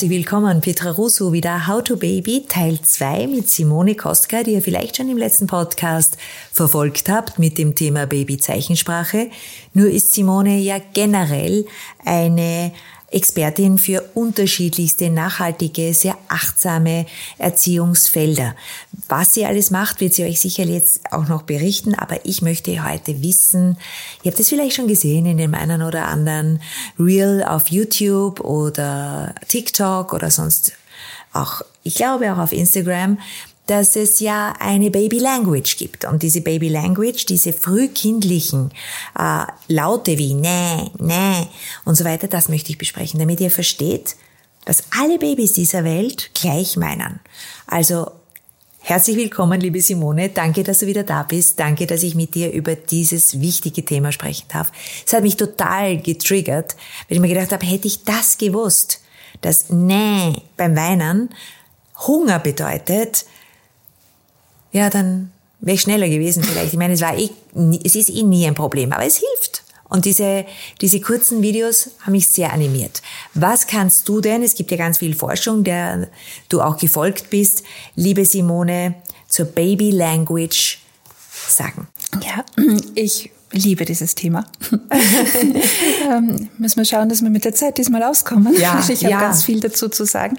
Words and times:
herzlich 0.00 0.18
willkommen. 0.18 0.62
Petra 0.62 0.92
Russo 0.92 1.30
wieder 1.34 1.66
How 1.66 1.84
to 1.84 1.94
Baby 1.94 2.46
Teil 2.48 2.80
2 2.80 3.26
mit 3.26 3.50
Simone 3.50 3.94
Kostka, 3.94 4.42
die 4.42 4.52
ihr 4.52 4.62
vielleicht 4.62 4.96
schon 4.96 5.10
im 5.10 5.18
letzten 5.18 5.46
Podcast 5.46 6.16
verfolgt 6.50 7.10
habt 7.10 7.38
mit 7.38 7.58
dem 7.58 7.74
Thema 7.74 8.06
Baby-Zeichensprache. 8.06 9.28
Nur 9.74 9.90
ist 9.90 10.14
Simone 10.14 10.56
ja 10.56 10.78
generell 10.94 11.66
eine 12.02 12.72
Expertin 13.10 13.78
für 13.78 14.02
unterschiedlichste, 14.14 15.10
nachhaltige, 15.10 15.92
sehr 15.94 16.16
achtsame 16.28 17.06
Erziehungsfelder. 17.38 18.54
Was 19.08 19.34
sie 19.34 19.44
alles 19.44 19.70
macht, 19.70 20.00
wird 20.00 20.14
sie 20.14 20.24
euch 20.24 20.40
sicher 20.40 20.64
jetzt 20.64 21.00
auch 21.12 21.26
noch 21.26 21.42
berichten, 21.42 21.94
aber 21.94 22.24
ich 22.24 22.42
möchte 22.42 22.84
heute 22.84 23.22
wissen, 23.22 23.76
ihr 24.22 24.30
habt 24.30 24.40
es 24.40 24.48
vielleicht 24.48 24.76
schon 24.76 24.88
gesehen 24.88 25.26
in 25.26 25.38
dem 25.38 25.54
einen 25.54 25.82
oder 25.82 26.06
anderen 26.06 26.62
Reel 26.98 27.42
auf 27.42 27.68
YouTube 27.68 28.40
oder 28.40 29.34
TikTok 29.48 30.12
oder 30.12 30.30
sonst 30.30 30.72
auch, 31.32 31.62
ich 31.82 31.94
glaube 31.94 32.32
auch 32.32 32.38
auf 32.38 32.52
Instagram, 32.52 33.18
dass 33.70 33.94
es 33.94 34.18
ja 34.18 34.52
eine 34.58 34.90
Baby 34.90 35.20
Language 35.20 35.76
gibt. 35.76 36.04
Und 36.04 36.24
diese 36.24 36.40
Baby 36.40 36.68
Language, 36.68 37.24
diese 37.26 37.52
frühkindlichen 37.52 38.72
äh, 39.16 39.44
Laute 39.68 40.18
wie 40.18 40.34
nee, 40.34 40.90
nee 40.98 41.46
und 41.84 41.94
so 41.94 42.04
weiter, 42.04 42.26
das 42.26 42.48
möchte 42.48 42.70
ich 42.70 42.78
besprechen, 42.78 43.20
damit 43.20 43.40
ihr 43.40 43.50
versteht, 43.50 44.16
dass 44.64 44.82
alle 44.98 45.18
Babys 45.18 45.52
dieser 45.52 45.84
Welt 45.84 46.30
gleich 46.34 46.76
meinen. 46.76 47.20
Also 47.66 48.10
Herzlich 48.82 49.18
willkommen, 49.18 49.60
liebe 49.60 49.82
Simone. 49.82 50.30
Danke, 50.30 50.64
dass 50.64 50.78
du 50.78 50.86
wieder 50.86 51.02
da 51.02 51.22
bist. 51.22 51.60
Danke, 51.60 51.86
dass 51.86 52.02
ich 52.02 52.14
mit 52.14 52.34
dir 52.34 52.50
über 52.50 52.74
dieses 52.74 53.38
wichtige 53.38 53.84
Thema 53.84 54.10
sprechen 54.10 54.46
darf. 54.48 54.72
Es 55.06 55.12
hat 55.12 55.22
mich 55.22 55.36
total 55.36 55.98
getriggert, 55.98 56.76
weil 57.06 57.16
ich 57.16 57.20
mir 57.20 57.28
gedacht 57.28 57.52
habe, 57.52 57.66
hätte 57.66 57.86
ich 57.86 58.04
das 58.04 58.38
gewusst, 58.38 59.02
dass 59.42 59.68
Nee 59.68 60.32
beim 60.56 60.74
Weinen 60.76 61.28
Hunger 62.06 62.38
bedeutet, 62.38 63.26
ja, 64.72 64.90
dann 64.90 65.32
wäre 65.60 65.74
ich 65.74 65.82
schneller 65.82 66.08
gewesen 66.08 66.42
vielleicht. 66.42 66.72
Ich 66.72 66.78
meine, 66.78 66.94
es 66.94 67.00
war 67.00 67.16
eh, 67.16 67.28
es 67.84 67.94
ist 67.94 68.10
eh 68.10 68.22
nie 68.22 68.46
ein 68.46 68.54
Problem, 68.54 68.92
aber 68.92 69.04
es 69.04 69.16
hilft. 69.16 69.64
Und 69.88 70.04
diese, 70.04 70.46
diese 70.80 71.00
kurzen 71.00 71.42
Videos 71.42 71.90
haben 72.00 72.12
mich 72.12 72.28
sehr 72.28 72.52
animiert. 72.52 73.02
Was 73.34 73.66
kannst 73.66 74.08
du 74.08 74.20
denn, 74.20 74.42
es 74.44 74.54
gibt 74.54 74.70
ja 74.70 74.76
ganz 74.76 74.98
viel 74.98 75.14
Forschung, 75.14 75.64
der 75.64 76.08
du 76.48 76.62
auch 76.62 76.78
gefolgt 76.78 77.28
bist, 77.28 77.64
liebe 77.96 78.24
Simone, 78.24 78.94
zur 79.26 79.46
Baby 79.46 79.90
Language 79.90 80.78
sagen? 81.48 81.88
Ja, 82.22 82.44
ich 82.94 83.32
liebe 83.52 83.84
dieses 83.84 84.14
Thema. 84.14 84.46
ähm, 86.10 86.48
müssen 86.58 86.76
wir 86.76 86.84
schauen, 86.84 87.08
dass 87.08 87.22
wir 87.22 87.30
mit 87.30 87.44
der 87.44 87.54
Zeit 87.54 87.78
diesmal 87.78 88.02
auskommen. 88.02 88.54
Ja, 88.58 88.82
ich 88.88 89.04
habe 89.04 89.12
ja. 89.12 89.20
ganz 89.20 89.42
viel 89.42 89.60
dazu 89.60 89.88
zu 89.88 90.04
sagen. 90.04 90.36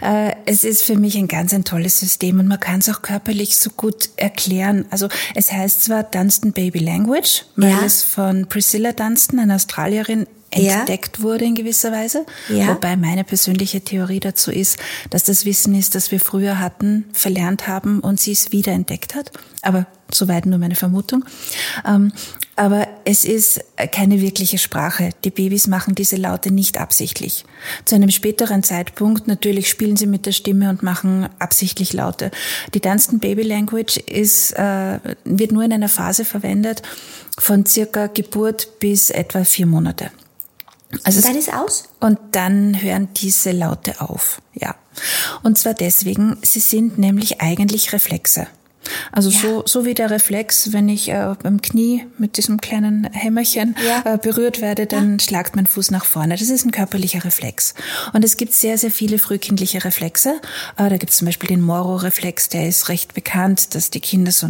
Äh, 0.00 0.32
es 0.46 0.64
ist 0.64 0.82
für 0.82 0.96
mich 0.96 1.16
ein 1.16 1.28
ganz 1.28 1.52
ein 1.52 1.64
tolles 1.64 1.98
System 1.98 2.40
und 2.40 2.48
man 2.48 2.60
kann 2.60 2.80
es 2.80 2.88
auch 2.88 3.02
körperlich 3.02 3.56
so 3.56 3.70
gut 3.70 4.10
erklären. 4.16 4.86
Also 4.90 5.08
es 5.34 5.52
heißt 5.52 5.84
zwar 5.84 6.02
Dunstan 6.04 6.52
Baby 6.52 6.80
Language, 6.80 7.44
weil 7.56 7.70
ja. 7.70 7.84
es 7.84 8.02
von 8.02 8.46
Priscilla 8.46 8.92
Dunstan, 8.92 9.40
einer 9.40 9.56
Australierin, 9.56 10.26
entdeckt 10.52 11.18
ja. 11.18 11.22
wurde 11.24 11.44
in 11.44 11.54
gewisser 11.54 11.92
Weise. 11.92 12.26
Ja. 12.48 12.68
Wobei 12.68 12.96
meine 12.96 13.24
persönliche 13.24 13.80
Theorie 13.80 14.20
dazu 14.20 14.50
ist, 14.50 14.78
dass 15.10 15.24
das 15.24 15.44
Wissen 15.44 15.74
ist, 15.74 15.94
das 15.94 16.10
wir 16.10 16.20
früher 16.20 16.58
hatten, 16.58 17.06
verlernt 17.12 17.66
haben 17.66 18.00
und 18.00 18.20
sie 18.20 18.32
es 18.32 18.52
wiederentdeckt 18.52 19.14
hat. 19.14 19.30
Aber 19.62 19.86
soweit 20.14 20.46
nur 20.46 20.58
meine 20.58 20.74
Vermutung. 20.74 21.24
Ähm, 21.86 22.12
aber 22.54 22.86
es 23.04 23.24
ist 23.24 23.64
keine 23.92 24.20
wirkliche 24.20 24.58
Sprache. 24.58 25.10
Die 25.24 25.30
Babys 25.30 25.66
machen 25.66 25.94
diese 25.94 26.16
Laute 26.16 26.52
nicht 26.52 26.78
absichtlich. 26.78 27.44
Zu 27.84 27.94
einem 27.94 28.10
späteren 28.10 28.62
Zeitpunkt 28.62 29.26
natürlich 29.26 29.70
spielen 29.70 29.96
sie 29.96 30.06
mit 30.06 30.26
der 30.26 30.32
Stimme 30.32 30.68
und 30.68 30.82
machen 30.82 31.28
absichtlich 31.38 31.92
Laute. 31.92 32.30
Die 32.74 32.80
Dunstan 32.80 33.20
Baby 33.20 33.42
Language 33.42 33.96
ist, 33.96 34.52
äh, 34.52 34.98
wird 35.24 35.52
nur 35.52 35.62
in 35.62 35.72
einer 35.72 35.88
Phase 35.88 36.24
verwendet 36.24 36.82
von 37.38 37.64
circa 37.64 38.08
Geburt 38.08 38.78
bis 38.80 39.10
etwa 39.10 39.44
vier 39.44 39.66
Monate. 39.66 40.10
Also 41.04 41.18
und 41.18 41.26
dann 41.26 41.36
ist 41.36 41.52
aus? 41.52 41.84
Und 42.00 42.18
dann 42.32 42.80
hören 42.82 43.08
diese 43.16 43.52
Laute 43.52 44.00
auf, 44.00 44.42
ja. 44.54 44.74
Und 45.42 45.58
zwar 45.58 45.74
deswegen, 45.74 46.36
sie 46.42 46.60
sind 46.60 46.98
nämlich 46.98 47.40
eigentlich 47.40 47.92
Reflexe. 47.92 48.46
Also 49.12 49.30
ja. 49.30 49.38
so, 49.38 49.62
so 49.64 49.84
wie 49.84 49.94
der 49.94 50.10
Reflex, 50.10 50.72
wenn 50.72 50.88
ich 50.88 51.08
äh, 51.08 51.34
beim 51.42 51.62
Knie 51.62 52.04
mit 52.18 52.36
diesem 52.36 52.60
kleinen 52.60 53.04
Hämmerchen 53.12 53.76
ja. 53.86 54.14
äh, 54.14 54.18
berührt 54.18 54.60
werde, 54.60 54.86
dann 54.86 55.12
ja. 55.12 55.18
schlagt 55.20 55.56
mein 55.56 55.66
Fuß 55.66 55.90
nach 55.90 56.04
vorne. 56.04 56.36
Das 56.36 56.48
ist 56.48 56.64
ein 56.64 56.72
körperlicher 56.72 57.24
Reflex. 57.24 57.74
Und 58.12 58.24
es 58.24 58.36
gibt 58.36 58.52
sehr, 58.52 58.78
sehr 58.78 58.90
viele 58.90 59.18
frühkindliche 59.18 59.84
Reflexe. 59.84 60.40
Äh, 60.76 60.90
da 60.90 60.96
gibt 60.96 61.10
es 61.10 61.18
zum 61.18 61.26
Beispiel 61.26 61.48
den 61.48 61.62
Moro-Reflex, 61.62 62.48
der 62.48 62.68
ist 62.68 62.88
recht 62.88 63.14
bekannt, 63.14 63.74
dass 63.74 63.90
die 63.90 64.00
Kinder 64.00 64.32
so 64.32 64.48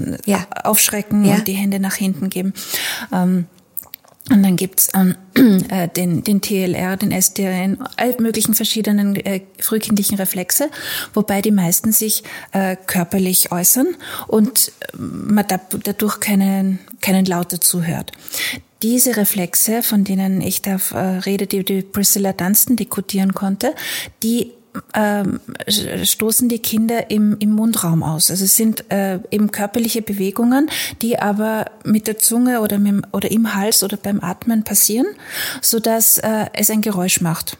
aufschrecken 0.64 1.26
und 1.26 1.46
die 1.46 1.52
Hände 1.52 1.78
nach 1.78 1.94
hinten 1.94 2.30
geben. 2.30 2.54
Ähm, 3.12 3.46
und 4.32 4.42
dann 4.42 4.56
gibt's 4.56 4.88
ähm, 4.94 5.14
äh, 5.68 5.88
den, 5.88 6.24
den 6.24 6.40
TLR, 6.40 6.96
den 6.96 7.12
SDRN, 7.12 7.78
all 7.96 8.16
möglichen 8.18 8.54
verschiedenen 8.54 9.16
äh, 9.16 9.42
frühkindlichen 9.58 10.16
Reflexe, 10.16 10.70
wobei 11.14 11.42
die 11.42 11.50
meisten 11.50 11.92
sich 11.92 12.22
äh, 12.52 12.76
körperlich 12.86 13.52
äußern 13.52 13.88
und 14.26 14.72
äh, 14.80 14.96
man 14.98 15.46
da, 15.46 15.60
dadurch 15.84 16.20
keinen, 16.20 16.78
keinen 17.00 17.26
Laut 17.26 17.52
dazu 17.52 17.84
hört. 17.84 18.12
Diese 18.82 19.16
Reflexe, 19.16 19.82
von 19.82 20.02
denen 20.02 20.40
ich 20.40 20.62
da 20.62 20.78
äh, 20.92 21.18
rede, 21.18 21.46
die, 21.46 21.64
die 21.64 21.82
Priscilla 21.82 22.32
Dunstan 22.32 22.76
dekodieren 22.76 23.32
konnte, 23.32 23.74
die 24.22 24.52
ähm, 24.94 25.40
stoßen 25.68 26.48
die 26.48 26.58
Kinder 26.58 27.10
im, 27.10 27.36
im 27.38 27.50
Mundraum 27.52 28.02
aus. 28.02 28.30
Also 28.30 28.44
es 28.44 28.56
sind 28.56 28.90
äh, 28.90 29.18
eben 29.30 29.50
körperliche 29.50 30.02
Bewegungen, 30.02 30.70
die 31.02 31.18
aber 31.18 31.66
mit 31.84 32.06
der 32.06 32.18
Zunge 32.18 32.60
oder, 32.60 32.78
mit, 32.78 33.04
oder 33.12 33.30
im 33.30 33.54
Hals 33.54 33.82
oder 33.82 33.96
beim 33.96 34.20
Atmen 34.20 34.64
passieren, 34.64 35.06
so 35.60 35.78
dass 35.78 36.18
äh, 36.18 36.46
es 36.54 36.70
ein 36.70 36.80
Geräusch 36.80 37.20
macht. 37.20 37.58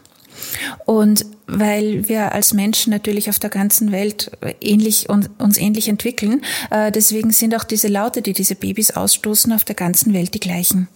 Und 0.85 1.25
weil 1.45 2.07
wir 2.07 2.31
als 2.33 2.53
Menschen 2.53 2.91
natürlich 2.91 3.29
auf 3.29 3.37
der 3.37 3.49
ganzen 3.49 3.91
Welt 3.91 4.31
ähnlich 4.61 5.09
und 5.09 5.29
uns 5.39 5.57
ähnlich 5.57 5.89
entwickeln, 5.89 6.43
äh, 6.71 6.91
deswegen 6.91 7.31
sind 7.31 7.55
auch 7.55 7.63
diese 7.63 7.87
Laute, 7.87 8.21
die 8.21 8.33
diese 8.33 8.55
Babys 8.55 8.91
ausstoßen, 8.91 9.51
auf 9.53 9.63
der 9.63 9.75
ganzen 9.75 10.13
Welt 10.13 10.33
die 10.33 10.39
gleichen. 10.39 10.87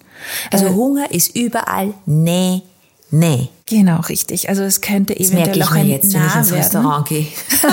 Also 0.51 0.67
äh, 0.67 0.69
Hunger 0.69 1.11
ist 1.11 1.35
überall 1.35 1.93
nee, 2.05 2.63
Nee. 3.09 3.47
Genau, 3.67 4.01
richtig. 4.01 4.49
Also 4.49 4.63
es 4.63 4.81
könnte 4.81 5.15
das 5.15 5.29
eventuell 5.29 5.63
auch 5.63 5.71
ein 5.71 5.87
jetzt, 5.87 6.13
nah 6.13 6.35
wenn 6.35 6.55
Restaurant 6.55 7.07
gehe. 7.07 7.27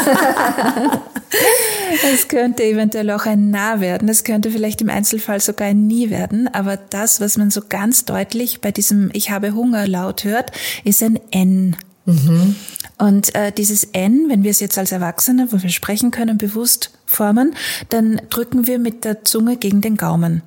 es 2.15 2.29
könnte 2.29 2.65
eventuell 2.65 3.11
auch 3.11 3.27
ein 3.27 3.51
Nah 3.51 3.81
werden. 3.81 4.09
Es 4.09 4.25
könnte 4.25 4.51
vielleicht 4.51 4.81
im 4.81 4.91
Einzelfall 4.91 5.41
sogar 5.41 5.69
ein 5.69 5.87
Nie 5.87 6.11
werden. 6.11 6.49
Aber 6.53 6.77
das, 6.77 7.21
was 7.21 7.37
man 7.37 7.51
so 7.51 7.63
ganz 7.69 8.05
deutlich 8.05 8.61
bei 8.61 8.71
diesem 8.71 9.11
Ich 9.13 9.31
habe 9.31 9.55
Hunger 9.55 9.89
laut 9.89 10.25
hört, 10.25 10.53
ist 10.85 11.03
ein 11.03 11.19
N. 11.31 11.77
Mhm. 12.07 12.57
Und 12.99 13.35
äh, 13.35 13.51
dieses 13.51 13.85
N, 13.93 14.27
wenn 14.29 14.45
wir 14.45 14.53
es 14.53 14.61
jetzt 14.61 14.79
als 14.79 14.93
Erwachsene, 14.93 15.49
wo 15.51 15.63
wir 15.63 15.71
sprechen 15.71 16.11
können, 16.11 16.39
bewusst 16.39 16.91
formen, 17.07 17.57
dann 17.89 18.21
drücken 18.31 18.67
wir 18.67 18.79
mit 18.79 19.05
der 19.05 19.25
Zunge 19.25 19.57
gegen 19.57 19.81
den 19.81 19.97
Gaumen. 19.97 20.43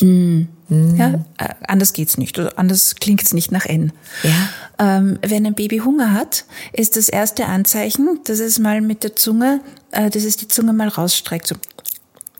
Mm. 0.00 0.42
Mm. 0.70 0.96
Ja, 0.96 1.14
äh, 1.36 1.54
anders 1.68 1.92
geht's 1.92 2.16
nicht 2.16 2.38
oder 2.38 2.58
anders 2.58 2.94
klingt's 2.94 3.34
nicht 3.34 3.52
nach 3.52 3.66
N. 3.66 3.92
Ja. 4.22 4.96
Ähm, 4.96 5.18
wenn 5.20 5.44
ein 5.44 5.54
Baby 5.54 5.78
Hunger 5.78 6.14
hat, 6.14 6.44
ist 6.72 6.96
das 6.96 7.08
erste 7.08 7.46
Anzeichen, 7.46 8.20
dass 8.24 8.38
es 8.38 8.58
mal 8.58 8.80
mit 8.80 9.04
der 9.04 9.14
Zunge, 9.16 9.60
äh, 9.90 10.08
dass 10.08 10.24
es 10.24 10.36
die 10.36 10.48
Zunge 10.48 10.72
mal 10.72 10.88
rausstreckt, 10.88 11.46
so. 11.46 11.56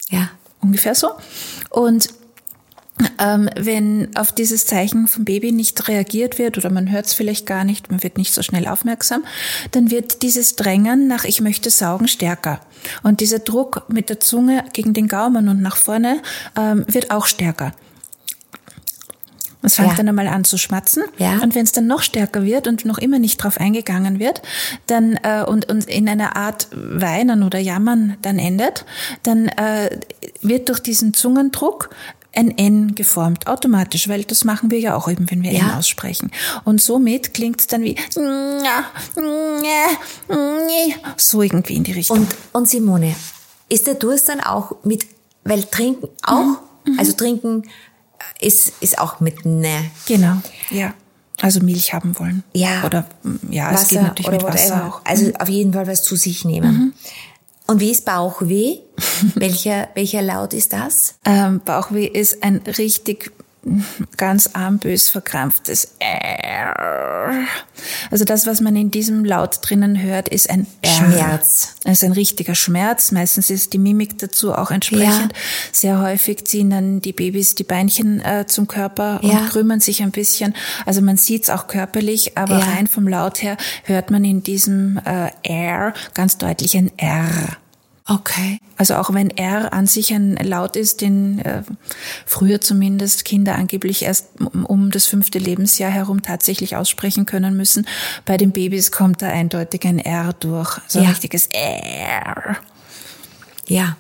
Ja, 0.09 0.31
ungefähr 0.61 0.95
so. 0.95 1.11
Und 1.69 2.09
ähm, 3.19 3.49
wenn 3.57 4.15
auf 4.17 4.33
dieses 4.33 4.67
Zeichen 4.67 5.09
vom 5.09 5.25
Baby 5.25 5.53
nicht 5.53 5.89
reagiert 5.89 6.39
wird 6.39 6.59
oder 6.59 6.71
man 6.71 6.91
hört 6.91 7.07
es 7.07 7.15
vielleicht 7.15 7.47
gar 7.47 7.65
nicht, 7.65 7.91
man 7.91 8.03
wird 8.03 8.19
nicht 8.19 8.33
so 8.33 8.43
schnell 8.43 8.67
aufmerksam, 8.67 9.25
dann 9.73 9.91
wird 9.91 10.23
dieses 10.23 10.57
Drängen 10.57 11.07
nach 11.07 11.25
ich 11.25 11.41
möchte 11.41 11.71
saugen 11.71 12.09
stärker. 12.09 12.61
Und 13.03 13.21
dieser 13.21 13.39
Druck 13.39 13.85
mit 13.89 14.09
der 14.09 14.21
Zunge 14.21 14.65
gegen 14.73 14.93
den 14.93 15.09
Gaumen 15.09 15.49
und 15.49 15.63
nach 15.63 15.77
vorne 15.77 16.23
ähm, 16.57 16.85
wird 16.89 17.11
auch 17.11 17.27
stärker. 17.27 17.73
Es 19.63 19.75
fängt 19.75 19.91
ja. 19.91 19.97
dann 19.97 20.09
einmal 20.09 20.29
an 20.29 20.45
zu 20.45 20.57
schmatzen. 20.57 21.05
Ja. 21.19 21.39
Und 21.43 21.55
wenn 21.55 21.65
es 21.65 21.73
dann 21.73 21.87
noch 21.87 22.03
stärker 22.03 22.45
wird 22.45 22.67
und 22.67 22.85
noch 22.85 22.99
immer 22.99 23.19
nicht 23.19 23.37
drauf 23.37 23.59
eingegangen 23.59 24.19
wird, 24.19 24.41
dann 24.87 25.19
äh, 25.23 25.45
und, 25.47 25.71
und 25.71 25.85
in 25.87 26.09
einer 26.09 26.37
Art 26.37 26.69
Weinen 26.73 27.43
oder 27.43 27.59
Jammern 27.59 28.17
dann 28.23 28.39
endet, 28.39 28.85
dann 29.23 29.49
äh, 29.49 30.01
wird 30.41 30.69
durch 30.69 30.81
diesen 30.81 31.13
Zungendruck 31.13 31.91
ein 32.33 32.57
N 32.57 32.95
geformt, 32.95 33.49
automatisch, 33.49 34.09
weil 34.09 34.25
das 34.25 34.45
machen 34.45 34.71
wir 34.71 34.79
ja 34.79 34.95
auch 34.95 35.09
eben, 35.09 35.31
wenn 35.31 35.43
wir 35.43 35.53
ja. 35.53 35.61
N 35.61 35.71
aussprechen. 35.73 36.31
Und 36.65 36.81
somit 36.81 37.35
klingt 37.35 37.61
es 37.61 37.67
dann 37.67 37.83
wie 37.83 37.97
so 41.17 41.43
irgendwie 41.43 41.75
in 41.75 41.85
die 41.85 41.93
Richtung. 41.93 42.19
Und, 42.19 42.37
und 42.53 42.69
Simone, 42.69 43.15
ist 43.69 43.87
der 43.87 43.95
Durst 43.95 44.29
dann 44.29 44.41
auch 44.41 44.77
mit, 44.85 45.07
weil 45.45 45.65
Trinken 45.65 46.09
auch, 46.23 46.61
mhm. 46.85 46.99
also 46.99 47.13
Trinken 47.13 47.65
ist, 48.41 48.73
ist 48.81 48.99
auch 48.99 49.21
mit 49.21 49.45
Ne. 49.45 49.91
Genau, 50.07 50.37
ja. 50.71 50.95
Also 51.41 51.61
Milch 51.61 51.95
haben 51.95 52.19
wollen. 52.19 52.45
Ja. 52.53 52.85
Oder 52.85 53.07
ja, 53.49 53.73
Wasser 53.73 53.83
es 53.83 53.89
geht 53.89 54.03
natürlich 54.03 54.31
mit 54.31 54.43
Wasser 54.43 54.75
whatever. 54.75 54.89
auch. 54.89 55.01
Also 55.05 55.33
auf 55.39 55.49
jeden 55.49 55.73
Fall 55.73 55.87
was 55.87 56.03
zu 56.03 56.17
sich 56.17 56.45
nehmen. 56.45 56.73
Mhm. 56.73 56.93
Und 57.67 57.81
wie 57.81 57.91
ist 57.91 58.05
Bauchweh? 58.05 58.79
welcher, 59.35 59.89
welcher 59.95 60.23
Laut 60.23 60.53
ist 60.53 60.73
das? 60.73 61.15
Ähm, 61.25 61.61
Bauchweh 61.65 62.07
ist 62.07 62.43
ein 62.43 62.59
richtig 62.67 63.33
ganz 64.17 64.51
arm, 64.55 64.79
bös 64.79 65.09
verkrampftes 65.09 65.95
R. 65.99 66.75
Also 68.11 68.25
das, 68.25 68.47
was 68.47 68.61
man 68.61 68.77
in 68.77 68.91
diesem 68.91 69.25
Laut 69.25 69.59
drinnen 69.63 70.03
hört, 70.03 70.29
ist 70.29 70.51
ein. 70.51 70.67
Schmerz. 70.85 71.75
Es 71.85 71.99
ist 71.99 72.05
ein 72.05 72.13
richtiger 72.13 72.55
Schmerz. 72.55 73.13
Meistens 73.13 73.51
ist 73.51 73.73
die 73.73 73.79
Mimik 73.79 74.19
dazu 74.19 74.53
auch 74.55 74.71
entsprechend. 74.71 75.33
Ja. 75.33 75.39
Sehr 75.73 76.01
häufig 76.01 76.45
ziehen 76.47 76.71
dann 76.71 77.01
die 77.01 77.13
Babys 77.13 77.55
die 77.55 77.65
Beinchen 77.65 78.21
äh, 78.21 78.45
zum 78.47 78.67
Körper 78.69 79.21
Ja. 79.23 79.31
und 79.31 79.49
krümmen 79.51 79.81
sich 79.81 80.03
ein 80.03 80.11
bisschen. 80.11 80.55
Also 80.87 81.01
man 81.01 81.17
sieht 81.17 81.45
es 81.45 81.51
auch 81.51 81.67
körperlich, 81.69 82.37
aber 82.37 82.59
Ja. 82.59 82.65
rein 82.67 82.87
vom 82.87 83.07
Laut 83.09 83.43
her 83.43 83.57
hört 83.85 84.11
man 84.11 84.25
in 84.25 84.43
diesem 84.43 84.99
äh, 85.05 85.31
R 85.43 85.95
ganz 86.15 86.39
deutlich 86.39 86.77
ein 86.77 86.91
R. 86.99 87.31
Okay. 88.13 88.59
Also 88.77 88.97
auch 88.97 89.15
wenn 89.15 89.31
R 89.31 89.73
an 89.73 89.87
sich 89.87 90.13
ein 90.13 90.35
Laut 90.37 90.75
ist, 90.75 91.01
den 91.01 91.39
äh, 91.39 91.63
früher 92.27 92.61
zumindest 92.61 93.25
Kinder 93.25 93.55
angeblich 93.55 94.03
erst 94.03 94.41
um, 94.41 94.65
um 94.65 94.91
das 94.91 95.07
fünfte 95.07 95.39
Lebensjahr 95.39 95.93
herum 95.93 96.21
tatsächlich 96.23 96.75
aussprechen 96.75 97.25
können 97.25 97.57
müssen, 97.57 97.87
bei 98.25 98.37
den 98.37 98.51
Babys 98.51 98.91
kommt 98.91 99.23
da 99.23 99.29
eindeutig 99.29 99.85
ein 99.85 100.01
R 100.01 100.33
durch, 100.33 100.81
so 100.89 100.99
ein 100.99 101.05
Ja. 101.05 101.11
richtiges 101.11 101.47
R. 101.53 102.57
Ja. 103.69 103.97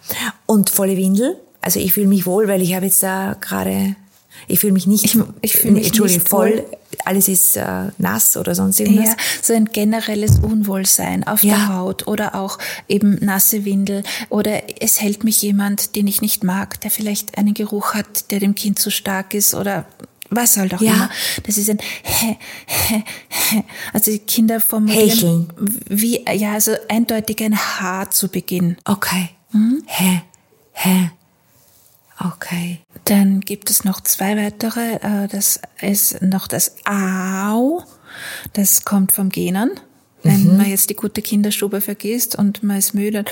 Und 0.47 0.71
volle 0.71 0.97
Windel? 0.97 1.37
Also 1.61 1.79
ich 1.79 1.93
fühle 1.93 2.09
mich 2.09 2.27
wohl, 2.27 2.49
weil 2.49 2.63
ich 2.63 2.75
habe 2.75 2.87
jetzt 2.87 3.03
da 3.05 3.37
gerade, 3.41 3.95
ich 4.49 4.61
fühle 4.61 4.73
mich 4.73 4.87
nicht, 4.87 5.05
Ich- 5.05 5.17
ich 5.43 5.57
fühle 5.57 5.75
mich 5.75 5.87
Entschuldigung, 5.89 6.19
nicht 6.23 6.29
voll, 6.29 6.65
alles 7.05 7.29
ist 7.29 7.57
äh, 7.57 7.89
nass 7.99 8.37
oder 8.37 8.55
sonst 8.55 8.81
irgendwas. 8.81 9.11
Ja, 9.11 9.17
so 9.43 9.53
ein 9.55 9.67
generelles 9.67 10.39
Unwohlsein 10.41 11.25
auf 11.27 11.43
Ja. 11.45 11.55
der 11.55 11.69
Haut 11.77 12.07
oder 12.07 12.35
auch 12.35 12.59
eben 12.89 13.17
nasse 13.25 13.65
Windel 13.65 14.03
oder 14.29 14.63
es 14.83 15.01
hält 15.01 15.25
mich 15.25 15.41
jemand, 15.43 15.95
den 15.97 16.07
ich 16.07 16.21
nicht 16.21 16.43
mag, 16.45 16.81
der 16.81 16.91
vielleicht 16.91 17.39
einen 17.39 17.55
Geruch 17.55 17.95
hat, 17.95 18.31
der 18.31 18.41
dem 18.41 18.55
Kind 18.55 18.79
zu 18.79 18.91
stark 18.91 19.35
ist 19.35 19.55
oder 19.55 19.87
was 20.31 20.57
halt 20.57 20.75
auch 20.75 20.81
Ja. 20.81 20.93
immer. 20.95 21.11
Das 21.45 21.59
ist 21.59 21.69
ein 21.71 21.79
Hä, 22.03 22.37
Hä, 22.67 23.03
Hä. 23.29 23.65
Also 23.93 24.11
die 24.13 24.19
Kinder 24.21 24.61
formulieren 24.61 25.09
Hecheln. 25.09 25.53
wie 25.89 26.25
ja, 26.35 26.53
also 26.53 26.73
eindeutig 26.89 27.43
ein 27.43 27.57
H 27.59 28.11
zu 28.11 28.29
Beginn. 28.29 28.77
Okay. 28.85 29.31
Mhm. 29.53 29.83
Hä? 29.87 30.23
Hä? 30.73 31.11
Okay. 32.23 32.81
Dann 33.05 33.41
gibt 33.41 33.71
es 33.71 33.85
noch 33.85 34.01
zwei 34.03 34.37
weitere. 34.37 34.97
äh, 34.97 35.29
Das 35.29 35.61
ist 35.81 36.21
noch 36.23 36.47
das 36.49 36.75
Au. 36.85 37.83
Das 38.53 38.85
kommt 38.85 39.13
vom 39.13 39.31
Gähnen. 39.31 39.71
Wenn 40.23 40.59
man 40.59 40.67
jetzt 40.69 40.91
die 40.91 40.97
gute 40.97 41.23
Kinderstube 41.23 41.81
vergisst 41.81 42.37
und 42.37 42.63
man 42.63 42.77
ist 42.77 42.93
müde, 42.93 43.25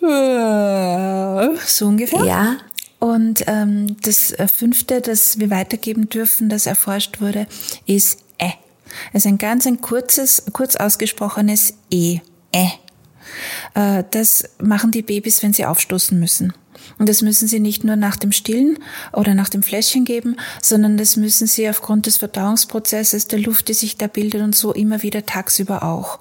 dann 0.00 1.58
so 1.64 1.86
ungefähr. 1.86 2.24
Ja. 2.24 2.56
Und 2.98 3.44
ähm, 3.46 3.96
das 4.02 4.32
äh, 4.32 4.48
fünfte, 4.48 5.00
das 5.00 5.38
wir 5.38 5.50
weitergeben 5.50 6.08
dürfen, 6.08 6.48
das 6.48 6.66
erforscht 6.66 7.20
wurde, 7.20 7.46
ist 7.86 8.20
Ä. 8.42 8.54
Es 9.12 9.24
ist 9.24 9.26
ein 9.26 9.38
ganz 9.38 9.66
ein 9.66 9.80
kurzes, 9.80 10.42
kurz 10.52 10.74
ausgesprochenes 10.74 11.74
E. 11.90 12.18
Ä. 12.54 12.70
Äh, 13.74 14.02
das 14.10 14.44
machen 14.60 14.90
die 14.90 15.02
Babys, 15.02 15.42
wenn 15.44 15.52
sie 15.52 15.66
aufstoßen 15.66 16.18
müssen. 16.18 16.52
Und 16.98 17.08
das 17.08 17.22
müssen 17.22 17.48
sie 17.48 17.60
nicht 17.60 17.84
nur 17.84 17.96
nach 17.96 18.16
dem 18.16 18.32
Stillen 18.32 18.78
oder 19.12 19.34
nach 19.34 19.48
dem 19.48 19.62
Fläschchen 19.62 20.04
geben, 20.04 20.36
sondern 20.62 20.96
das 20.96 21.16
müssen 21.16 21.46
sie 21.46 21.68
aufgrund 21.68 22.06
des 22.06 22.16
Verdauungsprozesses, 22.16 23.28
der 23.28 23.40
Luft, 23.40 23.68
die 23.68 23.74
sich 23.74 23.96
da 23.96 24.06
bildet 24.06 24.42
und 24.42 24.54
so 24.54 24.72
immer 24.72 25.02
wieder 25.02 25.26
tagsüber 25.26 25.82
auch. 25.82 26.18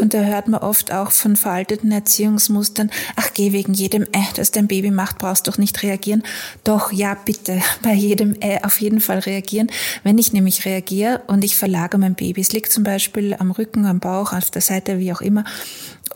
Und 0.00 0.14
da 0.14 0.20
hört 0.20 0.48
man 0.48 0.60
oft 0.60 0.92
auch 0.92 1.10
von 1.10 1.36
veralteten 1.36 1.92
Erziehungsmustern, 1.92 2.90
ach 3.16 3.30
geh 3.34 3.52
wegen 3.52 3.74
jedem 3.74 4.04
äh, 4.04 4.24
das 4.34 4.50
dein 4.50 4.68
Baby 4.68 4.90
macht, 4.90 5.18
brauchst 5.18 5.48
doch 5.48 5.58
nicht 5.58 5.82
reagieren. 5.82 6.22
Doch, 6.64 6.92
ja, 6.92 7.14
bitte, 7.14 7.60
bei 7.82 7.92
jedem 7.92 8.36
äh 8.40 8.60
auf 8.62 8.80
jeden 8.80 9.00
Fall 9.00 9.18
reagieren. 9.18 9.70
Wenn 10.02 10.18
ich 10.18 10.32
nämlich 10.32 10.64
reagiere 10.64 11.22
und 11.26 11.44
ich 11.44 11.56
verlagere 11.56 12.00
mein 12.00 12.14
Baby, 12.14 12.40
es 12.40 12.52
liegt 12.52 12.72
zum 12.72 12.84
Beispiel 12.84 13.34
am 13.38 13.50
Rücken, 13.50 13.86
am 13.86 14.00
Bauch, 14.00 14.32
auf 14.32 14.50
der 14.50 14.62
Seite, 14.62 14.98
wie 14.98 15.12
auch 15.12 15.20
immer, 15.20 15.44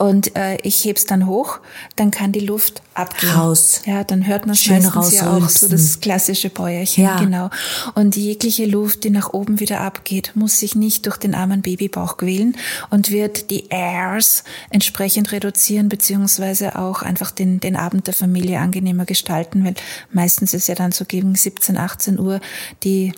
und 0.01 0.35
äh, 0.35 0.57
ich 0.63 0.83
heb's 0.87 1.05
dann 1.05 1.27
hoch, 1.27 1.59
dann 1.95 2.11
kann 2.11 2.33
die 2.33 2.41
Luft 2.41 2.81
abgehen. 2.95 3.33
Raus. 3.33 3.83
Ja, 3.85 4.03
dann 4.03 4.27
hört 4.27 4.47
man 4.47 4.57
Schön 4.57 4.83
meistens 4.83 5.13
ja 5.13 5.37
auch 5.37 5.47
so 5.51 5.69
das 5.69 6.01
klassische 6.01 6.49
Bäuerchen, 6.49 7.05
Ja. 7.05 7.19
genau. 7.21 7.51
Und 7.95 8.17
jegliche 8.17 8.65
Luft, 8.65 9.05
die 9.05 9.11
nach 9.11 9.35
oben 9.35 9.61
wieder 9.61 9.83
abgeht, 9.83 10.33
muss 10.35 10.59
sich 10.59 10.75
nicht 10.75 11.05
durch 11.05 11.19
den 11.19 11.35
armen 11.35 11.61
Babybauch 11.61 12.17
quälen 12.17 12.57
und 12.89 13.11
wird 13.11 13.51
die 13.51 13.69
Airs 13.69 14.45
entsprechend 14.71 15.33
reduzieren, 15.33 15.91
beziehungsweise 15.91 16.79
auch 16.79 17.03
einfach 17.03 17.31
den, 17.31 17.61
den 17.61 17.77
Abend 17.77 18.07
der 18.07 18.15
Familie 18.15 18.59
angenehmer 18.59 19.05
gestalten, 19.05 19.67
weil 19.67 19.75
meistens 20.13 20.55
ist 20.55 20.67
ja 20.67 20.75
dann 20.75 20.93
so 20.93 21.05
gegen 21.05 21.35
17, 21.35 21.77
18 21.77 22.19
Uhr 22.19 22.41
die 22.85 23.13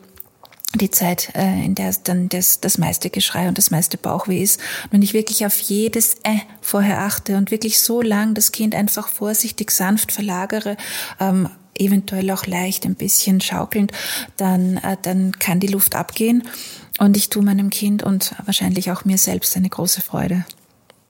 die 0.75 0.91
Zeit, 0.91 1.31
äh, 1.35 1.65
in 1.65 1.75
der 1.75 1.89
es 1.89 2.03
dann 2.03 2.29
das, 2.29 2.61
das 2.61 2.79
meiste 2.79 3.11
Geschrei 3.11 3.49
und 3.49 3.59
das 3.59 3.71
meiste 3.71 3.99
Bauchweh 3.99 4.43
ist. 4.43 4.61
Und 4.85 4.93
wenn 4.93 5.03
ich 5.03 5.13
wirklich 5.13 5.45
auf 5.45 5.59
jedes 5.59 6.15
äh 6.23 6.39
vorher 6.61 7.01
achte 7.01 7.37
und 7.37 7.51
wirklich 7.51 7.81
so 7.81 8.01
lang 8.01 8.35
das 8.35 8.53
Kind 8.53 8.75
einfach 8.75 9.09
vorsichtig 9.09 9.71
sanft 9.71 10.13
verlagere, 10.13 10.77
ähm, 11.21 11.49
eventuell 11.79 12.31
auch 12.31 12.47
leicht 12.47 12.85
ein 12.87 12.95
bisschen 12.95 13.41
schaukelnd, 13.41 13.93
dann, 14.37 14.79
äh, 14.79 14.97
dann 15.03 15.33
kann 15.39 15.61
die 15.61 15.67
Luft 15.67 15.95
abgehen 15.95 16.45
und 16.99 17.17
ich 17.17 17.29
tue 17.29 17.43
meinem 17.43 17.71
Kind 17.71 18.03
und 18.03 18.35
wahrscheinlich 18.45 18.91
auch 18.91 19.05
mir 19.05 19.19
selbst 19.19 19.57
eine 19.57 19.69
große 19.69 20.01
Freude. 20.01 20.45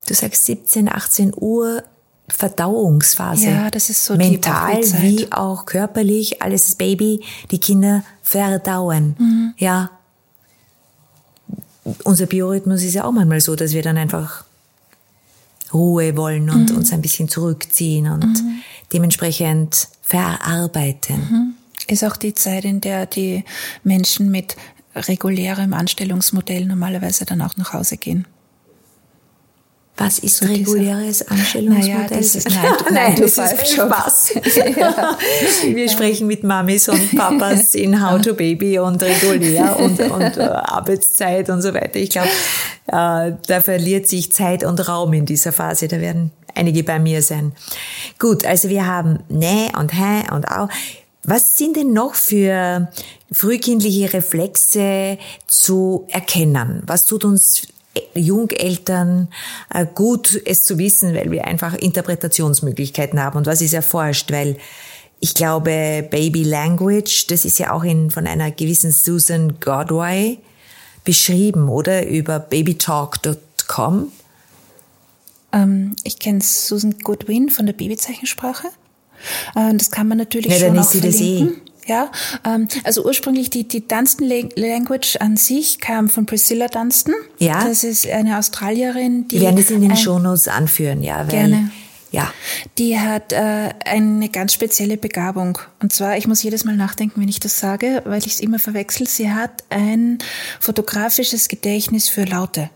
Du 0.06 0.14
sagst 0.14 0.46
17, 0.46 0.88
18 0.88 1.32
Uhr 1.36 1.84
Verdauungsphase. 2.32 3.46
Ja, 3.48 3.70
das 3.70 3.90
ist 3.90 4.04
so 4.04 4.16
die 4.16 4.30
Mental 4.30 4.82
wie 5.02 5.30
auch 5.32 5.66
körperlich, 5.66 6.42
alles 6.42 6.68
ist 6.70 6.78
Baby, 6.78 7.22
die 7.50 7.58
Kinder 7.58 8.04
verdauen. 8.22 9.14
Mhm. 9.18 9.54
Ja. 9.58 9.90
Unser 12.04 12.26
Biorhythmus 12.26 12.82
ist 12.82 12.94
ja 12.94 13.04
auch 13.04 13.12
manchmal 13.12 13.40
so, 13.40 13.56
dass 13.56 13.72
wir 13.72 13.82
dann 13.82 13.96
einfach 13.96 14.44
Ruhe 15.74 16.16
wollen 16.16 16.48
und 16.50 16.70
Mhm. 16.70 16.76
uns 16.76 16.92
ein 16.92 17.02
bisschen 17.02 17.28
zurückziehen 17.28 18.08
und 18.10 18.42
dementsprechend 18.92 19.88
verarbeiten. 20.02 21.56
Ist 21.88 22.04
auch 22.04 22.16
die 22.16 22.34
Zeit, 22.34 22.64
in 22.64 22.80
der 22.80 23.06
die 23.06 23.44
Menschen 23.82 24.30
mit 24.30 24.56
regulärem 24.94 25.72
Anstellungsmodell 25.72 26.66
normalerweise 26.66 27.24
dann 27.24 27.40
auch 27.42 27.56
nach 27.56 27.72
Hause 27.72 27.96
gehen. 27.96 28.26
Was 29.96 30.18
ist 30.20 30.38
So 30.38 30.46
reguläres 30.46 31.28
Anstellungsmodell? 31.28 31.94
Naja, 31.94 32.08
das 32.08 32.34
ist 32.34 32.48
Nein, 32.90 33.14
to 33.16 33.22
das 33.24 33.38
ist. 33.38 33.72
Spaß. 33.74 34.34
Wir 35.74 35.88
sprechen 35.90 36.26
mit 36.26 36.44
Mamis 36.44 36.88
und 36.88 37.14
Papas 37.14 37.74
in 37.74 38.02
How 38.02 38.20
to 38.20 38.32
Baby 38.32 38.78
und 38.78 39.02
regulär 39.02 39.78
und, 39.78 40.00
und 40.00 40.36
äh, 40.38 40.42
Arbeitszeit 40.42 41.50
und 41.50 41.60
so 41.60 41.74
weiter. 41.74 41.96
Ich 41.96 42.08
glaube, 42.08 42.28
äh, 42.86 43.32
da 43.46 43.60
verliert 43.60 44.08
sich 44.08 44.32
Zeit 44.32 44.64
und 44.64 44.88
Raum 44.88 45.12
in 45.12 45.26
dieser 45.26 45.52
Phase. 45.52 45.88
Da 45.88 46.00
werden 46.00 46.30
einige 46.54 46.84
bei 46.84 46.98
mir 46.98 47.20
sein. 47.20 47.52
Gut, 48.18 48.46
also 48.46 48.70
wir 48.70 48.86
haben 48.86 49.18
Nä 49.28 49.70
und 49.78 49.92
Hä 49.92 50.32
und 50.32 50.50
Au. 50.50 50.68
Was 51.24 51.56
sind 51.56 51.76
denn 51.76 51.92
noch 51.92 52.14
für 52.14 52.90
frühkindliche 53.30 54.12
Reflexe 54.12 55.18
zu 55.46 56.06
erkennen? 56.08 56.82
Was 56.86 57.04
tut 57.04 57.24
uns 57.24 57.62
Jungeltern 58.14 59.28
äh, 59.72 59.86
gut, 59.86 60.40
es 60.44 60.64
zu 60.64 60.78
wissen, 60.78 61.14
weil 61.14 61.30
wir 61.30 61.46
einfach 61.46 61.74
Interpretationsmöglichkeiten 61.74 63.22
haben. 63.22 63.36
Und 63.36 63.46
was 63.46 63.60
ist 63.60 63.74
erforscht? 63.74 64.32
Weil 64.32 64.56
ich 65.20 65.34
glaube, 65.34 66.06
Baby 66.10 66.42
Language, 66.42 67.26
das 67.28 67.44
ist 67.44 67.58
ja 67.58 67.72
auch 67.72 67.84
in, 67.84 68.10
von 68.10 68.26
einer 68.26 68.50
gewissen 68.50 68.92
Susan 68.92 69.60
Godway 69.60 70.38
beschrieben, 71.04 71.68
oder? 71.68 72.06
Über 72.06 72.40
babytalk.com. 72.40 74.10
Ähm, 75.52 75.96
ich 76.02 76.18
kenne 76.18 76.40
Susan 76.40 76.98
Goodwin 76.98 77.50
von 77.50 77.66
der 77.66 77.72
Babyzeichensprache. 77.74 78.68
Äh, 79.54 79.74
das 79.74 79.90
kann 79.90 80.08
man 80.08 80.18
natürlich 80.18 80.50
Ja, 80.50 80.58
schon 80.58 80.68
dann 80.68 80.78
auch 80.78 80.82
ist 80.82 80.92
sie 80.92 81.00
das 81.00 81.16
eh. 81.16 81.36
verlinken. 81.38 81.61
Ja, 81.86 82.12
ähm, 82.46 82.68
also 82.84 83.04
ursprünglich 83.04 83.50
die, 83.50 83.66
die 83.66 83.86
Dunstan 83.88 84.28
La- 84.28 84.48
Language 84.54 85.16
an 85.16 85.36
sich 85.36 85.80
kam 85.80 86.08
von 86.08 86.26
Priscilla 86.26 86.68
Dunstan. 86.68 87.14
Ja. 87.38 87.64
Das 87.64 87.82
ist 87.82 88.06
eine 88.06 88.38
Australierin, 88.38 89.26
die. 89.28 89.36
Wir 89.36 89.46
werden 89.46 89.56
das 89.56 89.70
in 89.70 89.80
den 89.80 89.96
Shownotes 89.96 90.46
anführen, 90.48 91.02
ja. 91.02 91.24
Gerne. 91.24 91.70
Ja. 92.12 92.32
Die 92.78 93.00
hat 93.00 93.32
äh, 93.32 93.70
eine 93.86 94.28
ganz 94.28 94.52
spezielle 94.52 94.98
Begabung. 94.98 95.58
Und 95.80 95.94
zwar, 95.94 96.18
ich 96.18 96.28
muss 96.28 96.42
jedes 96.42 96.64
Mal 96.64 96.76
nachdenken, 96.76 97.20
wenn 97.20 97.28
ich 97.28 97.40
das 97.40 97.58
sage, 97.58 98.02
weil 98.04 98.18
ich 98.18 98.34
es 98.34 98.40
immer 98.40 98.58
verwechsel. 98.58 99.08
Sie 99.08 99.32
hat 99.32 99.64
ein 99.70 100.18
fotografisches 100.60 101.48
Gedächtnis 101.48 102.10
für 102.10 102.24
Laute. 102.24 102.68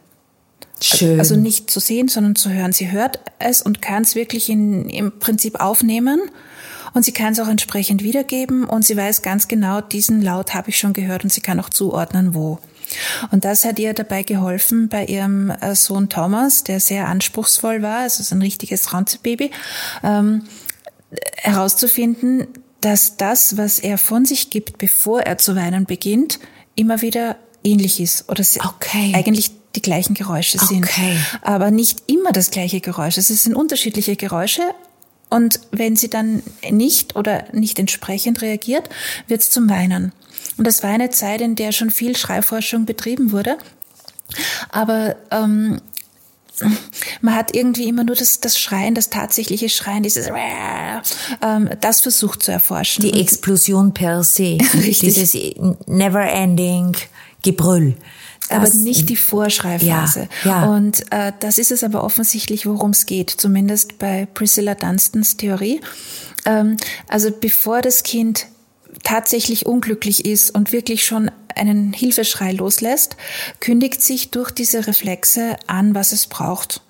Schön. 0.81 1.19
Also 1.19 1.37
nicht 1.37 1.71
zu 1.71 1.81
sehen, 1.81 2.09
sondern 2.09 2.35
zu 2.35 2.51
hören. 2.51 2.73
Sie 2.73 2.91
hört 2.91 3.21
es 3.39 3.63
und 3.63 3.81
kann 3.83 4.03
es 4.03 4.15
wirklich 4.15 4.49
in, 4.49 4.89
im 4.89 5.19
Prinzip 5.19 5.61
aufnehmen. 5.61 6.19
Und 6.97 7.05
sie 7.05 7.13
kann 7.13 7.35
es 7.35 7.41
auch 7.41 7.49
entsprechend 7.49 8.03
wiedergeben 8.03 8.65
und 8.65 8.83
sie 8.83 8.97
weiß 8.97 9.21
ganz 9.21 9.49
genau, 9.49 9.83
diesen 9.83 10.23
Laut 10.23 10.55
habe 10.55 10.71
ich 10.71 10.79
schon 10.79 10.95
gehört 10.95 11.25
und 11.25 11.31
sie 11.31 11.43
kann 11.43 11.61
auch 11.61 11.69
zuordnen, 11.69 12.33
wo. 12.33 12.59
Und 13.31 13.45
das 13.45 13.67
hat 13.67 13.79
ihr 13.79 13.93
dabei 13.93 14.23
geholfen, 14.23 14.89
bei 14.89 15.05
ihrem 15.05 15.51
äh, 15.51 15.75
Sohn 15.75 16.09
Thomas, 16.09 16.65
der 16.65 16.81
sehr 16.81 17.07
anspruchsvoll 17.07 17.83
war, 17.83 17.99
also 17.99 18.23
so 18.23 18.35
ein 18.35 18.41
richtiges 18.41 18.95
Ranzebaby, 18.95 19.51
ähm, 20.03 20.45
herauszufinden, 21.37 22.47
dass 22.81 23.19
das, 23.19 23.59
was 23.59 23.79
er 23.79 23.99
von 23.99 24.25
sich 24.25 24.49
gibt, 24.49 24.79
bevor 24.79 25.21
er 25.21 25.37
zu 25.37 25.55
weinen 25.55 25.85
beginnt, 25.85 26.39
immer 26.77 27.03
wieder 27.03 27.37
ähnlich 27.63 28.01
ist 28.01 28.31
oder 28.31 28.43
okay. 28.65 29.13
eigentlich 29.15 29.51
die 29.75 29.83
gleichen 29.83 30.15
Geräusche 30.15 30.59
sind. 30.59 30.85
Okay. 30.85 31.19
Aber 31.43 31.71
nicht 31.71 32.05
immer 32.07 32.33
das 32.33 32.51
gleiche 32.51 32.81
Geräusch. 32.81 33.19
Es 33.19 33.29
sind 33.29 33.55
unterschiedliche 33.55 34.17
Geräusche. 34.17 34.63
Und 35.29 35.61
wenn 35.73 35.97
sie 35.97 36.09
dann 36.09 36.43
nicht 36.71 37.17
oder 37.17 37.45
nicht 37.53 37.79
entsprechend 37.79 38.43
reagiert, 38.43 38.89
wird 39.27 39.41
es 39.41 39.51
zum 39.51 39.69
Weinen. 39.69 40.13
Und 40.57 40.67
das 40.67 40.83
war 40.83 40.91
eine 40.91 41.11
Zeit, 41.11 41.41
in 41.41 41.57
der 41.57 41.73
schon 41.73 41.91
viel 41.91 42.17
Schreiforschung 42.17 42.87
betrieben 42.87 43.33
wurde. 43.33 43.59
Aber 44.71 45.17
ähm, 45.31 45.81
man 47.21 47.35
hat 47.35 47.55
irgendwie 47.55 47.89
immer 47.89 48.05
nur 48.05 48.17
das, 48.17 48.41
das 48.41 48.59
Schreien, 48.59 48.95
das 48.95 49.11
tatsächliche 49.11 49.69
Schreien, 49.69 50.03
dieses 50.03 50.29
ähm, 51.43 51.71
das 51.81 52.01
versucht 52.01 52.43
zu 52.43 52.53
erforschen. 52.53 53.03
Die 53.03 53.21
Explosion 53.21 53.93
per 53.93 54.25
se. 54.25 54.59
Richtig. 54.75 55.15
Dieses 55.15 55.35
never-ending 55.87 56.97
Gebrüll. 57.43 57.97
Aber 58.51 58.69
nicht 58.69 59.09
die 59.09 59.17
Vorschreibphase. 59.17 60.29
Ja, 60.45 60.51
ja. 60.51 60.67
Und 60.67 61.11
äh, 61.11 61.33
das 61.41 61.59
ist 61.59 61.73
es 61.73 61.83
aber 61.83 62.05
offensichtlich, 62.05 62.67
worum 62.67 62.91
es 62.91 63.07
geht, 63.07 63.31
zumindest 63.31 63.99
bei 63.99 64.27
Priscilla 64.35 64.75
Dunstans 64.75 65.37
Theorie. 65.37 65.81
Ähm, 66.45 66.77
also 67.09 67.31
bevor 67.31 67.83
das 67.83 68.03
Kind 68.03 68.47
tatsächlich 69.03 69.67
unglücklich 69.67 70.25
ist 70.25 70.55
und 70.55 70.73
wirklich 70.73 71.05
schon 71.05 71.31
einen 71.55 71.93
Hilfeschrei 71.93 72.53
loslässt, 72.53 73.17
kündigt 73.61 74.03
sich 74.03 74.31
durch 74.31 74.51
diese 74.51 74.87
Reflexe 74.87 75.57
an, 75.67 75.95
was 75.95 76.13
es 76.13 76.27
braucht. 76.27 76.83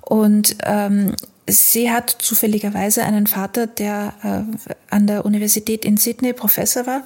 Und 0.00 0.56
ähm, 0.64 1.14
sie 1.46 1.90
hat 1.90 2.10
zufälligerweise 2.10 3.04
einen 3.04 3.26
Vater, 3.26 3.66
der 3.66 4.14
äh, 4.22 4.74
an 4.90 5.06
der 5.06 5.24
Universität 5.24 5.84
in 5.84 5.96
Sydney 5.96 6.32
Professor 6.32 6.86
war 6.86 7.02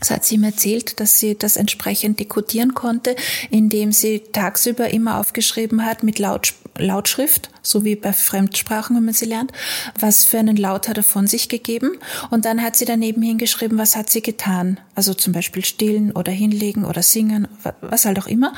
das 0.00 0.10
hat 0.10 0.24
sie 0.24 0.36
ihm 0.36 0.44
erzählt, 0.44 0.98
dass 0.98 1.20
sie 1.20 1.36
das 1.36 1.56
entsprechend 1.56 2.18
dekodieren 2.18 2.74
konnte, 2.74 3.14
indem 3.50 3.92
sie 3.92 4.20
tagsüber 4.32 4.90
immer 4.90 5.18
aufgeschrieben 5.18 5.84
hat 5.84 6.02
mit 6.02 6.18
Laut, 6.18 6.54
Lautschrift, 6.78 7.50
so 7.62 7.84
wie 7.84 7.96
bei 7.96 8.12
Fremdsprachen, 8.12 8.96
wenn 8.96 9.04
man 9.04 9.14
sie 9.14 9.26
lernt, 9.26 9.52
was 9.98 10.24
für 10.24 10.38
einen 10.38 10.56
Laut 10.56 10.88
hat 10.88 10.96
er 10.96 11.02
von 11.02 11.26
sich 11.26 11.48
gegeben. 11.48 11.98
Und 12.30 12.46
dann 12.46 12.62
hat 12.62 12.76
sie 12.76 12.86
daneben 12.86 13.22
hingeschrieben, 13.22 13.78
was 13.78 13.94
hat 13.94 14.10
sie 14.10 14.22
getan. 14.22 14.80
Also 14.94 15.14
zum 15.14 15.32
Beispiel 15.32 15.64
stillen 15.64 16.12
oder 16.12 16.32
hinlegen 16.32 16.84
oder 16.84 17.02
singen, 17.02 17.46
was 17.80 18.06
halt 18.06 18.18
auch 18.18 18.26
immer. 18.26 18.54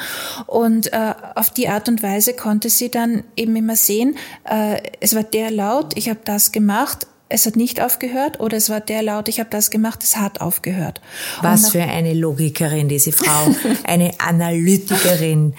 Und 0.46 0.92
äh, 0.92 1.14
auf 1.34 1.50
die 1.50 1.68
Art 1.68 1.88
und 1.88 2.02
Weise 2.02 2.34
konnte 2.34 2.70
sie 2.70 2.90
dann 2.90 3.24
eben 3.36 3.56
immer 3.56 3.76
sehen, 3.76 4.16
äh, 4.44 4.80
es 5.00 5.14
war 5.14 5.24
der 5.24 5.50
Laut, 5.50 5.96
ich 5.96 6.08
habe 6.08 6.20
das 6.24 6.52
gemacht, 6.52 7.06
es 7.32 7.46
hat 7.46 7.56
nicht 7.56 7.80
aufgehört 7.80 8.40
oder 8.40 8.56
es 8.56 8.68
war 8.68 8.80
der 8.80 9.02
laut, 9.02 9.28
ich 9.28 9.40
habe 9.40 9.50
das 9.50 9.70
gemacht, 9.70 10.02
es 10.02 10.16
hat 10.16 10.40
aufgehört. 10.40 11.00
Was 11.40 11.70
für 11.70 11.82
eine 11.82 12.14
Logikerin, 12.14 12.88
diese 12.88 13.12
Frau, 13.12 13.54
eine 13.84 14.12
Analytikerin. 14.18 15.54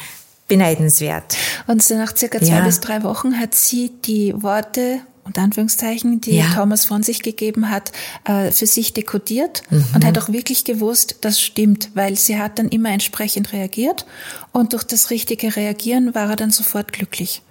Beneidenswert. 0.49 1.37
Und 1.67 1.81
so 1.81 1.95
nach 1.95 2.15
circa 2.15 2.37
zwei 2.37 2.57
ja. 2.57 2.65
bis 2.65 2.81
drei 2.81 3.01
Wochen 3.03 3.39
hat 3.39 3.55
sie 3.55 3.91
die 4.03 4.33
Worte 4.35 4.99
und 5.23 5.37
Anführungszeichen, 5.37 6.19
die 6.19 6.35
ja. 6.35 6.53
Thomas 6.53 6.83
von 6.83 7.01
sich 7.01 7.21
gegeben 7.21 7.69
hat, 7.69 7.93
äh, 8.25 8.51
für 8.51 8.67
sich 8.67 8.93
dekodiert 8.93 9.63
mhm. 9.69 9.85
und 9.95 10.05
hat 10.05 10.17
auch 10.17 10.29
wirklich 10.29 10.65
gewusst, 10.65 11.19
das 11.21 11.39
stimmt, 11.39 11.91
weil 11.93 12.17
sie 12.17 12.37
hat 12.37 12.59
dann 12.59 12.67
immer 12.67 12.89
entsprechend 12.89 13.53
reagiert 13.53 14.05
und 14.51 14.73
durch 14.73 14.83
das 14.83 15.11
richtige 15.11 15.55
Reagieren 15.55 16.13
war 16.13 16.29
er 16.29 16.35
dann 16.35 16.51
sofort 16.51 16.91
glücklich. 16.91 17.41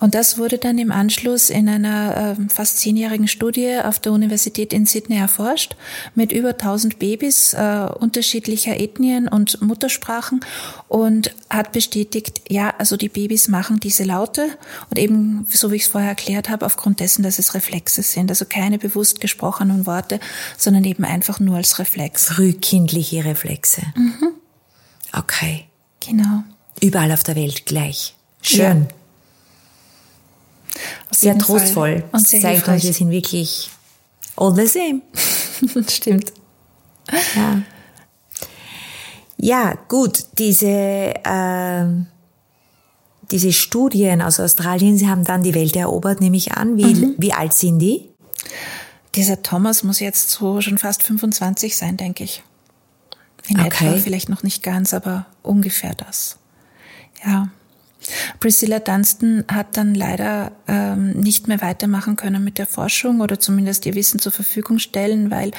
Und 0.00 0.14
das 0.14 0.38
wurde 0.38 0.58
dann 0.58 0.78
im 0.78 0.90
Anschluss 0.90 1.50
in 1.50 1.68
einer 1.68 2.36
äh, 2.38 2.48
fast 2.48 2.78
zehnjährigen 2.78 3.28
Studie 3.28 3.78
auf 3.82 3.98
der 3.98 4.12
Universität 4.12 4.72
in 4.72 4.86
Sydney 4.86 5.16
erforscht, 5.16 5.76
mit 6.14 6.32
über 6.32 6.50
1000 6.50 6.98
Babys 6.98 7.54
äh, 7.54 7.88
unterschiedlicher 7.98 8.78
Ethnien 8.78 9.28
und 9.28 9.60
Muttersprachen 9.62 10.40
und 10.88 11.34
hat 11.50 11.72
bestätigt, 11.72 12.42
ja, 12.48 12.74
also 12.78 12.96
die 12.96 13.08
Babys 13.08 13.48
machen 13.48 13.80
diese 13.80 14.04
Laute 14.04 14.48
und 14.90 14.98
eben, 14.98 15.46
so 15.50 15.70
wie 15.70 15.76
ich 15.76 15.82
es 15.82 15.88
vorher 15.88 16.10
erklärt 16.10 16.48
habe, 16.48 16.66
aufgrund 16.66 17.00
dessen, 17.00 17.22
dass 17.22 17.38
es 17.38 17.54
Reflexe 17.54 18.02
sind, 18.02 18.30
also 18.30 18.44
keine 18.44 18.78
bewusst 18.78 19.20
gesprochenen 19.20 19.86
Worte, 19.86 20.20
sondern 20.56 20.84
eben 20.84 21.04
einfach 21.04 21.40
nur 21.40 21.56
als 21.56 21.78
Reflex. 21.78 22.26
Frühkindliche 22.26 23.24
Reflexe. 23.24 23.82
Mhm. 23.94 24.28
Okay. 25.12 25.66
Genau. 26.00 26.42
Überall 26.80 27.12
auf 27.12 27.22
der 27.22 27.36
Welt 27.36 27.66
gleich. 27.66 28.14
Schön. 28.40 28.86
Ja 28.88 29.01
sehr 31.10 31.38
trostvoll. 31.38 32.00
Fall. 32.00 32.08
Und 32.12 32.26
sehr 32.26 32.40
zeigt 32.40 32.56
hilfreich. 32.56 32.74
uns, 32.76 32.84
wir 32.84 32.94
sind 32.94 33.10
wirklich 33.10 33.70
all 34.36 34.54
the 34.54 34.66
same. 34.66 35.02
Stimmt. 35.88 36.32
Ja. 37.36 37.62
Ja, 39.44 39.74
gut, 39.88 40.26
diese, 40.38 40.68
äh, 40.68 41.84
diese 43.32 43.52
Studien 43.52 44.22
aus 44.22 44.38
Australien, 44.38 44.96
sie 44.96 45.08
haben 45.08 45.24
dann 45.24 45.42
die 45.42 45.54
Welt 45.54 45.74
erobert, 45.74 46.20
nehme 46.20 46.36
ich 46.36 46.52
an. 46.52 46.76
Wie, 46.76 46.94
mhm. 46.94 47.14
wie 47.18 47.32
alt 47.32 47.52
sind 47.52 47.80
die? 47.80 48.08
Dieser 49.16 49.42
Thomas 49.42 49.82
muss 49.82 49.98
jetzt 49.98 50.30
so 50.30 50.60
schon 50.60 50.78
fast 50.78 51.02
25 51.02 51.76
sein, 51.76 51.96
denke 51.96 52.22
ich. 52.24 52.44
In 53.48 53.58
okay. 53.58 53.88
etwa, 53.88 53.98
vielleicht 53.98 54.28
noch 54.28 54.44
nicht 54.44 54.62
ganz, 54.62 54.94
aber 54.94 55.26
ungefähr 55.42 55.94
das. 55.94 56.38
Ja. 57.24 57.48
Priscilla 58.40 58.78
Dunstan 58.78 59.44
hat 59.50 59.76
dann 59.76 59.94
leider 59.94 60.52
ähm, 60.68 61.12
nicht 61.12 61.48
mehr 61.48 61.60
weitermachen 61.60 62.16
können 62.16 62.42
mit 62.42 62.58
der 62.58 62.66
Forschung 62.66 63.20
oder 63.20 63.38
zumindest 63.38 63.86
ihr 63.86 63.94
Wissen 63.94 64.18
zur 64.18 64.32
Verfügung 64.32 64.78
stellen, 64.78 65.30
weil 65.30 65.52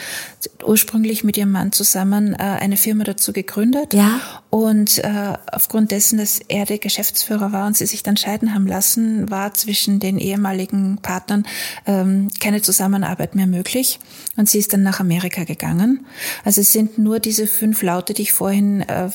ursprünglich 0.64 1.24
mit 1.24 1.38
ihrem 1.38 1.52
Mann 1.52 1.72
zusammen 1.72 2.34
äh, 2.34 2.38
eine 2.38 2.78
Firma 2.78 3.04
dazu 3.04 3.34
gegründet. 3.34 3.94
Ja. 3.94 4.20
Und 4.54 5.00
äh, 5.00 5.34
aufgrund 5.52 5.90
dessen, 5.90 6.20
dass 6.20 6.40
er 6.48 6.68
der 6.68 6.78
Geschäftsführer 6.78 7.52
war 7.52 7.66
und 7.66 7.76
sie 7.76 7.88
sich 7.88 8.04
dann 8.04 8.18
scheiden 8.18 8.54
haben 8.54 8.68
lassen, 8.68 9.32
war 9.32 9.56
zwischen 9.56 10.00
den 10.00 10.20
ehemaligen 10.20 11.00
Partnern 11.02 11.48
ähm, 11.88 12.28
keine 12.40 12.62
Zusammenarbeit 12.62 13.34
mehr 13.34 13.48
möglich. 13.48 13.98
Und 14.38 14.48
sie 14.48 14.60
ist 14.60 14.72
dann 14.72 14.84
nach 14.84 15.00
Amerika 15.00 15.44
gegangen. 15.44 16.06
Also 16.46 16.62
es 16.62 16.72
sind 16.72 17.00
nur 17.00 17.20
diese 17.20 17.48
fünf 17.48 17.82
Laute, 17.82 18.14
die 18.14 18.22
ich 18.22 18.32
vorhin 18.32 18.82
äh, 18.82 19.10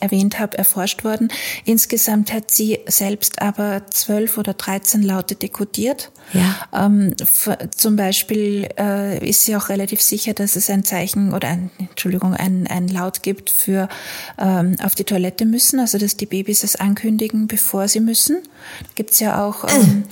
erwähnt 0.00 0.38
habe, 0.38 0.58
erforscht 0.58 1.04
worden. 1.04 1.28
Insgesamt 1.64 2.30
hat 2.30 2.50
sie 2.50 2.80
selbst 2.86 3.40
aber 3.40 3.86
zwölf 3.88 4.36
oder 4.36 4.52
dreizehn 4.52 5.00
Laute 5.00 5.36
dekodiert. 5.36 6.12
Ja. 6.34 6.86
Ähm, 6.86 7.14
zum 7.74 7.96
Beispiel 7.96 8.68
äh, 8.78 9.26
ist 9.26 9.46
sie 9.46 9.56
auch 9.56 9.70
relativ 9.70 10.02
sicher, 10.02 10.34
dass 10.34 10.54
es 10.54 10.68
ein 10.68 10.84
Zeichen 10.84 11.32
oder 11.32 11.48
ein, 11.48 11.70
Entschuldigung, 11.78 12.34
ein, 12.34 12.66
ein 12.66 12.88
Laut 12.88 13.22
gibt 13.22 13.48
für 13.48 13.88
ähm, 14.38 14.76
auf 14.82 14.94
die 14.94 15.04
Toilette 15.04 15.46
müssen, 15.46 15.80
also 15.80 15.98
dass 15.98 16.16
die 16.16 16.26
Babys 16.26 16.64
es 16.64 16.76
ankündigen, 16.76 17.46
bevor 17.46 17.88
sie 17.88 18.00
müssen. 18.00 18.38
Gibt's 18.94 19.20
ja 19.20 19.44
auch 19.44 19.64
ähm, 19.64 20.04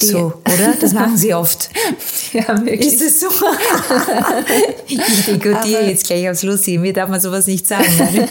die, 0.00 0.06
so, 0.06 0.34
oder? 0.44 0.74
Das 0.80 0.92
machen 0.92 1.16
sie 1.16 1.34
oft. 1.34 1.70
ja, 2.32 2.48
wirklich. 2.64 2.94
Ist 2.94 3.02
es 3.02 3.20
so? 3.20 3.28
ich 4.86 5.26
dekodiere 5.26 5.88
jetzt 5.88 6.06
gleich 6.06 6.28
aufs 6.28 6.42
Lucy. 6.42 6.78
Mir 6.78 6.92
darf 6.92 7.08
man 7.08 7.20
sowas 7.20 7.46
nicht 7.46 7.66
sagen. 7.66 7.86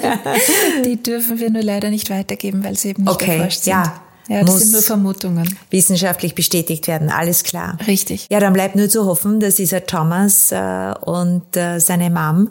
die 0.86 1.02
dürfen 1.02 1.40
wir 1.40 1.50
nur 1.50 1.64
leider 1.64 1.90
nicht 1.90 2.10
weitergeben, 2.10 2.64
weil 2.64 2.78
sie 2.78 2.90
eben 2.90 3.04
nicht 3.04 3.12
okay, 3.12 3.38
erforscht 3.38 3.64
sind. 3.64 3.72
Ja, 3.72 4.02
ja, 4.30 4.44
das 4.44 4.60
sind 4.60 4.74
nur 4.74 4.82
Vermutungen. 4.82 5.58
Wissenschaftlich 5.70 6.36
bestätigt 6.36 6.88
werden, 6.88 7.10
alles 7.10 7.44
klar. 7.44 7.78
Richtig. 7.88 8.28
Ja, 8.30 8.40
dann 8.40 8.54
bleibt 8.54 8.76
nur 8.76 8.90
zu 8.90 9.06
hoffen, 9.06 9.40
dass 9.40 9.56
dieser 9.56 9.86
Thomas 9.86 10.52
äh, 10.52 10.94
und 11.02 11.56
äh, 11.56 11.80
seine 11.80 12.10
Mom 12.10 12.50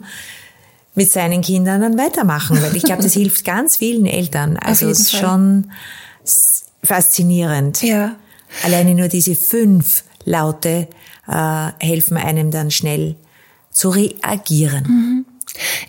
mit 0.97 1.11
seinen 1.11 1.41
Kindern 1.41 1.81
dann 1.81 1.97
weitermachen, 1.97 2.59
weil 2.59 2.75
ich 2.75 2.81
glaube, 2.81 3.03
das 3.03 3.13
hilft 3.21 3.45
ganz 3.45 3.77
vielen 3.77 4.07
Eltern. 4.07 4.57
Also 4.57 4.89
es 4.89 4.99
ist 5.01 5.11
Fall. 5.11 5.21
schon 5.21 5.71
faszinierend. 6.83 7.83
Ja. 7.83 8.15
Alleine 8.63 8.95
nur 8.95 9.07
diese 9.07 9.35
fünf 9.35 10.03
Laute 10.25 10.87
äh, 11.27 11.67
helfen 11.79 12.17
einem 12.17 12.49
dann 12.49 12.71
schnell 12.71 13.15
zu 13.71 13.89
reagieren. 13.89 14.85
Mhm. 14.87 15.25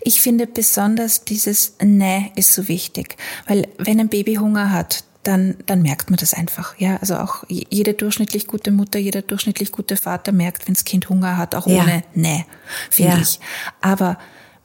Ich 0.01 0.21
finde 0.21 0.45
besonders 0.45 1.25
dieses 1.25 1.73
Ne 1.81 2.31
ist 2.35 2.53
so 2.53 2.67
wichtig, 2.67 3.17
weil 3.47 3.67
wenn 3.79 3.99
ein 3.99 4.09
Baby 4.09 4.35
Hunger 4.35 4.71
hat, 4.71 5.03
dann, 5.23 5.55
dann 5.65 5.81
merkt 5.81 6.11
man 6.11 6.17
das 6.17 6.35
einfach. 6.35 6.77
Ja, 6.77 6.97
also 6.97 7.17
auch 7.17 7.43
jede 7.47 7.95
durchschnittlich 7.95 8.45
gute 8.45 8.71
Mutter, 8.71 8.99
jeder 8.99 9.23
durchschnittlich 9.23 9.71
gute 9.71 9.97
Vater 9.97 10.31
merkt, 10.31 10.67
wenn 10.67 10.75
das 10.75 10.85
Kind 10.85 11.09
Hunger 11.09 11.37
hat, 11.37 11.55
auch 11.55 11.65
ja. 11.65 11.81
ohne 11.81 12.03
Ne, 12.13 12.45
finde 12.91 13.13
ja. 13.13 13.21
ich. 13.21 13.39
Aber 13.81 14.17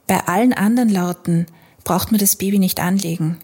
bei 0.07 0.27
allen 0.27 0.53
anderen 0.53 0.89
Lauten 0.89 1.45
braucht 1.83 2.11
man 2.11 2.19
das 2.19 2.35
Baby 2.35 2.59
nicht 2.59 2.79
anlegen. 2.79 3.37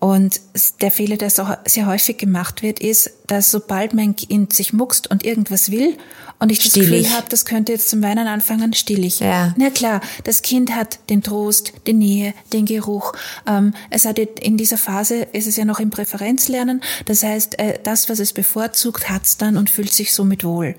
Und 0.00 0.40
der 0.80 0.90
Fehler, 0.90 1.16
der 1.16 1.30
so 1.30 1.46
sehr 1.64 1.86
häufig 1.86 2.18
gemacht 2.18 2.62
wird, 2.62 2.80
ist, 2.80 3.10
dass 3.26 3.50
sobald 3.50 3.94
mein 3.94 4.16
Kind 4.16 4.52
sich 4.52 4.72
muckst 4.72 5.10
und 5.10 5.24
irgendwas 5.24 5.70
will 5.70 5.96
und 6.38 6.50
ich 6.52 6.58
das 6.58 6.72
Still 6.72 6.90
Gefühl 6.90 7.10
habe, 7.12 7.26
das 7.28 7.44
könnte 7.44 7.72
jetzt 7.72 7.88
zum 7.88 8.02
Weinen 8.02 8.26
anfangen, 8.26 8.74
still 8.74 9.04
ich. 9.04 9.20
Ja. 9.20 9.54
Na 9.56 9.70
klar, 9.70 10.00
das 10.24 10.42
Kind 10.42 10.74
hat 10.74 10.98
den 11.08 11.22
Trost, 11.22 11.72
die 11.86 11.92
Nähe, 11.94 12.34
den 12.52 12.66
Geruch. 12.66 13.12
Ähm, 13.46 13.74
es 13.90 14.04
hat 14.04 14.18
in 14.18 14.56
dieser 14.56 14.78
Phase 14.78 15.26
ist 15.32 15.46
es 15.46 15.56
ja 15.56 15.64
noch 15.64 15.80
im 15.80 15.90
Präferenzlernen. 15.90 16.82
Das 17.06 17.22
heißt, 17.22 17.58
äh, 17.58 17.78
das, 17.82 18.08
was 18.08 18.18
es 18.18 18.32
bevorzugt, 18.32 19.08
hat's 19.08 19.36
dann 19.36 19.56
und 19.56 19.70
fühlt 19.70 19.92
sich 19.92 20.12
somit 20.12 20.44
wohl. 20.44 20.74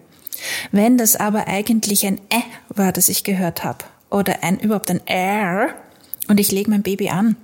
Wenn 0.71 0.97
das 0.97 1.15
aber 1.15 1.47
eigentlich 1.47 2.05
ein 2.05 2.17
Ä 2.31 2.43
war, 2.69 2.91
das 2.91 3.07
ich 3.09 3.23
gehört 3.23 3.63
habe, 3.63 3.85
oder 4.13 4.43
ein 4.43 4.59
überhaupt 4.59 4.91
ein 4.91 5.05
R, 5.07 5.73
und 6.27 6.39
ich 6.39 6.51
lege 6.51 6.69
mein 6.69 6.83
Baby 6.83 7.09
an, 7.09 7.35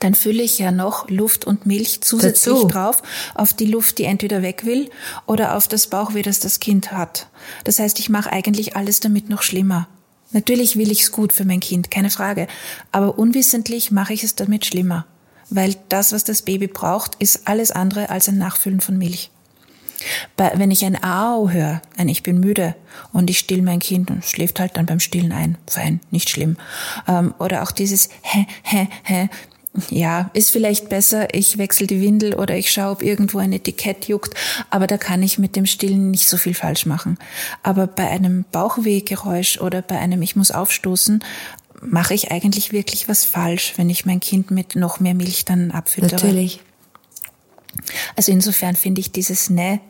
dann 0.00 0.14
fülle 0.14 0.42
ich 0.42 0.58
ja 0.58 0.70
noch 0.70 1.10
Luft 1.10 1.44
und 1.44 1.66
Milch 1.66 2.00
zusätzlich 2.02 2.54
Dazu. 2.54 2.68
drauf 2.68 3.02
auf 3.34 3.52
die 3.52 3.66
Luft, 3.66 3.98
die 3.98 4.04
entweder 4.04 4.42
weg 4.42 4.64
will 4.64 4.90
oder 5.26 5.56
auf 5.56 5.66
das 5.66 5.88
Bauchweh, 5.88 6.22
das 6.22 6.40
das 6.40 6.60
Kind 6.60 6.92
hat. 6.92 7.26
Das 7.64 7.78
heißt, 7.78 7.98
ich 7.98 8.08
mache 8.08 8.32
eigentlich 8.32 8.76
alles 8.76 9.00
damit 9.00 9.28
noch 9.28 9.42
schlimmer. 9.42 9.88
Natürlich 10.30 10.76
will 10.76 10.90
ich 10.90 11.02
es 11.02 11.12
gut 11.12 11.32
für 11.32 11.44
mein 11.44 11.60
Kind, 11.60 11.90
keine 11.90 12.10
Frage. 12.10 12.48
Aber 12.92 13.18
unwissentlich 13.18 13.90
mache 13.90 14.12
ich 14.12 14.24
es 14.24 14.34
damit 14.34 14.66
schlimmer. 14.66 15.06
Weil 15.50 15.76
das, 15.88 16.12
was 16.12 16.24
das 16.24 16.42
Baby 16.42 16.66
braucht, 16.66 17.14
ist 17.18 17.48
alles 17.48 17.70
andere 17.70 18.10
als 18.10 18.28
ein 18.28 18.36
Nachfüllen 18.36 18.80
von 18.80 18.98
Milch. 18.98 19.30
Wenn 20.36 20.70
ich 20.70 20.84
ein 20.84 21.02
Au 21.02 21.50
höre, 21.50 21.82
ein 21.96 22.08
Ich 22.08 22.22
bin 22.22 22.40
müde 22.40 22.74
und 23.12 23.28
ich 23.30 23.38
still 23.38 23.62
mein 23.62 23.80
Kind 23.80 24.10
und 24.10 24.24
schläft 24.24 24.60
halt 24.60 24.76
dann 24.76 24.86
beim 24.86 25.00
Stillen 25.00 25.32
ein, 25.32 25.58
fein, 25.66 26.00
nicht 26.10 26.30
schlimm. 26.30 26.56
Ähm, 27.06 27.34
oder 27.38 27.62
auch 27.62 27.72
dieses 27.72 28.08
Hä, 28.22 28.46
Hä, 28.62 28.88
Hä, 29.02 29.28
ja, 29.90 30.30
ist 30.32 30.50
vielleicht 30.50 30.88
besser, 30.88 31.34
ich 31.34 31.58
wechsle 31.58 31.86
die 31.86 32.00
Windel 32.00 32.34
oder 32.34 32.56
ich 32.56 32.70
schaue, 32.70 32.90
ob 32.90 33.02
irgendwo 33.02 33.38
ein 33.38 33.52
Etikett 33.52 34.06
juckt, 34.06 34.34
aber 34.70 34.86
da 34.86 34.96
kann 34.98 35.22
ich 35.22 35.38
mit 35.38 35.56
dem 35.56 35.66
Stillen 35.66 36.10
nicht 36.10 36.28
so 36.28 36.36
viel 36.36 36.54
falsch 36.54 36.86
machen. 36.86 37.18
Aber 37.62 37.86
bei 37.86 38.08
einem 38.08 38.44
Bauchwehgeräusch 38.50 39.60
oder 39.60 39.82
bei 39.82 39.98
einem 39.98 40.22
Ich 40.22 40.36
muss 40.36 40.50
aufstoßen, 40.50 41.22
mache 41.80 42.14
ich 42.14 42.32
eigentlich 42.32 42.72
wirklich 42.72 43.08
was 43.08 43.24
falsch, 43.24 43.74
wenn 43.76 43.90
ich 43.90 44.04
mein 44.04 44.20
Kind 44.20 44.50
mit 44.50 44.74
noch 44.74 45.00
mehr 45.00 45.14
Milch 45.14 45.44
dann 45.44 45.70
abfüttere. 45.70 46.16
Natürlich. 46.16 46.60
Also 48.16 48.32
insofern 48.32 48.76
finde 48.76 49.00
ich 49.00 49.12
dieses 49.12 49.50
Ne 49.50 49.80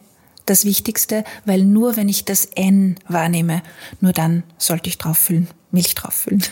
das 0.47 0.65
Wichtigste, 0.65 1.25
weil 1.45 1.65
nur 1.65 1.97
wenn 1.97 2.09
ich 2.09 2.25
das 2.25 2.47
N 2.47 2.97
wahrnehme, 3.07 3.63
nur 4.01 4.13
dann 4.13 4.43
sollte 4.57 4.89
ich 4.89 4.99
drauf 4.99 5.19
füllen, 5.19 5.49
Milch 5.71 5.95
drauf 5.95 6.15
füllen. 6.15 6.43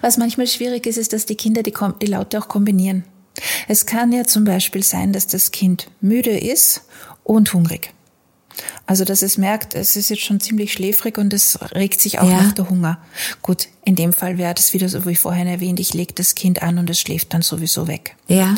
Was 0.00 0.16
manchmal 0.16 0.46
schwierig 0.46 0.86
ist, 0.86 0.96
ist, 0.96 1.12
dass 1.12 1.26
die 1.26 1.36
Kinder 1.36 1.62
die, 1.62 1.74
die 2.00 2.06
Laute 2.06 2.38
auch 2.38 2.48
kombinieren. 2.48 3.04
Es 3.68 3.86
kann 3.86 4.12
ja 4.12 4.24
zum 4.24 4.44
Beispiel 4.44 4.82
sein, 4.82 5.12
dass 5.12 5.26
das 5.26 5.50
Kind 5.50 5.90
müde 6.00 6.38
ist 6.38 6.82
und 7.24 7.52
hungrig. 7.52 7.92
Also, 8.86 9.04
dass 9.04 9.22
es 9.22 9.38
merkt, 9.38 9.74
es 9.74 9.96
ist 9.96 10.10
jetzt 10.10 10.22
schon 10.22 10.40
ziemlich 10.40 10.72
schläfrig 10.72 11.18
und 11.18 11.32
es 11.32 11.58
regt 11.74 12.00
sich 12.00 12.18
auch 12.20 12.28
Ja. 12.28 12.42
nach 12.42 12.52
der 12.52 12.68
Hunger. 12.70 12.98
Gut, 13.42 13.68
in 13.84 13.96
dem 13.96 14.12
Fall 14.12 14.38
wäre 14.38 14.54
das 14.54 14.72
wieder 14.72 14.88
so 14.88 15.04
wie 15.06 15.16
vorhin 15.16 15.46
erwähnt, 15.46 15.80
ich 15.80 15.94
lege 15.94 16.12
das 16.14 16.34
Kind 16.34 16.62
an 16.62 16.78
und 16.78 16.88
es 16.90 17.00
schläft 17.00 17.34
dann 17.34 17.42
sowieso 17.42 17.86
weg. 17.88 18.16
Ja. 18.28 18.54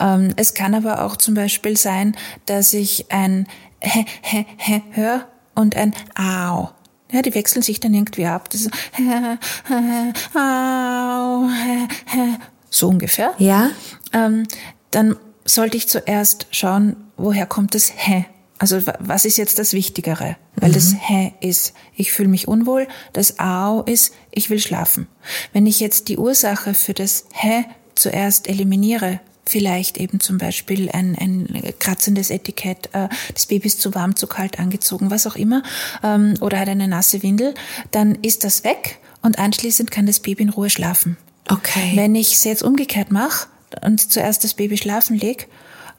Ähm, 0.00 0.32
es 0.36 0.54
kann 0.54 0.74
aber 0.74 1.04
auch 1.04 1.16
zum 1.16 1.34
Beispiel 1.34 1.76
sein, 1.76 2.16
dass 2.46 2.72
ich 2.72 3.10
ein 3.10 3.46
Hä, 3.80 4.04
Hä, 4.22 4.44
Hä 4.56 4.82
höre 4.90 5.26
und 5.54 5.76
ein 5.76 5.94
Au. 6.16 6.70
Ja, 7.10 7.22
die 7.22 7.34
wechseln 7.34 7.62
sich 7.62 7.80
dann 7.80 7.94
irgendwie 7.94 8.26
ab. 8.26 8.50
Das 8.50 8.62
ist 8.62 8.70
Hä, 8.92 9.02
Hä, 9.68 10.12
Au, 10.38 11.48
Hä, 11.48 11.88
Hä. 12.06 12.38
So 12.70 12.88
ungefähr. 12.88 13.34
Ja. 13.38 13.70
Ähm, 14.12 14.46
dann 14.90 15.16
sollte 15.44 15.76
ich 15.76 15.88
zuerst 15.88 16.46
schauen, 16.50 16.96
woher 17.16 17.46
kommt 17.46 17.74
das 17.74 17.92
Hä? 17.96 18.26
Also 18.58 18.86
wa- 18.86 18.98
was 19.00 19.24
ist 19.24 19.38
jetzt 19.38 19.58
das 19.58 19.72
Wichtigere? 19.72 20.36
Weil 20.56 20.72
das 20.72 20.94
Hä 20.98 21.32
ist, 21.40 21.74
ich 21.94 22.10
fühle 22.12 22.28
mich 22.28 22.48
unwohl, 22.48 22.88
das 23.12 23.38
Au 23.38 23.82
ist, 23.82 24.12
ich 24.32 24.50
will 24.50 24.58
schlafen. 24.58 25.06
Wenn 25.52 25.66
ich 25.66 25.78
jetzt 25.80 26.08
die 26.08 26.18
Ursache 26.18 26.74
für 26.74 26.94
das 26.94 27.26
Hä 27.32 27.64
zuerst 27.94 28.48
eliminiere, 28.48 29.20
vielleicht 29.46 29.96
eben 29.96 30.20
zum 30.20 30.38
Beispiel 30.38 30.90
ein, 30.90 31.16
ein 31.18 31.48
kratzendes 31.78 32.30
Etikett, 32.30 32.90
äh, 32.92 33.08
das 33.32 33.46
Baby 33.46 33.68
ist 33.68 33.80
zu 33.80 33.94
warm, 33.94 34.14
zu 34.16 34.26
kalt 34.26 34.58
angezogen, 34.58 35.10
was 35.10 35.26
auch 35.26 35.36
immer, 35.36 35.62
ähm, 36.02 36.34
oder 36.40 36.58
hat 36.58 36.68
eine 36.68 36.88
nasse 36.88 37.22
Windel, 37.22 37.54
dann 37.92 38.16
ist 38.22 38.44
das 38.44 38.64
weg 38.64 38.98
und 39.22 39.38
anschließend 39.38 39.90
kann 39.90 40.06
das 40.06 40.20
Baby 40.20 40.42
in 40.42 40.48
Ruhe 40.50 40.68
schlafen. 40.68 41.16
Okay. 41.48 41.92
Wenn 41.94 42.14
ich 42.14 42.34
es 42.34 42.44
jetzt 42.44 42.62
umgekehrt 42.62 43.10
mache 43.10 43.46
und 43.82 44.12
zuerst 44.12 44.44
das 44.44 44.52
Baby 44.54 44.76
schlafen 44.76 45.16
leg, 45.16 45.48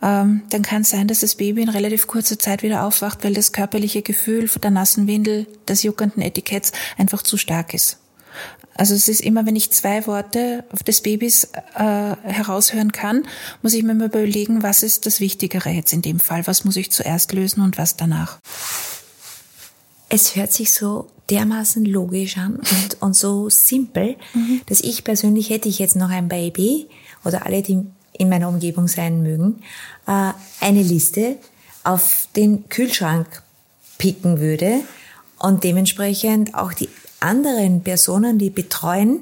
ähm, 0.02 0.42
dann 0.50 0.62
kann 0.62 0.84
es 0.84 0.90
sein, 0.90 1.08
dass 1.08 1.20
das 1.20 1.36
Baby 1.36 1.62
in 1.62 1.70
relativ 1.70 2.08
kurzer 2.08 2.40
Zeit 2.40 2.64
wieder 2.64 2.84
aufwacht, 2.86 3.24
weil 3.24 3.34
das 3.34 3.52
körperliche 3.52 4.02
Gefühl 4.02 4.48
von 4.48 4.62
der 4.62 4.72
nassen 4.72 5.08
Windel, 5.08 5.48
des 5.68 5.84
juckenden 5.84 6.22
Etiketts 6.22 6.72
einfach 6.98 7.22
zu 7.22 7.38
stark 7.38 7.74
ist. 7.74 7.98
Also 8.76 8.94
es 8.96 9.10
ist 9.10 9.20
immer, 9.20 9.46
wenn 9.46 9.58
ich 9.58 9.72
zwei 9.72 10.08
Worte 10.08 10.64
des 10.88 11.02
Babys 11.02 11.50
äh, 11.76 12.16
heraushören 12.24 12.94
kann, 12.94 13.24
muss 13.62 13.74
ich 13.74 13.84
mir 13.84 13.94
mal 13.94 14.06
überlegen, 14.06 14.64
was 14.64 14.84
ist 14.84 15.06
das 15.06 15.20
Wichtigere 15.20 15.70
jetzt 15.70 15.92
in 15.92 16.02
dem 16.02 16.20
Fall? 16.22 16.48
Was 16.48 16.64
muss 16.64 16.78
ich 16.78 16.90
zuerst 16.92 17.34
lösen 17.34 17.62
und 17.62 17.78
was 17.78 17.98
danach? 17.98 18.40
es 20.10 20.36
hört 20.36 20.52
sich 20.52 20.74
so 20.74 21.08
dermaßen 21.30 21.86
logisch 21.86 22.38
an 22.38 22.56
und, 22.56 23.02
und 23.02 23.16
so 23.16 23.50
simpel, 23.50 24.16
dass 24.66 24.82
ich 24.82 25.04
persönlich 25.04 25.52
hätte 25.52 25.70
ich 25.70 25.78
jetzt 25.78 25.96
noch 25.96 26.10
ein 26.10 26.28
Baby 26.28 26.88
oder 27.24 27.46
alle, 27.46 27.62
die 27.62 27.86
in 28.20 28.30
meiner 28.30 28.50
Umgebung 28.50 28.88
sein 28.88 29.24
mögen, 29.24 29.64
äh, 30.06 30.32
eine 30.62 30.84
Liste 30.84 31.38
auf 31.84 32.28
den 32.36 32.70
Kühlschrank 32.70 33.42
picken 33.98 34.40
würde 34.40 34.82
und 35.40 35.64
dementsprechend 35.64 36.54
auch 36.54 36.74
die 36.74 36.90
anderen 37.20 37.82
Personen, 37.82 38.38
die 38.38 38.52
betreuen, 38.52 39.22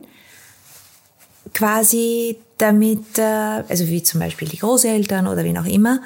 quasi 1.54 2.38
damit, 2.58 3.18
äh, 3.18 3.22
also 3.22 3.88
wie 3.88 4.04
zum 4.04 4.20
Beispiel 4.20 4.50
die 4.50 4.58
Großeltern 4.58 5.28
oder 5.28 5.44
wen 5.44 5.58
auch 5.58 5.66
immer, 5.66 6.02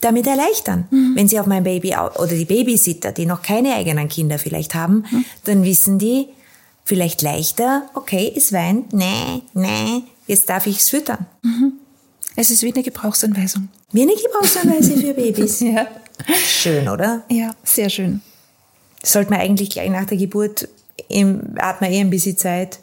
damit 0.00 0.26
erleichtern. 0.26 0.86
Wenn 1.16 1.28
sie 1.28 1.40
auf 1.40 1.46
mein 1.46 1.64
Baby 1.64 1.94
oder 1.96 2.34
die 2.34 2.44
Babysitter, 2.44 3.12
die 3.12 3.24
noch 3.24 3.40
keine 3.40 3.74
eigenen 3.74 4.08
Kinder 4.08 4.38
vielleicht 4.38 4.74
haben, 4.74 5.04
dann 5.44 5.64
wissen 5.64 5.98
die 5.98 6.26
vielleicht 6.84 7.22
leichter, 7.22 7.88
okay, 7.94 8.30
es 8.36 8.52
weint, 8.52 8.92
nee, 8.92 9.42
nee, 9.54 10.02
jetzt 10.26 10.50
darf 10.50 10.66
ich 10.66 10.80
es 10.80 10.90
füttern. 10.90 11.24
Es 12.36 12.50
ist 12.50 12.62
wie 12.62 12.72
eine 12.72 12.82
Gebrauchsanweisung. 12.82 13.68
Wie 13.92 14.02
eine 14.02 14.14
Gebrauchsanweise 14.14 14.96
für 14.96 15.14
Babys. 15.14 15.60
Ja. 15.64 15.86
Schön, 16.46 16.88
oder? 16.88 17.24
Ja, 17.28 17.56
sehr 17.64 17.90
schön. 17.90 18.20
Sollte 19.02 19.30
man 19.30 19.40
eigentlich 19.40 19.70
gleich 19.70 19.90
nach 19.90 20.04
der 20.04 20.16
Geburt, 20.16 20.68
im, 21.08 21.56
hat 21.58 21.80
man 21.80 21.90
eh 21.92 22.00
ein 22.00 22.08
bisschen 22.10 22.36
Zeit, 22.36 22.78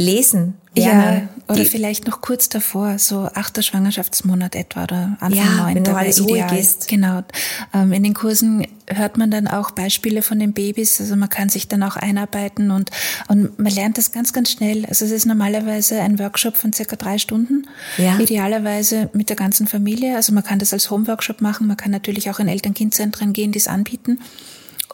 lesen. 0.00 0.54
Ja, 0.76 0.84
lernen. 0.84 1.28
oder 1.48 1.58
Die- 1.58 1.64
vielleicht 1.64 2.06
noch 2.06 2.20
kurz 2.20 2.48
davor, 2.48 3.00
so 3.00 3.28
achter 3.34 3.60
Schwangerschaftsmonat 3.60 4.54
etwa 4.54 4.84
oder 4.84 5.16
Anfang 5.18 5.32
Ja, 5.32 5.66
wenn 5.66 5.74
neunter 5.74 5.90
noch 5.92 5.98
alles 5.98 6.18
wäre 6.18 6.28
ruhig 6.28 6.42
ideal. 6.44 6.58
ist. 6.60 6.86
Genau. 6.86 7.22
Ähm, 7.74 7.92
in 7.92 8.04
den 8.04 8.14
Kursen 8.14 8.64
hört 8.86 9.18
man 9.18 9.32
dann 9.32 9.48
auch 9.48 9.72
Beispiele 9.72 10.22
von 10.22 10.38
den 10.38 10.52
Babys, 10.52 11.00
also 11.00 11.16
man 11.16 11.28
kann 11.28 11.48
sich 11.48 11.66
dann 11.66 11.82
auch 11.82 11.96
einarbeiten 11.96 12.70
und, 12.70 12.90
und 13.26 13.58
man 13.58 13.72
lernt 13.72 13.98
das 13.98 14.12
ganz, 14.12 14.32
ganz 14.32 14.52
schnell. 14.52 14.86
Also 14.86 15.04
es 15.04 15.10
ist 15.10 15.26
normalerweise 15.26 16.00
ein 16.02 16.20
Workshop 16.20 16.56
von 16.56 16.72
circa 16.72 16.94
drei 16.94 17.18
Stunden. 17.18 17.66
Ja. 17.98 18.16
Idealerweise 18.20 19.10
mit 19.12 19.28
der 19.28 19.36
ganzen 19.36 19.66
Familie. 19.66 20.14
Also 20.14 20.32
man 20.32 20.44
kann 20.44 20.60
das 20.60 20.72
als 20.72 20.88
Home-Workshop 20.88 21.40
machen, 21.40 21.66
man 21.66 21.76
kann 21.78 21.90
natürlich 21.90 22.30
auch 22.30 22.38
in 22.38 22.46
Eltern-Kind-Zentren 22.46 23.32
gehen, 23.32 23.50
die 23.50 23.58
es 23.58 23.66
anbieten. 23.66 24.20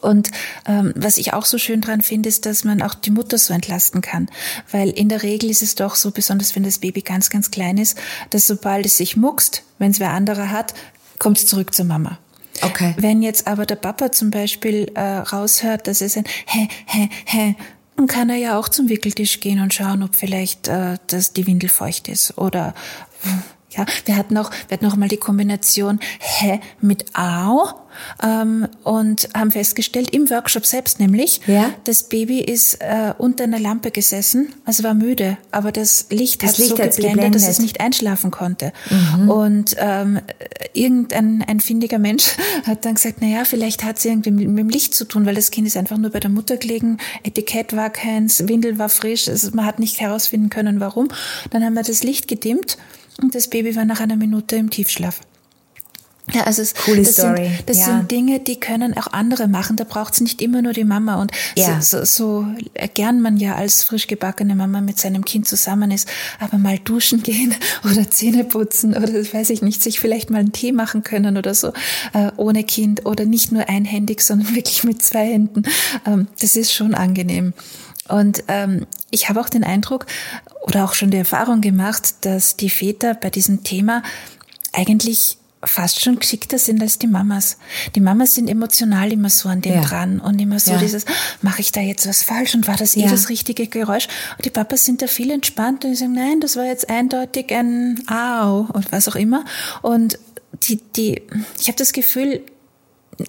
Und 0.07 0.31
ähm, 0.67 0.93
was 0.95 1.19
ich 1.19 1.33
auch 1.33 1.45
so 1.45 1.59
schön 1.59 1.81
dran 1.81 2.01
finde, 2.01 2.29
ist, 2.29 2.47
dass 2.47 2.63
man 2.63 2.81
auch 2.81 2.95
die 2.95 3.11
Mutter 3.11 3.39
so 3.39 3.53
entlasten 3.53 4.03
kann. 4.03 4.29
Weil 4.71 4.91
in 4.91 5.09
der 5.09 5.25
Regel 5.25 5.51
ist 5.51 5.63
es 5.63 5.75
doch 5.75 5.97
so, 5.97 6.13
besonders 6.13 6.55
wenn 6.55 6.63
das 6.63 6.79
Baby 6.79 7.03
ganz, 7.03 7.29
ganz 7.29 7.51
klein 7.51 7.77
ist, 7.77 7.99
dass 8.31 8.47
sobald 8.47 8.87
es 8.87 8.97
sich 8.97 9.17
muckst, 9.17 9.65
wenn 9.79 9.91
es 9.91 9.99
wer 9.99 10.11
anderer 10.11 10.51
hat, 10.51 10.75
kommt 11.19 11.39
es 11.39 11.47
zurück 11.47 11.75
zur 11.75 11.87
Mama. 11.87 12.19
Okay. 12.63 12.95
Wenn 12.99 13.21
jetzt 13.21 13.49
aber 13.49 13.67
der 13.67 13.77
Papa 13.77 14.13
zum 14.13 14.31
Beispiel 14.31 14.91
äh, 14.95 15.01
raushört, 15.01 15.89
dass 15.89 16.01
es 16.01 16.17
ein 16.17 16.25
Hä, 16.47 16.69
Hä, 16.87 17.09
Hä, 17.25 17.55
dann 17.97 18.07
kann 18.07 18.31
er 18.31 18.37
ja 18.37 18.59
auch 18.59 18.69
zum 18.69 18.89
Wickeltisch 18.89 19.41
gehen 19.41 19.61
und 19.61 19.75
schauen, 19.75 20.03
ob 20.03 20.15
vielleicht 20.15 20.69
äh, 20.69 20.99
dass 21.09 21.33
die 21.33 21.47
Windel 21.47 21.69
feucht 21.69 22.09
ist. 22.09 22.39
Oder 22.39 22.75
ja, 23.71 23.85
wir 24.05 24.17
hatten 24.17 24.37
auch, 24.39 24.51
wir 24.69 24.77
hatten 24.77 24.87
auch 24.87 24.97
mal 24.97 25.09
die 25.09 25.17
Kombination 25.17 25.99
Hä 26.19 26.61
mit 26.81 27.05
Au 27.15 27.71
ähm, 28.23 28.69
und 28.85 29.29
haben 29.35 29.51
festgestellt, 29.51 30.11
im 30.15 30.29
Workshop 30.31 30.67
selbst 30.67 31.01
nämlich, 31.01 31.41
Ja. 31.47 31.71
das 31.85 32.05
Baby 32.05 32.41
ist 32.41 32.75
äh, 32.81 33.13
unter 33.19 33.45
einer 33.45 33.59
Lampe 33.59 33.91
gesessen, 33.91 34.53
also 34.65 34.83
war 34.85 34.95
müde, 34.95 35.37
aber 35.51 35.73
das 35.73 36.07
Licht 36.11 36.43
Das 36.43 36.51
hat 36.53 36.59
Licht 36.59 36.77
so 36.77 36.83
hat's 36.83 36.97
geblendet, 36.97 37.35
dass 37.35 37.43
es 37.43 37.57
geblendet. 37.57 37.63
nicht 37.63 37.81
einschlafen 37.81 38.31
konnte. 38.31 38.73
Und 39.27 39.75
ähm, 39.79 40.21
irgendein 40.73 41.43
ein 41.47 41.61
findiger 41.61 41.99
Mensch 41.99 42.37
hat 42.67 42.85
dann 42.85 42.95
gesagt, 42.95 43.17
na 43.21 43.27
ja, 43.29 43.45
vielleicht 43.45 43.83
hat 43.85 43.99
es 43.99 44.05
irgendwie 44.05 44.31
mit, 44.31 44.49
mit 44.49 44.59
dem 44.59 44.69
Licht 44.69 44.95
zu 44.95 45.07
tun, 45.07 45.27
weil 45.27 45.35
das 45.35 45.51
Kind 45.51 45.67
ist 45.67 45.77
einfach 45.77 45.97
nur 45.99 46.11
bei 46.11 46.21
der 46.21 46.31
Mutter 46.31 46.57
gelegen, 46.57 46.99
Etikett 47.25 47.75
war 47.75 47.91
keins, 47.91 48.47
Windel 48.49 48.79
war 48.79 48.89
frisch, 48.89 49.29
also 49.29 49.51
man 49.55 49.65
hat 49.65 49.79
nicht 49.79 50.01
herausfinden 50.01 50.51
können, 50.51 50.81
warum. 50.81 51.09
Dann 51.51 51.65
haben 51.65 51.75
wir 51.75 51.83
das 51.83 52.03
Licht 52.03 52.29
gedimmt 52.29 52.77
und 53.23 53.35
das 53.35 53.49
Baby 53.49 53.77
war 53.77 53.85
nach 53.85 54.01
einer 54.01 54.17
Minute 54.17 54.57
im 54.57 54.71
Tiefschlaf. 54.71 55.21
Ja, 56.33 56.43
also 56.43 56.61
es, 56.61 56.75
Coole 56.75 57.03
das, 57.03 57.15
Story. 57.15 57.47
Sind, 57.47 57.69
das 57.69 57.79
ja. 57.79 57.85
sind 57.85 58.11
Dinge, 58.11 58.41
die 58.41 58.59
können 58.59 58.97
auch 58.97 59.07
andere 59.13 59.47
machen. 59.47 59.77
Da 59.77 59.85
braucht 59.85 60.15
es 60.15 60.21
nicht 60.21 60.43
immer 60.43 60.61
nur 60.61 60.73
die 60.73 60.85
Mama. 60.85 61.21
Und 61.21 61.31
Ja. 61.55 61.81
so, 61.81 62.05
so, 62.05 62.05
so 62.05 62.47
gern 62.95 63.21
man 63.21 63.37
ja 63.37 63.55
als 63.55 63.85
frisch 63.85 64.09
gebackene 64.09 64.57
Mama 64.57 64.81
mit 64.81 64.99
seinem 64.99 65.25
Kind 65.25 65.47
zusammen 65.47 65.93
ist, 65.93 66.09
aber 66.41 66.59
mal 66.59 66.79
duschen 66.81 67.23
gehen 67.23 67.55
oder 67.85 68.11
Zähne 68.11 68.43
putzen 68.45 68.97
oder 68.97 69.13
weiß 69.13 69.51
ich 69.51 69.63
nicht, 69.63 69.83
sich 69.83 70.01
vielleicht 70.01 70.31
mal 70.31 70.39
einen 70.39 70.53
Tee 70.53 70.73
machen 70.73 71.05
können 71.05 71.37
oder 71.37 71.55
so 71.55 71.69
äh, 72.13 72.33
ohne 72.37 72.65
Kind 72.65 73.07
oder 73.07 73.25
nicht 73.25 73.53
nur 73.53 73.69
einhändig, 73.69 74.21
sondern 74.23 74.55
wirklich 74.57 74.83
mit 74.83 75.03
zwei 75.03 75.27
Händen. 75.27 75.63
Ähm, 76.07 76.27
das 76.41 76.57
ist 76.57 76.73
schon 76.73 76.95
angenehm. 76.95 77.53
Und 78.09 78.45
ähm, 78.49 78.87
ich 79.11 79.29
habe 79.29 79.41
auch 79.41 79.49
den 79.49 79.65
Eindruck 79.65 80.07
oder 80.63 80.85
auch 80.85 80.95
schon 80.95 81.11
die 81.11 81.17
Erfahrung 81.19 81.61
gemacht, 81.61 82.15
dass 82.23 82.57
die 82.57 82.71
Väter 82.71 83.15
bei 83.15 83.31
diesem 83.31 83.63
Thema 83.65 84.03
eigentlich 84.73 85.39
fast 85.65 86.01
schon 86.01 86.19
geschickter 86.19 86.59
sind 86.59 86.81
als 86.83 86.99
die 86.99 87.07
Mamas. 87.07 87.57
Die 87.97 88.01
Mamas 88.01 88.35
sind 88.35 88.49
emotional 88.49 89.11
immer 89.13 89.31
so 89.31 89.49
an 89.49 89.63
dem 89.63 89.75
Ja. 89.75 89.81
dran 89.81 90.21
und 90.21 90.41
immer 90.41 90.61
so 90.61 90.73
Ja. 90.73 90.79
dieses, 90.79 91.07
mache 91.43 91.61
ich 91.61 91.73
da 91.73 91.81
jetzt 91.81 92.07
was 92.07 92.23
falsch 92.23 92.55
und 92.55 92.69
war 92.69 92.77
das 92.77 92.95
eh 92.97 93.01
Ja. 93.01 93.11
das 93.11 93.29
richtige 93.31 93.67
Geräusch? 93.67 94.07
Und 94.37 94.45
die 94.45 94.51
Papas 94.51 94.85
sind 94.85 95.03
da 95.03 95.07
viel 95.07 95.31
entspannter 95.31 95.89
und 95.89 95.97
sagen, 95.97 96.13
nein, 96.13 96.41
das 96.41 96.57
war 96.57 96.65
jetzt 96.65 96.89
eindeutig 96.89 97.51
ein 97.53 98.01
Au 98.09 98.67
und 98.73 98.93
was 98.93 99.09
auch 99.09 99.17
immer. 99.17 99.45
Und 99.83 100.19
die, 100.63 100.77
die, 100.95 101.23
ich 101.59 101.67
habe 101.69 101.79
das 101.79 101.93
Gefühl, 101.93 102.43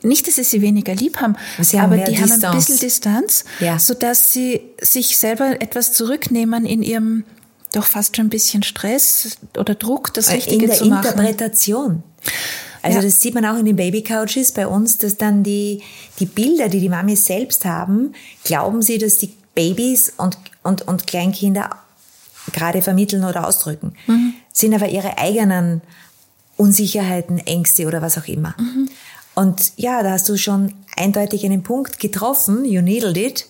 nicht, 0.04 0.28
dass 0.28 0.36
sie 0.36 0.44
sie 0.44 0.62
weniger 0.62 0.94
lieb 0.96 1.18
haben, 1.22 1.36
Sie 1.60 1.80
haben 1.80 1.94
aber 1.94 2.04
die 2.04 2.18
haben 2.18 2.24
ein 2.24 2.30
Distanz. 2.32 2.66
bisschen 2.66 2.80
Distanz, 2.80 3.46
Ja. 3.60 3.80
sodass 3.80 4.34
sie 4.34 4.62
sich 4.82 5.18
selber 5.18 5.62
etwas 5.62 5.94
zurücknehmen 5.94 6.66
in 6.66 6.84
ihrem 6.84 7.24
doch 7.74 7.86
fast 7.86 8.16
schon 8.16 8.28
ein 8.28 8.30
bisschen 8.30 8.64
Stress 8.64 9.38
oder 9.58 9.76
Druck, 9.76 10.14
das 10.14 10.32
Richtige 10.32 10.56
Äh, 10.56 10.64
in 10.64 10.68
der 10.70 10.78
zu 10.78 10.86
machen. 10.86 11.06
Interpretation. 11.06 12.04
Also 12.82 12.98
Ja. 13.00 13.04
das 13.04 13.20
sieht 13.20 13.34
man 13.36 13.46
auch 13.46 13.58
in 13.58 13.66
den 13.66 13.76
Baby-Couches 13.76 14.54
bei 14.54 14.68
uns, 14.68 14.98
dass 15.00 15.18
dann 15.18 15.44
die, 15.44 15.82
die 16.20 16.26
Bilder, 16.26 16.70
die 16.70 16.80
die 16.80 16.90
Mamis 16.90 17.26
selbst 17.26 17.66
haben, 17.66 18.14
glauben 18.46 18.82
sie, 18.82 18.98
dass 18.98 19.16
die 19.18 19.34
Babys 19.54 20.14
und, 20.18 20.38
und, 20.64 20.88
und 20.88 21.08
Kleinkinder 21.08 21.70
gerade 22.54 22.82
vermitteln 22.82 23.26
oder 23.26 23.46
ausdrücken. 23.48 23.94
Mhm. 24.08 24.34
Sind 24.54 24.74
aber 24.74 24.88
ihre 24.88 25.18
eigenen 25.18 25.82
Unsicherheiten, 26.56 27.40
Ängste 27.40 27.86
oder 27.86 28.02
was 28.02 28.18
auch 28.18 28.28
immer. 28.28 28.56
Mhm. 28.58 28.90
Und 29.38 29.74
ja, 29.76 30.02
da 30.02 30.14
hast 30.14 30.28
du 30.30 30.36
schon 30.36 30.74
eindeutig 30.96 31.46
einen 31.46 31.62
Punkt 31.62 32.00
getroffen, 32.00 32.66
you 32.66 32.82
needled 32.82 33.18
it, 33.18 33.46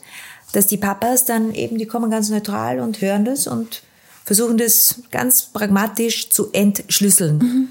dass 0.51 0.67
die 0.67 0.75
Papas 0.75 1.23
dann 1.23 1.53
eben, 1.53 1.77
die 1.77 1.85
kommen 1.85 2.11
ganz 2.11 2.29
neutral 2.29 2.81
und 2.81 2.99
hören 2.99 3.23
das 3.23 3.47
und 3.47 3.83
versuchen 4.25 4.57
das 4.57 4.95
ganz 5.11 5.43
pragmatisch 5.43 6.29
zu 6.29 6.51
entschlüsseln. 6.51 7.37
Mhm. 7.37 7.67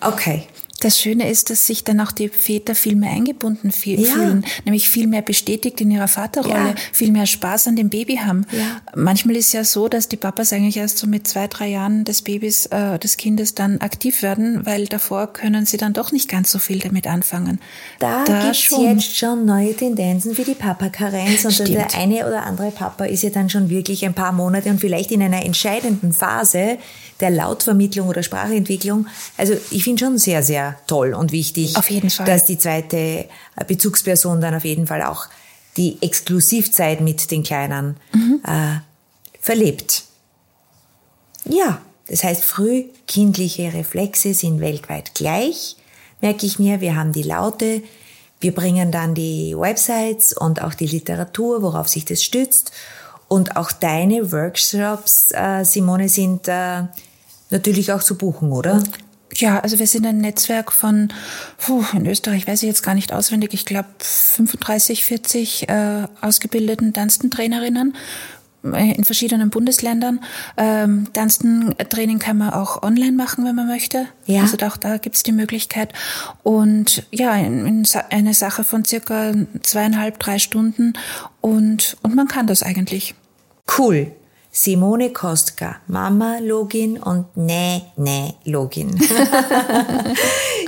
Okay. 0.00 0.48
Das 0.82 0.98
Schöne 1.00 1.30
ist, 1.30 1.48
dass 1.50 1.66
sich 1.66 1.84
dann 1.84 2.00
auch 2.00 2.10
die 2.12 2.28
Väter 2.28 2.74
viel 2.74 2.96
mehr 2.96 3.10
eingebunden 3.12 3.70
fie- 3.70 3.96
Ja. 4.00 4.12
fühlen, 4.12 4.44
nämlich 4.64 4.88
viel 4.88 5.06
mehr 5.06 5.22
bestätigt 5.22 5.80
in 5.80 5.90
ihrer 5.92 6.08
Vaterrolle, 6.08 6.70
Ja. 6.70 6.74
viel 6.92 7.12
mehr 7.12 7.26
Spaß 7.26 7.68
an 7.68 7.76
dem 7.76 7.88
Baby 7.88 8.16
haben. 8.16 8.46
Ja. 8.50 8.80
Manchmal 8.96 9.36
ist 9.36 9.52
ja 9.52 9.62
so, 9.64 9.88
dass 9.88 10.08
die 10.08 10.16
Papas 10.16 10.52
eigentlich 10.52 10.76
erst 10.76 10.98
so 10.98 11.06
mit 11.06 11.28
zwei, 11.28 11.46
drei 11.46 11.68
Jahren 11.68 12.04
des 12.04 12.22
Babys, 12.22 12.66
äh, 12.66 12.98
des 12.98 13.16
Kindes 13.16 13.54
dann 13.54 13.78
aktiv 13.80 14.22
werden, 14.22 14.66
weil 14.66 14.86
davor 14.86 15.32
können 15.32 15.66
sie 15.66 15.76
dann 15.76 15.92
doch 15.92 16.10
nicht 16.10 16.28
ganz 16.28 16.50
so 16.50 16.58
viel 16.58 16.80
damit 16.80 17.06
anfangen. 17.06 17.60
Da, 18.00 18.24
gibt's 18.24 18.70
jetzt 18.70 19.16
schon 19.16 19.44
neue 19.44 19.74
Tendenzen 19.76 20.36
wie 20.36 20.44
die 20.44 20.54
Papa-Karenz 20.54 21.44
und 21.44 21.52
Stimmt. 21.52 21.70
der 21.70 21.94
eine 21.94 22.26
oder 22.26 22.44
andere 22.44 22.72
Papa 22.72 23.04
ist 23.04 23.22
ja 23.22 23.30
dann 23.30 23.48
schon 23.48 23.70
wirklich 23.70 24.04
ein 24.04 24.14
paar 24.14 24.32
Monate 24.32 24.68
und 24.70 24.80
vielleicht 24.80 25.12
in 25.12 25.22
einer 25.22 25.44
entscheidenden 25.44 26.12
Phase 26.12 26.78
der 27.22 27.30
Lautvermittlung 27.30 28.08
oder 28.08 28.22
Sprachentwicklung. 28.22 29.06
Also 29.38 29.54
ich 29.70 29.84
finde 29.84 30.04
schon 30.04 30.18
sehr, 30.18 30.42
sehr 30.42 30.76
toll 30.86 31.14
und 31.14 31.32
wichtig, 31.32 31.76
Auf 31.76 31.88
jeden 31.88 32.10
Fall. 32.10 32.26
dass 32.26 32.44
die 32.44 32.58
zweite 32.58 33.26
Bezugsperson 33.66 34.40
dann 34.42 34.54
auf 34.54 34.64
jeden 34.64 34.86
Fall 34.86 35.02
auch 35.02 35.24
die 35.78 35.96
Exklusivzeit 36.02 37.00
mit 37.00 37.30
den 37.30 37.42
Kleinen 37.42 37.96
Mhm. 38.12 38.40
äh, 38.46 38.80
verlebt. 39.40 40.02
Ja, 41.44 41.80
das 42.08 42.22
heißt, 42.24 42.44
frühkindliche 42.44 43.72
Reflexe 43.72 44.34
sind 44.34 44.60
weltweit 44.60 45.14
gleich, 45.14 45.76
merke 46.20 46.46
ich 46.46 46.58
mir. 46.58 46.80
Wir 46.80 46.94
haben 46.96 47.12
die 47.12 47.22
Laute, 47.22 47.82
wir 48.40 48.54
bringen 48.54 48.92
dann 48.92 49.14
die 49.14 49.54
Websites 49.56 50.32
und 50.36 50.62
auch 50.62 50.74
die 50.74 50.86
Literatur, 50.86 51.62
worauf 51.62 51.88
sich 51.88 52.04
das 52.04 52.22
stützt. 52.22 52.72
Und 53.28 53.56
auch 53.56 53.72
deine 53.72 54.30
Workshops, 54.30 55.30
äh, 55.32 55.64
Simone, 55.64 56.08
sind 56.08 56.48
äh, 56.48 56.82
natürlich 57.52 57.92
auch 57.92 58.02
zu 58.02 58.16
buchen, 58.16 58.52
oder? 58.52 58.82
Ja, 59.34 59.60
also 59.60 59.78
wir 59.78 59.86
sind 59.86 60.06
ein 60.06 60.18
Netzwerk 60.18 60.72
von, 60.72 61.08
puh, 61.58 61.84
in 61.94 62.06
Österreich 62.06 62.46
weiß 62.46 62.62
ich 62.62 62.68
jetzt 62.68 62.82
gar 62.82 62.94
nicht 62.94 63.12
auswendig, 63.12 63.54
ich 63.54 63.64
glaube 63.64 63.88
35, 63.98 65.04
40 65.04 65.68
äh, 65.68 66.06
ausgebildeten 66.20 66.92
Dunstan-Trainerinnen 66.92 67.96
äh, 68.64 68.92
in 68.92 69.04
verschiedenen 69.04 69.48
Bundesländern. 69.48 70.20
Ähm, 70.58 71.08
Dunstan-Training 71.14 72.18
kann 72.18 72.36
man 72.36 72.50
auch 72.50 72.82
online 72.82 73.12
machen, 73.12 73.46
wenn 73.46 73.56
man 73.56 73.66
möchte. 73.66 74.06
Ja. 74.26 74.42
Also 74.42 74.58
auch 74.66 74.76
da 74.76 74.98
gibt's 74.98 75.22
die 75.22 75.32
Möglichkeit. 75.32 75.94
Und 76.42 77.06
ja, 77.10 77.34
in, 77.36 77.66
in 77.66 77.86
eine 78.10 78.34
Sache 78.34 78.64
von 78.64 78.84
circa 78.84 79.32
zweieinhalb, 79.62 80.18
drei 80.18 80.38
Stunden 80.38 80.92
und, 81.40 81.96
und 82.02 82.14
man 82.14 82.28
kann 82.28 82.46
das 82.46 82.62
eigentlich. 82.62 83.14
Cool. 83.78 84.12
Simone 84.54 85.14
Kostka, 85.14 85.76
Mama-Login 85.86 86.98
und 86.98 87.24
Nee-Nee-Login. 87.38 89.00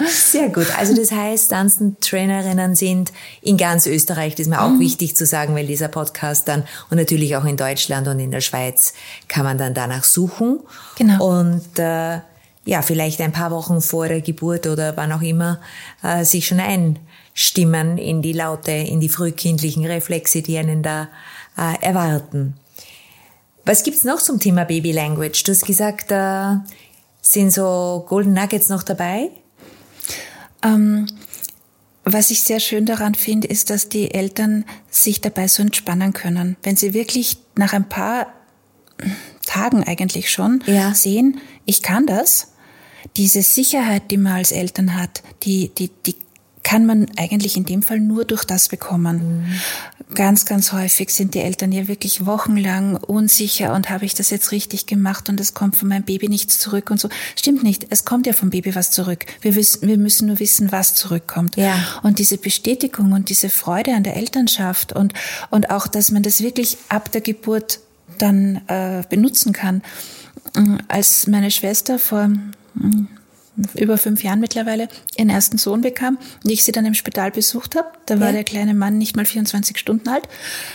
Sehr 0.08 0.48
gut. 0.48 0.66
Also 0.78 0.96
das 0.96 1.12
heißt, 1.12 1.50
Tanzen-Trainerinnen 1.50 2.76
sind 2.76 3.12
in 3.42 3.58
ganz 3.58 3.84
Österreich, 3.84 4.36
das 4.36 4.46
ist 4.46 4.50
mir 4.50 4.62
auch 4.62 4.78
wichtig 4.78 5.16
zu 5.16 5.26
sagen, 5.26 5.54
weil 5.54 5.66
dieser 5.66 5.88
Podcast 5.88 6.48
dann 6.48 6.64
und 6.88 6.96
natürlich 6.96 7.36
auch 7.36 7.44
in 7.44 7.58
Deutschland 7.58 8.08
und 8.08 8.20
in 8.20 8.30
der 8.30 8.40
Schweiz 8.40 8.94
kann 9.28 9.44
man 9.44 9.58
dann 9.58 9.74
danach 9.74 10.04
suchen. 10.04 10.60
Genau. 10.96 11.40
Und 11.40 11.78
äh, 11.78 12.20
ja, 12.64 12.80
vielleicht 12.80 13.20
ein 13.20 13.32
paar 13.32 13.50
Wochen 13.50 13.82
vor 13.82 14.08
der 14.08 14.22
Geburt 14.22 14.66
oder 14.66 14.96
wann 14.96 15.12
auch 15.12 15.20
immer 15.20 15.60
äh, 16.02 16.24
sich 16.24 16.46
schon 16.46 16.60
einstimmen 16.60 17.98
in 17.98 18.22
die 18.22 18.32
Laute, 18.32 18.72
in 18.72 19.00
die 19.00 19.10
frühkindlichen 19.10 19.84
Reflexe, 19.84 20.40
die 20.40 20.56
einen 20.56 20.82
da 20.82 21.08
äh, 21.58 21.84
erwarten. 21.84 22.54
Was 23.64 23.82
gibt's 23.82 24.04
noch 24.04 24.20
zum 24.20 24.38
Thema 24.40 24.64
Baby 24.64 24.92
Language? 24.92 25.42
Du 25.44 25.52
hast 25.52 25.64
gesagt, 25.66 26.10
da 26.10 26.64
sind 27.22 27.50
so 27.52 28.04
Golden 28.08 28.34
Nuggets 28.34 28.68
noch 28.68 28.82
dabei. 28.82 29.30
Ähm, 30.62 31.06
was 32.04 32.30
ich 32.30 32.42
sehr 32.42 32.60
schön 32.60 32.84
daran 32.84 33.14
finde, 33.14 33.48
ist, 33.48 33.70
dass 33.70 33.88
die 33.88 34.12
Eltern 34.12 34.66
sich 34.90 35.22
dabei 35.22 35.48
so 35.48 35.62
entspannen 35.62 36.12
können. 36.12 36.56
Wenn 36.62 36.76
sie 36.76 36.92
wirklich 36.92 37.38
nach 37.56 37.72
ein 37.72 37.88
paar 37.88 38.26
Tagen 39.46 39.82
eigentlich 39.84 40.30
schon 40.30 40.62
Ja. 40.66 40.94
sehen, 40.94 41.40
ich 41.64 41.80
kann 41.82 42.06
das, 42.06 42.48
diese 43.16 43.42
Sicherheit, 43.42 44.10
die 44.10 44.18
man 44.18 44.34
als 44.34 44.52
Eltern 44.52 44.94
hat, 44.94 45.22
die, 45.44 45.70
die, 45.74 45.88
die 46.04 46.16
kann 46.64 46.86
man 46.86 47.06
eigentlich 47.16 47.56
in 47.56 47.64
dem 47.64 47.82
Fall 47.82 48.00
nur 48.00 48.24
durch 48.24 48.44
das 48.44 48.68
bekommen. 48.68 49.46
Ganz, 50.14 50.46
ganz 50.46 50.72
häufig 50.72 51.10
sind 51.10 51.34
die 51.34 51.40
Eltern 51.40 51.70
ja 51.72 51.88
wirklich 51.88 52.26
wochenlang 52.26 52.96
unsicher 52.96 53.74
und 53.74 53.90
habe 53.90 54.06
ich 54.06 54.14
das 54.14 54.30
jetzt 54.30 54.50
richtig 54.50 54.86
gemacht 54.86 55.28
und 55.28 55.38
es 55.40 55.54
kommt 55.54 55.76
von 55.76 55.88
meinem 55.88 56.04
Baby 56.04 56.28
nichts 56.28 56.58
zurück 56.58 56.90
und 56.90 56.98
so. 56.98 57.08
Stimmt 57.36 57.62
nicht. 57.62 57.86
Es 57.90 58.04
kommt 58.04 58.26
ja 58.26 58.32
vom 58.32 58.50
Baby 58.50 58.74
was 58.74 58.90
zurück. 58.90 59.26
Wir 59.42 59.54
wissen, 59.54 59.86
wir 59.86 59.98
müssen 59.98 60.26
nur 60.26 60.40
wissen, 60.40 60.72
was 60.72 60.94
zurückkommt. 60.94 61.56
Ja. 61.56 61.78
Und 62.02 62.18
diese 62.18 62.38
Bestätigung 62.38 63.12
und 63.12 63.28
diese 63.28 63.50
Freude 63.50 63.94
an 63.94 64.02
der 64.02 64.16
Elternschaft 64.16 64.92
und, 64.92 65.12
und 65.50 65.70
auch, 65.70 65.86
dass 65.86 66.10
man 66.10 66.22
das 66.22 66.40
wirklich 66.42 66.78
ab 66.88 67.12
der 67.12 67.20
Geburt 67.20 67.80
dann 68.18 68.62
äh, 68.68 69.02
benutzen 69.08 69.52
kann. 69.52 69.82
Als 70.88 71.26
meine 71.26 71.50
Schwester 71.50 71.98
vor 71.98 72.28
mm, 72.28 73.08
über 73.74 73.98
fünf 73.98 74.22
Jahren 74.22 74.40
mittlerweile 74.40 74.88
ihren 75.16 75.30
ersten 75.30 75.58
Sohn 75.58 75.80
bekam 75.80 76.18
und 76.44 76.50
ich 76.50 76.64
sie 76.64 76.72
dann 76.72 76.84
im 76.86 76.94
Spital 76.94 77.30
besucht 77.30 77.76
habe, 77.76 77.88
da 78.06 78.18
war 78.20 78.28
Ja. 78.28 78.32
der 78.34 78.44
kleine 78.44 78.74
Mann 78.74 78.98
nicht 78.98 79.16
mal 79.16 79.24
24 79.24 79.78
Stunden 79.78 80.08
alt, 80.08 80.28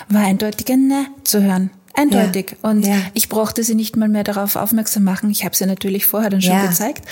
war 0.07 0.21
eindeutig 0.23 0.69
ein 0.71 0.87
Ne 0.87 1.05
zu 1.23 1.41
hören. 1.43 1.69
Eindeutig. 1.95 2.55
Ja. 2.63 2.69
Und 2.69 2.85
Ja. 2.85 2.95
ich 3.13 3.27
brauchte 3.27 3.63
sie 3.63 3.75
nicht 3.75 3.97
mal 3.97 4.07
mehr 4.07 4.23
darauf 4.23 4.55
aufmerksam 4.55 5.03
machen. 5.03 5.29
Ich 5.31 5.43
habe 5.43 5.55
sie 5.55 5.65
natürlich 5.65 6.05
vorher 6.05 6.29
dann 6.29 6.41
schon 6.41 6.53
Ja. 6.53 6.65
gezeigt. 6.67 7.03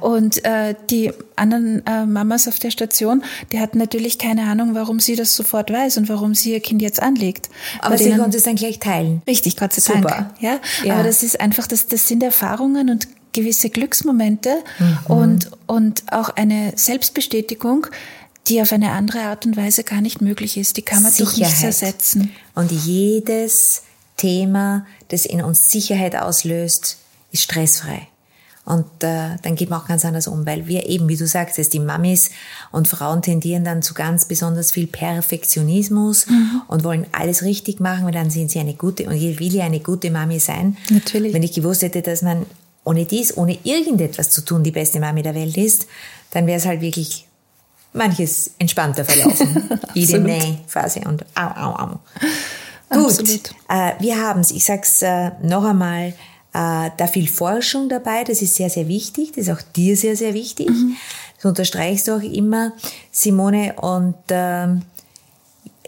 Und 0.00 0.44
äh, 0.44 0.74
die 0.90 1.12
anderen 1.36 1.86
äh, 1.86 2.04
Mamas 2.04 2.46
auf 2.48 2.58
der 2.58 2.70
Station, 2.70 3.22
die 3.52 3.60
hatten 3.60 3.78
natürlich 3.78 4.18
keine 4.18 4.42
Ahnung, 4.42 4.74
warum 4.74 5.00
sie 5.00 5.16
das 5.16 5.34
sofort 5.34 5.70
weiß 5.72 5.96
und 5.98 6.08
warum 6.10 6.34
sie 6.34 6.52
ihr 6.52 6.60
Kind 6.60 6.82
jetzt 6.82 7.00
anlegt. 7.00 7.48
Aber 7.80 7.96
sie 7.96 8.10
konnte 8.16 8.36
es 8.36 8.42
dann 8.42 8.56
gleich 8.56 8.80
teilen. 8.80 9.22
Richtig, 9.26 9.56
Gott 9.56 9.72
sei 9.72 9.80
Super. 9.80 10.08
Dank. 10.08 10.30
Ja? 10.40 10.58
Ja. 10.82 10.94
aber 10.94 11.04
das 11.04 11.22
ist 11.22 11.40
einfach, 11.40 11.66
das, 11.66 11.86
das 11.86 12.06
sind 12.08 12.22
Erfahrungen 12.22 12.90
und 12.90 13.08
gewisse 13.34 13.68
Glücksmomente 13.68 14.62
Mhm. 14.78 14.98
und, 15.08 15.50
und 15.66 16.02
auch 16.10 16.30
eine 16.30 16.72
Selbstbestätigung, 16.76 17.86
die 18.46 18.60
auf 18.62 18.72
eine 18.72 18.92
andere 18.92 19.20
Art 19.22 19.44
und 19.46 19.56
Weise 19.56 19.84
gar 19.84 20.00
nicht 20.00 20.20
möglich 20.22 20.56
ist. 20.56 20.76
Die 20.76 20.82
kann 20.82 21.02
man 21.02 21.12
durch 21.16 21.36
nichts 21.36 21.60
Sicherheit. 21.60 21.82
ersetzen. 21.82 22.30
Und 22.54 22.72
jedes 22.72 23.82
Thema, 24.16 24.86
das 25.08 25.26
in 25.26 25.42
uns 25.42 25.70
Sicherheit 25.70 26.16
auslöst, 26.16 26.98
ist 27.32 27.42
stressfrei. 27.42 28.08
Und 28.66 28.86
äh, 29.00 29.36
dann 29.42 29.56
geht 29.56 29.68
man 29.68 29.80
auch 29.80 29.86
ganz 29.86 30.06
anders 30.06 30.26
um, 30.26 30.46
weil 30.46 30.66
wir 30.66 30.88
eben, 30.88 31.06
wie 31.08 31.16
du 31.18 31.26
sagst, 31.26 31.58
die 31.74 31.78
Mamis 31.80 32.30
und 32.72 32.88
Frauen 32.88 33.20
tendieren 33.20 33.62
dann 33.62 33.82
zu 33.82 33.92
ganz 33.92 34.24
besonders 34.26 34.72
viel 34.72 34.86
Perfektionismus 34.86 36.26
mhm. 36.26 36.62
und 36.68 36.82
wollen 36.84 37.06
alles 37.12 37.42
richtig 37.42 37.80
machen, 37.80 38.06
weil 38.06 38.12
dann 38.12 38.30
sind 38.30 38.50
sie 38.50 38.60
eine 38.60 38.72
gute, 38.74 39.04
und 39.06 39.12
ich 39.12 39.38
will 39.38 39.54
ja 39.54 39.64
eine 39.64 39.80
gute 39.80 40.10
Mami 40.10 40.38
sein. 40.38 40.76
Natürlich. 40.90 41.34
Wenn 41.34 41.42
ich 41.42 41.52
gewusst 41.52 41.82
hätte, 41.82 42.00
dass 42.00 42.22
man 42.22 42.46
ohne 42.84 43.04
dies, 43.06 43.36
ohne 43.36 43.58
irgendetwas 43.64 44.30
zu 44.30 44.42
tun, 44.42 44.62
die 44.62 44.70
beste 44.70 45.00
Mami 45.00 45.22
der 45.22 45.34
Welt 45.34 45.56
ist, 45.56 45.86
dann 46.30 46.46
wäre 46.46 46.58
es 46.58 46.66
halt 46.66 46.80
wirklich 46.80 47.26
manches 47.92 48.50
entspannter 48.58 49.04
verlaufen. 49.04 49.70
Jede 49.94 50.18
Nähphase 50.18 51.00
und 51.00 51.24
au, 51.34 51.46
au, 51.46 51.74
au. 51.76 52.00
Gut, 52.90 53.50
äh, 53.68 53.92
wir 53.98 54.20
haben 54.20 54.40
es, 54.40 54.50
ich 54.50 54.64
sag's 54.64 55.02
äh, 55.02 55.30
noch 55.42 55.64
einmal, 55.64 56.08
äh, 56.52 56.90
da 56.96 57.06
viel 57.10 57.28
Forschung 57.28 57.88
dabei, 57.88 58.24
das 58.24 58.42
ist 58.42 58.54
sehr, 58.54 58.70
sehr 58.70 58.86
wichtig, 58.88 59.32
das 59.34 59.48
ist 59.48 59.52
auch 59.52 59.62
dir 59.74 59.96
sehr, 59.96 60.16
sehr 60.16 60.34
wichtig. 60.34 60.68
Mhm. 60.68 60.96
Das 61.36 61.44
unterstreichst 61.46 62.08
du 62.08 62.12
auch 62.12 62.22
immer, 62.22 62.72
Simone. 63.10 63.74
Und 63.74 64.14
ähm, 64.28 64.82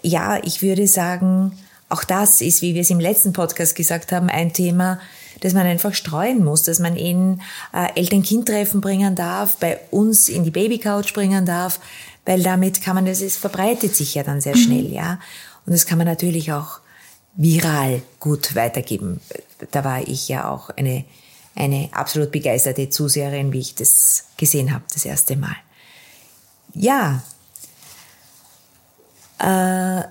ja, 0.02 0.38
ich 0.42 0.62
würde 0.62 0.87
sagen, 0.87 1.52
auch 1.88 2.02
das 2.02 2.40
ist, 2.40 2.62
wie 2.62 2.74
wir 2.74 2.82
es 2.82 2.90
im 2.90 3.00
letzten 3.00 3.32
Podcast 3.32 3.76
gesagt 3.76 4.11
haben, 4.11 4.28
ein 4.28 4.52
Thema, 4.52 4.98
das 5.40 5.53
man 5.53 5.66
einfach 5.66 5.94
streuen 5.94 6.44
muss, 6.44 6.62
dass 6.62 6.79
man 6.79 6.96
in 6.96 7.40
äh, 7.72 7.88
Eltern-Kind-Treffen 7.94 8.81
bringen 8.81 9.14
darf, 9.14 9.57
bei 9.57 9.79
uns 9.90 10.29
in 10.29 10.44
die 10.44 10.51
Babycouch 10.51 11.12
bringen 11.14 11.46
darf, 11.46 11.81
weil 12.25 12.42
damit 12.42 12.83
kann 12.83 12.94
man, 12.94 13.07
das 13.07 13.20
es 13.20 13.37
verbreitet 13.37 13.94
sich 13.94 14.14
ja 14.14 14.22
dann 14.22 14.40
sehr 14.40 14.57
mhm. 14.57 14.61
schnell, 14.61 14.92
ja. 14.92 15.18
Und 15.64 15.72
das 15.72 15.87
kann 15.87 15.99
man 15.99 16.07
natürlich 16.07 16.53
auch 16.53 16.81
viral 17.35 18.03
gut 18.20 18.55
weitergeben. 18.55 19.20
Da 19.70 19.85
war 19.85 20.07
ich 20.07 20.29
ja 20.29 20.51
auch 20.51 20.70
eine, 20.70 21.05
eine 21.55 21.88
absolut 21.92 22.33
begeisterte 22.33 22.88
Zuseherin, 22.88 23.53
wie 23.53 23.61
ich 23.61 23.75
das 23.75 24.27
gesehen 24.37 24.72
habe, 24.72 24.85
das 24.92 25.05
erste 25.05 25.37
Mal. 25.37 25.57
Ja, 26.75 27.22
äh, 29.38 30.03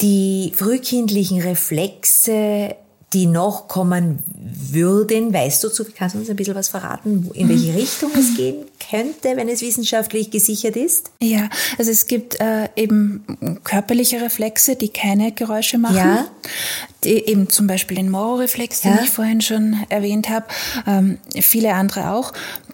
die 0.00 0.52
frühkindlichen 0.56 1.40
Reflexe 1.40 2.76
die 3.12 3.26
noch 3.26 3.68
kommen 3.68 4.20
würden. 4.70 5.32
Weißt 5.32 5.62
du, 5.64 5.68
kannst 5.94 6.14
du 6.14 6.18
uns 6.18 6.30
ein 6.30 6.36
bisschen 6.36 6.54
was 6.54 6.68
verraten, 6.68 7.30
in 7.34 7.48
welche 7.48 7.74
Richtung 7.74 8.10
es 8.16 8.36
gehen 8.36 8.64
könnte, 8.90 9.36
wenn 9.36 9.48
es 9.48 9.60
wissenschaftlich 9.60 10.30
gesichert 10.30 10.76
ist? 10.76 11.10
Ja, 11.20 11.48
also 11.78 11.90
es 11.90 12.06
gibt 12.06 12.40
äh, 12.40 12.68
eben 12.76 13.24
körperliche 13.64 14.20
Reflexe, 14.20 14.76
die 14.76 14.88
keine 14.88 15.32
Geräusche 15.32 15.78
machen. 15.78 15.96
Ja. 15.96 16.26
Die, 17.04 17.26
eben 17.26 17.48
zum 17.48 17.66
Beispiel 17.66 17.96
den 17.96 18.10
Moro-Reflex, 18.10 18.82
den 18.82 18.92
ja. 18.92 19.02
ich 19.02 19.10
vorhin 19.10 19.40
schon 19.40 19.76
erwähnt 19.88 20.28
habe, 20.28 20.46
ähm, 20.86 21.18
viele 21.40 21.74
andere 21.74 22.12
auch, 22.12 22.32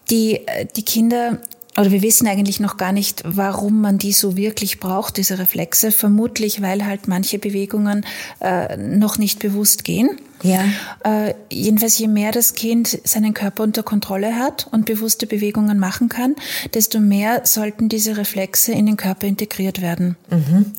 die 0.09 0.47
äh, 0.47 0.65
die 0.75 0.83
Kinder 0.83 1.39
oder 1.79 1.91
wir 1.91 2.01
wissen 2.01 2.27
eigentlich 2.27 2.59
noch 2.59 2.77
gar 2.77 2.91
nicht, 2.91 3.23
warum 3.25 3.81
man 3.81 3.97
die 3.97 4.11
so 4.11 4.35
wirklich 4.35 4.79
braucht, 4.79 5.17
diese 5.17 5.39
Reflexe. 5.39 5.91
Vermutlich, 5.91 6.61
weil 6.61 6.85
halt 6.85 7.07
manche 7.07 7.39
Bewegungen 7.39 8.05
äh, 8.41 8.75
noch 8.77 9.17
nicht 9.17 9.39
bewusst 9.39 9.83
gehen. 9.83 10.09
Ja. 10.43 10.63
Äh, 11.03 11.33
jedenfalls, 11.51 11.97
je 11.97 12.07
mehr 12.07 12.31
das 12.31 12.53
Kind 12.53 12.99
seinen 13.03 13.33
Körper 13.33 13.63
unter 13.63 13.83
Kontrolle 13.83 14.35
hat 14.35 14.67
und 14.71 14.85
bewusste 14.85 15.25
Bewegungen 15.25 15.79
machen 15.79 16.09
kann, 16.09 16.35
desto 16.73 16.99
mehr 16.99 17.41
sollten 17.45 17.89
diese 17.89 18.17
Reflexe 18.17 18.71
in 18.71 18.85
den 18.85 18.97
Körper 18.97 19.27
integriert 19.27 19.81
werden. 19.81 20.17
Mhm. 20.29 20.73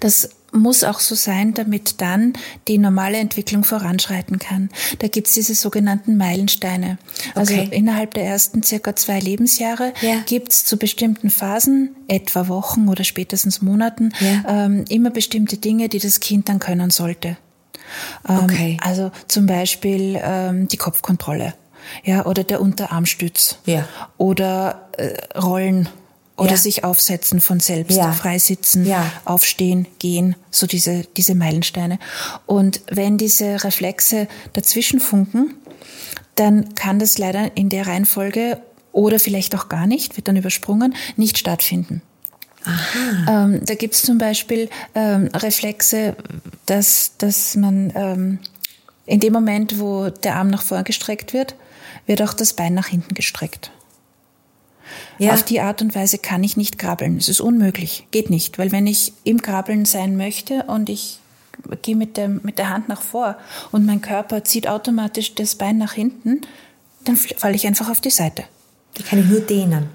Das 0.00 0.30
muss 0.56 0.84
auch 0.84 1.00
so 1.00 1.14
sein, 1.14 1.54
damit 1.54 2.00
dann 2.00 2.34
die 2.68 2.78
normale 2.78 3.18
Entwicklung 3.18 3.64
voranschreiten 3.64 4.38
kann. 4.38 4.70
Da 4.98 5.08
gibt's 5.08 5.34
diese 5.34 5.54
sogenannten 5.54 6.16
Meilensteine. 6.16 6.98
Also 7.34 7.54
okay. 7.54 7.68
innerhalb 7.70 8.14
der 8.14 8.24
ersten 8.24 8.62
circa 8.62 8.96
zwei 8.96 9.20
Lebensjahre 9.20 9.92
ja. 10.00 10.16
gibt's 10.26 10.64
zu 10.64 10.76
bestimmten 10.76 11.30
Phasen, 11.30 11.96
etwa 12.08 12.48
Wochen 12.48 12.88
oder 12.88 13.04
spätestens 13.04 13.62
Monaten, 13.62 14.12
ja. 14.20 14.64
ähm, 14.66 14.84
immer 14.88 15.10
bestimmte 15.10 15.56
Dinge, 15.56 15.88
die 15.88 15.98
das 15.98 16.20
Kind 16.20 16.48
dann 16.48 16.58
können 16.58 16.90
sollte. 16.90 17.36
Ähm, 18.28 18.40
okay. 18.42 18.76
Also 18.80 19.10
zum 19.28 19.46
Beispiel 19.46 20.20
ähm, 20.22 20.68
die 20.68 20.76
Kopfkontrolle. 20.76 21.54
Ja, 22.04 22.26
oder 22.26 22.42
der 22.42 22.60
Unterarmstütz. 22.60 23.58
Ja. 23.64 23.86
Oder 24.18 24.88
äh, 24.96 25.38
Rollen 25.38 25.88
oder 26.36 26.52
ja. 26.52 26.56
sich 26.56 26.84
aufsetzen 26.84 27.40
von 27.40 27.60
selbst, 27.60 27.96
ja. 27.96 28.12
freisitzen, 28.12 28.86
ja. 28.86 29.10
aufstehen, 29.24 29.86
gehen, 29.98 30.36
so 30.50 30.66
diese, 30.66 31.04
diese 31.16 31.34
Meilensteine. 31.34 31.98
Und 32.44 32.82
wenn 32.90 33.16
diese 33.16 33.64
Reflexe 33.64 34.28
dazwischen 34.52 35.00
funken, 35.00 35.54
dann 36.34 36.74
kann 36.74 36.98
das 36.98 37.16
leider 37.16 37.56
in 37.56 37.70
der 37.70 37.86
Reihenfolge 37.86 38.60
oder 38.92 39.18
vielleicht 39.18 39.54
auch 39.54 39.68
gar 39.68 39.86
nicht, 39.86 40.16
wird 40.16 40.28
dann 40.28 40.36
übersprungen, 40.36 40.94
nicht 41.16 41.38
stattfinden. 41.38 42.02
Aha. 42.64 43.44
Ähm, 43.44 43.64
da 43.64 43.74
gibt's 43.74 44.02
zum 44.02 44.18
Beispiel 44.18 44.68
ähm, 44.94 45.28
Reflexe, 45.32 46.16
dass, 46.66 47.12
dass 47.16 47.54
man 47.54 47.92
ähm, 47.94 48.38
in 49.06 49.20
dem 49.20 49.32
Moment, 49.32 49.78
wo 49.78 50.10
der 50.10 50.36
Arm 50.36 50.48
nach 50.48 50.62
vorn 50.62 50.84
gestreckt 50.84 51.32
wird, 51.32 51.54
wird 52.06 52.22
auch 52.22 52.34
das 52.34 52.52
Bein 52.52 52.74
nach 52.74 52.88
hinten 52.88 53.14
gestreckt. 53.14 53.70
Ja. 55.18 55.32
Auf 55.32 55.42
die 55.42 55.60
Art 55.60 55.82
und 55.82 55.94
Weise 55.94 56.18
kann 56.18 56.44
ich 56.44 56.56
nicht 56.56 56.78
krabbeln. 56.78 57.16
Es 57.16 57.28
ist 57.28 57.40
unmöglich. 57.40 58.06
Geht 58.10 58.30
nicht. 58.30 58.58
Weil 58.58 58.72
wenn 58.72 58.86
ich 58.86 59.12
im 59.24 59.42
Krabbeln 59.42 59.84
sein 59.84 60.16
möchte 60.16 60.64
und 60.64 60.88
ich 60.88 61.20
gehe 61.82 61.96
mit, 61.96 62.16
dem, 62.16 62.40
mit 62.42 62.58
der 62.58 62.70
Hand 62.70 62.88
nach 62.88 63.02
vor 63.02 63.36
und 63.72 63.86
mein 63.86 64.00
Körper 64.00 64.44
zieht 64.44 64.68
automatisch 64.68 65.34
das 65.34 65.54
Bein 65.54 65.78
nach 65.78 65.92
hinten, 65.92 66.42
dann 67.04 67.16
falle 67.16 67.54
ich 67.54 67.66
einfach 67.66 67.90
auf 67.90 68.00
die 68.00 68.10
Seite. 68.10 68.44
Da 68.94 69.04
kann 69.04 69.20
ich 69.20 69.26
nur 69.26 69.40
dehnen. 69.40 69.88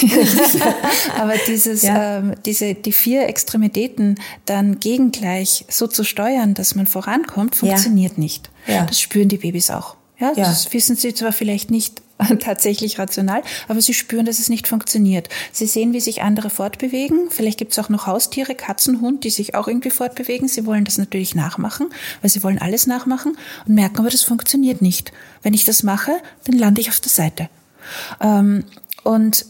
Aber 1.18 1.34
dieses, 1.46 1.82
ja. 1.82 2.18
ähm, 2.18 2.34
diese, 2.44 2.74
die 2.74 2.92
vier 2.92 3.28
Extremitäten 3.28 4.16
dann 4.44 4.80
gegengleich 4.80 5.66
so 5.68 5.86
zu 5.86 6.04
steuern, 6.04 6.54
dass 6.54 6.74
man 6.74 6.86
vorankommt, 6.86 7.54
funktioniert 7.54 8.14
ja. 8.16 8.20
nicht. 8.20 8.50
Ja. 8.66 8.84
Das 8.86 9.00
spüren 9.00 9.28
die 9.28 9.38
Babys 9.38 9.70
auch. 9.70 9.96
Ja, 10.18 10.34
das 10.34 10.72
wissen 10.72 10.96
sie 10.96 11.14
zwar 11.14 11.32
vielleicht 11.32 11.70
nicht 11.70 12.02
tatsächlich 12.40 12.98
rational, 12.98 13.42
aber 13.68 13.80
sie 13.80 13.94
spüren, 13.94 14.26
dass 14.26 14.38
es 14.38 14.48
nicht 14.48 14.66
funktioniert. 14.66 15.28
Sie 15.52 15.66
sehen, 15.66 15.92
wie 15.92 16.00
sich 16.00 16.22
andere 16.22 16.50
fortbewegen. 16.50 17.30
Vielleicht 17.30 17.58
gibt 17.58 17.72
es 17.72 17.78
auch 17.78 17.88
noch 17.88 18.06
Haustiere, 18.06 18.54
Katzen, 18.54 19.00
Hund, 19.00 19.24
die 19.24 19.30
sich 19.30 19.54
auch 19.54 19.68
irgendwie 19.68 19.90
fortbewegen. 19.90 20.48
Sie 20.48 20.66
wollen 20.66 20.84
das 20.84 20.98
natürlich 20.98 21.34
nachmachen, 21.34 21.90
weil 22.20 22.30
sie 22.30 22.42
wollen 22.42 22.58
alles 22.58 22.86
nachmachen 22.86 23.36
und 23.66 23.74
merken 23.74 23.98
aber, 23.98 24.10
das 24.10 24.22
funktioniert 24.22 24.82
nicht. 24.82 25.12
Wenn 25.42 25.54
ich 25.54 25.64
das 25.64 25.82
mache, 25.82 26.12
dann 26.44 26.58
lande 26.58 26.80
ich 26.80 26.88
auf 26.88 27.00
der 27.00 27.10
Seite. 27.10 27.48
Ähm, 28.20 28.64
und 29.04 29.46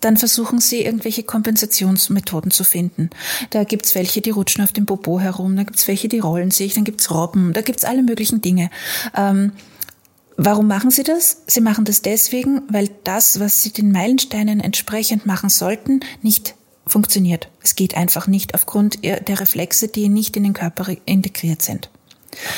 dann 0.00 0.16
versuchen 0.16 0.60
sie 0.60 0.82
irgendwelche 0.82 1.24
Kompensationsmethoden 1.24 2.50
zu 2.50 2.64
finden. 2.64 3.10
Da 3.50 3.64
gibt's 3.64 3.94
welche, 3.94 4.20
die 4.20 4.30
rutschen 4.30 4.62
auf 4.62 4.72
dem 4.72 4.86
Popo 4.86 5.18
herum, 5.18 5.56
da 5.56 5.64
gibt's 5.64 5.88
welche, 5.88 6.08
die 6.08 6.20
rollen 6.20 6.50
sich, 6.50 6.74
dann 6.74 6.84
gibt's 6.84 7.10
Robben, 7.10 7.52
da 7.52 7.62
gibt's 7.62 7.84
alle 7.84 8.02
möglichen 8.02 8.40
Dinge. 8.40 8.70
Ähm, 9.16 9.52
Warum 10.40 10.68
machen 10.68 10.92
Sie 10.92 11.02
das? 11.02 11.42
Sie 11.48 11.60
machen 11.60 11.84
das 11.84 12.00
deswegen, 12.00 12.62
weil 12.70 12.88
das, 13.02 13.40
was 13.40 13.64
Sie 13.64 13.72
den 13.72 13.90
Meilensteinen 13.90 14.60
entsprechend 14.60 15.26
machen 15.26 15.50
sollten, 15.50 15.98
nicht 16.22 16.54
funktioniert. 16.86 17.48
Es 17.60 17.74
geht 17.74 17.96
einfach 17.96 18.28
nicht 18.28 18.54
aufgrund 18.54 19.02
der 19.02 19.40
Reflexe, 19.40 19.88
die 19.88 20.08
nicht 20.08 20.36
in 20.36 20.44
den 20.44 20.52
Körper 20.52 20.94
integriert 21.06 21.62
sind. 21.62 21.90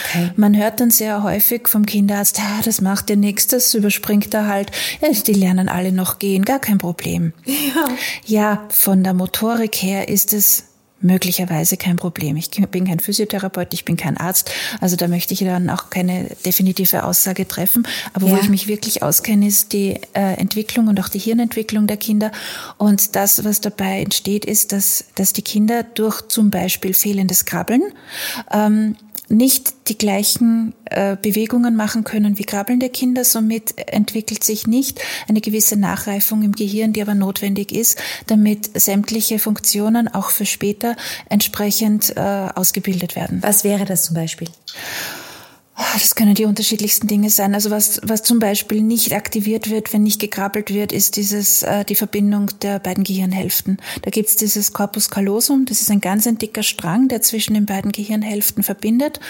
Okay. 0.05 0.31
Man 0.37 0.55
hört 0.59 0.81
dann 0.81 0.91
sehr 0.91 1.23
häufig 1.23 1.69
vom 1.69 1.87
Kinderarzt, 1.87 2.39
ah, 2.39 2.61
das 2.63 2.83
macht 2.83 3.09
nichts, 3.09 3.47
das 3.47 3.73
überspringt 3.73 4.35
er 4.35 4.47
halt. 4.47 4.71
Ja, 5.01 5.09
die 5.09 5.33
lernen 5.33 5.71
alle 5.71 5.91
noch 5.91 6.19
gehen, 6.19 6.45
gar 6.45 6.59
kein 6.59 6.77
Problem. 6.77 7.33
Ja. 7.47 7.89
ja, 8.27 8.65
von 8.69 9.03
der 9.03 9.15
Motorik 9.15 9.77
her 9.77 10.09
ist 10.09 10.35
es 10.35 10.65
möglicherweise 11.01 11.77
kein 11.77 11.97
Problem. 11.97 12.37
Ich 12.37 12.51
bin 12.51 12.87
kein 12.87 13.01
Physiotherapeut, 13.01 13.73
ich 13.73 13.85
bin 13.85 13.97
kein 13.97 14.17
Arzt, 14.17 14.51
also 14.81 14.97
da 14.97 15.09
möchte 15.09 15.35
ich 15.35 15.41
dann 15.41 15.71
auch 15.71 15.91
keine 15.91 16.29
definitive 16.45 17.05
Aussage 17.05 17.47
treffen. 17.49 17.87
Aber 18.13 18.27
ja. 18.27 18.33
wo 18.33 18.41
ich 18.41 18.49
mich 18.49 18.69
wirklich 18.69 19.03
auskenne, 19.03 19.47
ist 19.47 19.73
die 19.73 20.01
äh, 20.15 20.35
Entwicklung 20.35 20.89
und 20.89 21.01
auch 21.01 21.09
die 21.09 21.19
Hirnentwicklung 21.19 21.87
der 21.87 21.97
Kinder. 21.97 22.33
Und 22.79 23.17
das, 23.17 23.45
was 23.45 23.61
dabei 23.61 24.03
entsteht, 24.03 24.45
ist, 24.45 24.73
dass, 24.73 25.05
dass 25.15 25.33
die 25.33 25.43
Kinder 25.43 25.83
durch 25.83 26.23
zum 26.29 26.51
Beispiel 26.51 26.95
fehlendes 26.95 27.45
Krabbeln 27.45 27.83
ähm, 28.53 28.97
nicht 29.31 29.89
die 29.89 29.97
gleichen 29.97 30.75
äh, 30.87 31.17
Bewegungen 31.17 31.77
machen 31.77 32.05
können 32.05 32.39
wie 32.39 32.45
krabbelnde 32.45 32.89
Kinder. 32.89 33.25
Somit 33.25 33.75
entwickelt 33.89 34.45
sich 34.45 34.67
nicht 34.67 35.01
eine 35.29 35.41
gewisse 35.41 35.77
Nachreifung 35.77 36.43
im 36.43 36.53
Gehirn, 36.53 36.93
die 36.93 37.03
aber 37.03 37.15
notwendig 37.15 37.73
ist, 37.73 37.99
damit 38.27 38.71
sämtliche 38.79 39.39
Funktionen 39.39 40.09
auch 40.09 40.31
für 40.31 40.47
später 40.47 40.97
entsprechend 41.29 42.17
äh, 42.17 42.21
ausgebildet 42.55 43.17
werden. 43.17 43.43
Was 43.43 43.65
wäre 43.65 43.85
das 43.85 44.05
zum 44.05 44.15
Beispiel? 44.15 44.49
Das 45.95 46.15
können 46.15 46.35
die 46.35 46.45
unterschiedlichsten 46.45 47.07
Dinge 47.07 47.31
sein. 47.31 47.55
Also 47.55 47.71
was, 47.71 48.01
was 48.03 48.23
zum 48.23 48.39
Beispiel 48.39 48.83
nicht 48.83 49.15
aktiviert 49.15 49.71
wird, 49.71 49.93
wenn 49.93 50.03
nicht 50.03 50.21
gekrabbelt 50.21 50.73
wird, 50.73 50.93
ist 50.93 51.17
dieses, 51.17 51.63
äh, 51.63 51.85
die 51.85 51.95
Verbindung 51.95 52.51
der 52.61 52.79
beiden 52.79 53.03
Gehirnhälften. 53.03 53.79
Da 54.03 54.11
gibt's 54.11 54.37
dieses 54.37 54.73
Corpus 54.73 55.11
callosum, 55.11 55.65
das 55.65 55.81
ist 55.81 55.91
ein 55.91 56.01
ganz 56.01 56.27
ein 56.27 56.39
dicker 56.39 56.63
Strang, 56.63 57.09
der 57.09 57.23
zwischen 57.23 57.55
den 57.55 57.67
beiden 57.67 57.93
Gehirnhälften 57.93 58.63
verbindet 58.63 59.21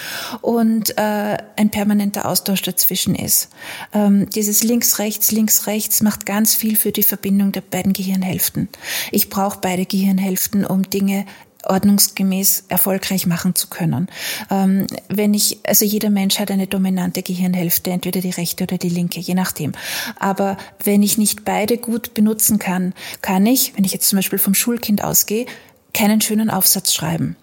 und 0.41 0.97
äh, 0.97 1.37
ein 1.55 1.69
permanenter 1.71 2.27
Austausch 2.27 2.61
dazwischen 2.61 3.15
ist. 3.15 3.49
Ähm, 3.93 4.29
dieses 4.29 4.63
links-rechts, 4.63 5.31
links-rechts 5.31 6.01
macht 6.01 6.25
ganz 6.25 6.55
viel 6.55 6.75
für 6.75 6.91
die 6.91 7.03
Verbindung 7.03 7.51
der 7.51 7.61
beiden 7.61 7.93
Gehirnhälften. 7.93 8.67
Ich 9.11 9.29
brauche 9.29 9.59
beide 9.61 9.85
Gehirnhälften, 9.85 10.65
um 10.65 10.89
Dinge 10.89 11.25
ordnungsgemäß 11.63 12.65
erfolgreich 12.67 13.27
machen 13.27 13.55
zu 13.55 13.67
können. 13.67 14.07
Ähm, 14.49 14.87
wenn 15.07 15.33
ich, 15.33 15.59
also 15.65 15.85
jeder 15.85 16.09
Mensch 16.09 16.39
hat 16.39 16.51
eine 16.51 16.67
dominante 16.67 17.23
Gehirnhälfte, 17.23 17.91
entweder 17.91 18.21
die 18.21 18.29
rechte 18.29 18.63
oder 18.63 18.77
die 18.77 18.89
linke, 18.89 19.19
je 19.19 19.33
nachdem. 19.33 19.73
Aber 20.19 20.57
wenn 20.83 21.03
ich 21.03 21.17
nicht 21.17 21.45
beide 21.45 21.77
gut 21.77 22.13
benutzen 22.13 22.59
kann, 22.59 22.93
kann 23.21 23.45
ich, 23.45 23.75
wenn 23.75 23.83
ich 23.83 23.93
jetzt 23.93 24.09
zum 24.09 24.17
Beispiel 24.17 24.39
vom 24.39 24.53
Schulkind 24.53 25.03
ausgehe, 25.03 25.45
keinen 25.93 26.21
schönen 26.21 26.49
Aufsatz 26.49 26.93
schreiben. 26.93 27.35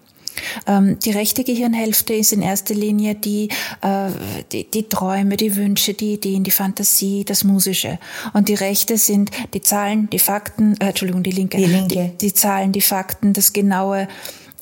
Ähm, 0.67 0.97
die 0.99 1.11
rechte 1.11 1.43
Gehirnhälfte 1.43 2.13
ist 2.13 2.31
in 2.31 2.41
erster 2.41 2.73
Linie 2.73 3.15
die, 3.15 3.49
äh, 3.81 4.09
die, 4.51 4.69
die 4.69 4.89
Träume, 4.89 5.37
die 5.37 5.55
Wünsche, 5.55 5.93
die 5.93 6.13
Ideen, 6.13 6.43
die 6.43 6.51
Fantasie, 6.51 7.23
das 7.25 7.43
Musische. 7.43 7.99
Und 8.33 8.49
die 8.49 8.55
rechte 8.55 8.97
sind 8.97 9.31
die 9.53 9.61
Zahlen, 9.61 10.09
die 10.09 10.19
Fakten, 10.19 10.75
äh, 10.79 10.87
Entschuldigung, 10.87 11.23
die 11.23 11.31
linke, 11.31 11.57
die, 11.57 11.65
linke. 11.65 12.11
Die, 12.13 12.17
die 12.17 12.33
Zahlen, 12.33 12.71
die 12.71 12.81
Fakten, 12.81 13.33
das 13.33 13.53
genaue, 13.53 14.07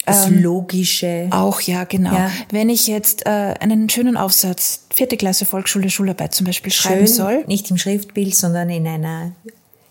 das 0.05 0.27
ähm, 0.27 0.41
Logische. 0.41 1.27
Auch, 1.31 1.59
ja, 1.61 1.83
genau. 1.83 2.13
Ja. 2.13 2.31
Wenn 2.49 2.69
ich 2.69 2.87
jetzt 2.87 3.25
äh, 3.25 3.29
einen 3.59 3.89
schönen 3.89 4.15
Aufsatz, 4.15 4.85
vierte 4.93 5.17
Klasse 5.17 5.45
Volksschule, 5.45 5.89
Schularbeit 5.89 6.33
zum 6.33 6.45
Beispiel 6.45 6.71
Schön, 6.71 6.91
schreiben 6.91 7.07
soll. 7.07 7.43
Nicht 7.47 7.69
im 7.71 7.77
Schriftbild, 7.77 8.33
sondern 8.33 8.69
in 8.69 8.87
einer 8.87 9.33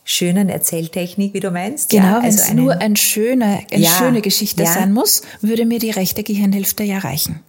schönen 0.07 0.49
Erzähltechnik, 0.49 1.35
wie 1.35 1.41
du 1.41 1.51
meinst. 1.51 1.91
Genau, 1.91 2.05
ja, 2.05 2.23
wenn 2.23 2.29
es 2.29 2.43
also 2.43 2.55
nur 2.55 2.81
ein 2.81 2.95
schöne, 2.97 3.65
eine 3.71 3.85
ja, 3.85 3.91
schöne 3.91 4.23
Geschichte 4.23 4.63
ja. 4.63 4.73
sein 4.73 4.93
muss, 4.93 5.23
würde 5.43 5.67
mir 5.67 5.81
die 5.81 5.91
rechte 5.91 6.23
Gehirnhälfte 6.23 6.85
ja 6.85 6.99
reichen. 6.99 7.41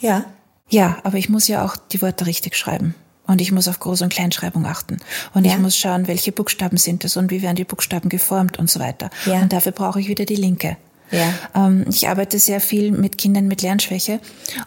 Ja. 0.00 0.24
Ja, 0.68 0.98
aber 1.04 1.18
ich 1.18 1.28
muss 1.28 1.48
ja 1.48 1.64
auch 1.64 1.76
die 1.76 2.02
Worte 2.02 2.26
richtig 2.26 2.56
schreiben. 2.56 2.94
Und 3.26 3.40
ich 3.40 3.52
muss 3.52 3.68
auf 3.68 3.80
Groß- 3.80 4.02
und 4.02 4.12
Kleinschreibung 4.12 4.66
achten. 4.66 4.98
Und 5.34 5.46
ja. 5.46 5.52
ich 5.52 5.58
muss 5.58 5.76
schauen, 5.76 6.08
welche 6.08 6.32
Buchstaben 6.32 6.78
sind 6.78 7.04
es 7.04 7.16
und 7.16 7.30
wie 7.30 7.42
werden 7.42 7.54
die 7.54 7.64
Buchstaben 7.64 8.08
geformt 8.08 8.58
und 8.58 8.68
so 8.68 8.80
weiter. 8.80 9.08
Ja. 9.24 9.40
Und 9.40 9.52
dafür 9.52 9.70
brauche 9.70 10.00
ich 10.00 10.08
wieder 10.08 10.24
die 10.24 10.34
linke. 10.34 10.76
Ja. 11.12 11.32
Ähm, 11.54 11.84
ich 11.88 12.08
arbeite 12.08 12.40
sehr 12.40 12.60
viel 12.60 12.90
mit 12.90 13.18
Kindern 13.18 13.46
mit 13.46 13.62
Lernschwäche 13.62 14.20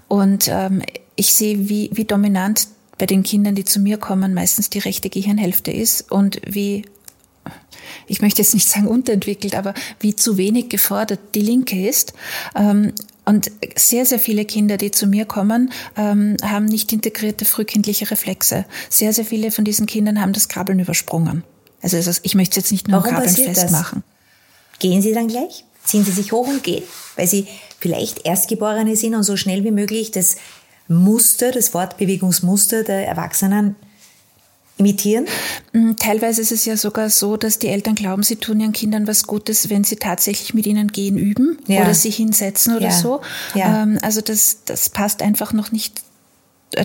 und 0.07 0.47
ähm, 0.49 0.81
ich 1.15 1.33
sehe, 1.33 1.69
wie, 1.69 1.89
wie 1.93 2.05
dominant 2.05 2.67
bei 2.97 3.05
den 3.05 3.23
Kindern, 3.23 3.55
die 3.55 3.65
zu 3.65 3.79
mir 3.79 3.97
kommen, 3.97 4.33
meistens 4.33 4.69
die 4.69 4.79
rechte 4.79 5.09
Gehirnhälfte 5.09 5.71
ist 5.71 6.09
und 6.11 6.39
wie 6.45 6.85
ich 8.07 8.21
möchte 8.21 8.41
jetzt 8.41 8.53
nicht 8.53 8.69
sagen 8.69 8.87
unterentwickelt, 8.87 9.55
aber 9.55 9.73
wie 9.99 10.15
zu 10.15 10.37
wenig 10.37 10.69
gefordert 10.69 11.19
die 11.35 11.41
Linke 11.41 11.87
ist. 11.87 12.13
Ähm, 12.55 12.93
und 13.25 13.51
sehr, 13.77 14.05
sehr 14.05 14.19
viele 14.19 14.43
Kinder, 14.43 14.77
die 14.77 14.91
zu 14.91 15.07
mir 15.07 15.25
kommen, 15.25 15.71
ähm, 15.95 16.35
haben 16.43 16.65
nicht 16.65 16.91
integrierte 16.91 17.45
frühkindliche 17.45 18.11
Reflexe. 18.11 18.65
Sehr, 18.89 19.13
sehr 19.13 19.23
viele 19.25 19.51
von 19.51 19.63
diesen 19.63 19.85
Kindern 19.85 20.19
haben 20.19 20.33
das 20.33 20.49
Krabbeln 20.49 20.79
übersprungen. 20.79 21.43
Also 21.81 21.97
ich 22.23 22.35
möchte 22.35 22.51
es 22.51 22.65
jetzt 22.65 22.71
nicht 22.71 22.87
nur 22.87 22.97
am 22.97 23.03
Krabbeln 23.03 23.35
festmachen. 23.35 24.03
Das? 24.71 24.79
Gehen 24.79 25.01
Sie 25.01 25.13
dann 25.13 25.27
gleich? 25.27 25.65
Ziehen 25.85 26.03
Sie 26.03 26.11
sich 26.11 26.31
hoch 26.31 26.47
und 26.47 26.63
gehen? 26.63 26.83
Weil 27.15 27.27
Sie 27.27 27.47
vielleicht 27.79 28.25
Erstgeborene 28.25 28.95
sind 28.95 29.15
und 29.15 29.23
so 29.23 29.37
schnell 29.37 29.63
wie 29.63 29.71
möglich 29.71 30.11
das 30.11 30.37
Muster, 30.87 31.51
das 31.51 31.69
Fortbewegungsmuster 31.69 32.83
der 32.83 33.07
Erwachsenen 33.07 33.75
imitieren? 34.77 35.25
Mm, 35.71 35.93
teilweise 35.99 36.41
ist 36.41 36.51
es 36.51 36.65
ja 36.65 36.77
sogar 36.77 37.09
so, 37.09 37.37
dass 37.37 37.59
die 37.59 37.67
Eltern 37.67 37.95
glauben, 37.95 38.23
sie 38.23 38.37
tun 38.37 38.59
ihren 38.59 38.73
Kindern 38.73 39.07
was 39.07 39.27
Gutes, 39.27 39.69
wenn 39.69 39.83
sie 39.83 39.97
tatsächlich 39.97 40.53
mit 40.53 40.65
ihnen 40.65 40.91
gehen 40.91 41.17
üben 41.17 41.57
ja. 41.67 41.81
oder 41.81 41.93
sich 41.93 42.15
hinsetzen 42.17 42.75
oder 42.75 42.87
ja. 42.87 42.91
so. 42.91 43.21
Ja. 43.53 43.83
Ähm, 43.83 43.99
also 44.01 44.21
das, 44.21 44.59
das 44.65 44.89
passt 44.89 45.21
einfach 45.21 45.53
noch 45.53 45.71
nicht 45.71 46.01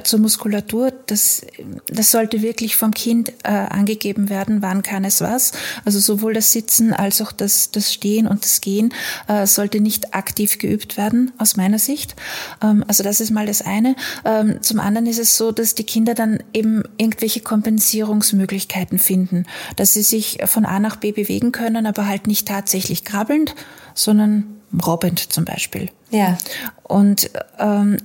zur 0.05 0.21
Muskulatur, 0.21 0.93
das, 1.07 1.43
das 1.87 2.11
sollte 2.11 2.43
wirklich 2.43 2.77
vom 2.77 2.93
Kind 2.93 3.33
äh, 3.45 3.49
angegeben 3.51 4.29
werden, 4.29 4.63
wann 4.63 4.83
kann 4.83 5.05
es 5.05 5.21
was. 5.21 5.53
Also 5.85 5.99
sowohl 5.99 6.35
das 6.35 6.53
Sitzen 6.53 6.93
als 6.93 7.21
auch 7.21 7.33
das, 7.33 7.71
das 7.71 7.93
Stehen 7.93 8.27
und 8.27 8.45
das 8.45 8.61
Gehen 8.61 8.93
äh, 9.29 9.47
sollte 9.47 9.81
nicht 9.81 10.15
aktiv 10.15 10.59
geübt 10.59 10.97
werden, 10.97 11.33
aus 11.39 11.57
meiner 11.57 11.79
Sicht. 11.79 12.17
Ähm, 12.63 12.85
also 12.87 13.03
das 13.03 13.21
ist 13.21 13.31
mal 13.31 13.47
das 13.47 13.63
eine. 13.63 13.97
Ähm, 14.25 14.63
zum 14.63 14.81
anderen 14.81 15.07
ist 15.07 15.19
es 15.19 15.37
so, 15.37 15.53
dass 15.53 15.75
die 15.75 15.85
Kinder 15.85 16.15
dann 16.15 16.43
eben 16.53 16.83
irgendwelche 16.97 17.41
Kompensierungsmöglichkeiten 17.41 18.99
finden, 18.99 19.47
dass 19.77 19.95
sie 19.95 20.03
sich 20.03 20.39
von 20.45 20.65
A 20.65 20.79
nach 20.79 20.97
B 20.97 21.13
bewegen 21.13 21.53
können, 21.53 21.87
aber 21.87 22.07
halt 22.07 22.27
nicht 22.27 22.49
tatsächlich 22.49 23.05
krabbelnd, 23.05 23.55
sondern 23.95 24.45
robbend 24.85 25.33
zum 25.33 25.45
Beispiel. 25.45 25.91
Ja. 26.11 26.39
Und 26.83 27.31
ähm, 27.59 27.99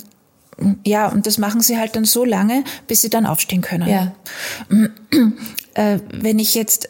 ja, 0.85 1.07
und 1.07 1.27
das 1.27 1.37
machen 1.37 1.61
sie 1.61 1.77
halt 1.77 1.95
dann 1.95 2.05
so 2.05 2.25
lange, 2.25 2.63
bis 2.87 3.01
sie 3.01 3.09
dann 3.09 3.25
aufstehen 3.25 3.61
können. 3.61 3.89
Ja. 3.89 4.13
Äh, 5.75 6.01
wenn 6.11 6.37
ich 6.37 6.53
jetzt 6.53 6.87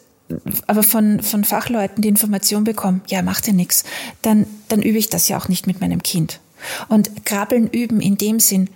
aber 0.67 0.83
von, 0.83 1.21
von 1.21 1.45
Fachleuten 1.45 2.01
die 2.01 2.09
Information 2.09 2.65
bekomme, 2.65 2.99
ja, 3.07 3.21
macht 3.21 3.47
ja 3.47 3.53
nichts, 3.53 3.86
dann, 4.21 4.45
dann 4.67 4.81
übe 4.81 4.97
ich 4.97 5.07
das 5.07 5.29
ja 5.29 5.38
auch 5.38 5.47
nicht 5.47 5.67
mit 5.67 5.79
meinem 5.79 6.03
Kind. 6.03 6.41
Und 6.89 7.25
Krabbeln 7.25 7.69
üben 7.69 8.01
in 8.01 8.17
dem 8.17 8.41
Sinn 8.41 8.69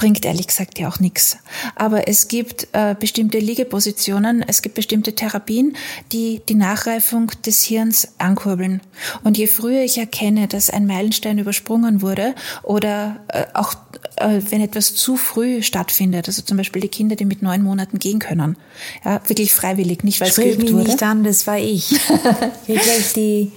bringt 0.00 0.24
ehrlich 0.24 0.46
gesagt 0.46 0.78
ja 0.78 0.88
auch 0.88 0.98
nichts. 0.98 1.36
Aber 1.74 2.08
es 2.08 2.28
gibt 2.28 2.68
äh, 2.72 2.96
bestimmte 2.98 3.38
Liegepositionen, 3.38 4.42
es 4.48 4.62
gibt 4.62 4.74
bestimmte 4.74 5.14
Therapien, 5.14 5.76
die 6.10 6.40
die 6.48 6.54
Nachreifung 6.54 7.30
des 7.44 7.62
Hirns 7.64 8.08
ankurbeln. 8.16 8.80
Und 9.24 9.36
je 9.36 9.46
früher 9.46 9.82
ich 9.82 9.98
erkenne, 9.98 10.48
dass 10.48 10.70
ein 10.70 10.86
Meilenstein 10.86 11.36
übersprungen 11.36 12.00
wurde 12.00 12.34
oder 12.62 13.20
äh, 13.28 13.44
auch 13.52 13.74
äh, 14.16 14.40
wenn 14.48 14.62
etwas 14.62 14.94
zu 14.94 15.18
früh 15.18 15.62
stattfindet, 15.62 16.28
also 16.28 16.40
zum 16.40 16.56
Beispiel 16.56 16.80
die 16.80 16.88
Kinder, 16.88 17.14
die 17.14 17.26
mit 17.26 17.42
neun 17.42 17.62
Monaten 17.62 17.98
gehen 17.98 18.20
können, 18.20 18.56
ja, 19.04 19.20
wirklich 19.28 19.52
freiwillig, 19.52 20.02
nicht 20.02 20.18
weil 20.22 20.30
Sprich 20.30 20.46
es 20.46 20.56
geübt 20.56 20.62
mich 20.62 20.72
wurde. 20.72 20.92
nicht 20.92 21.02
an, 21.02 21.24
das 21.24 21.46
war 21.46 21.58
ich. 21.58 21.92
ich 22.66 23.12
die 23.12 23.52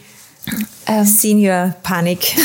ähm, 0.86 1.06
Senior-Panik. 1.06 2.36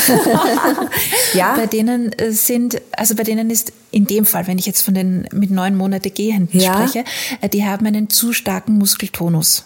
ja. 1.33 1.55
Bei 1.55 1.65
denen 1.65 2.11
äh, 2.13 2.31
sind, 2.31 2.81
also 2.95 3.15
bei 3.15 3.23
denen 3.23 3.49
ist 3.49 3.73
in 3.91 4.05
dem 4.05 4.25
Fall, 4.25 4.47
wenn 4.47 4.57
ich 4.57 4.65
jetzt 4.65 4.81
von 4.81 4.93
den 4.93 5.27
mit 5.33 5.51
neun 5.51 5.75
Monate 5.75 6.09
Gehenden 6.09 6.59
ja. 6.59 6.73
spreche, 6.73 7.03
äh, 7.41 7.49
die 7.49 7.65
haben 7.65 7.85
einen 7.85 8.09
zu 8.09 8.33
starken 8.33 8.77
Muskeltonus. 8.77 9.65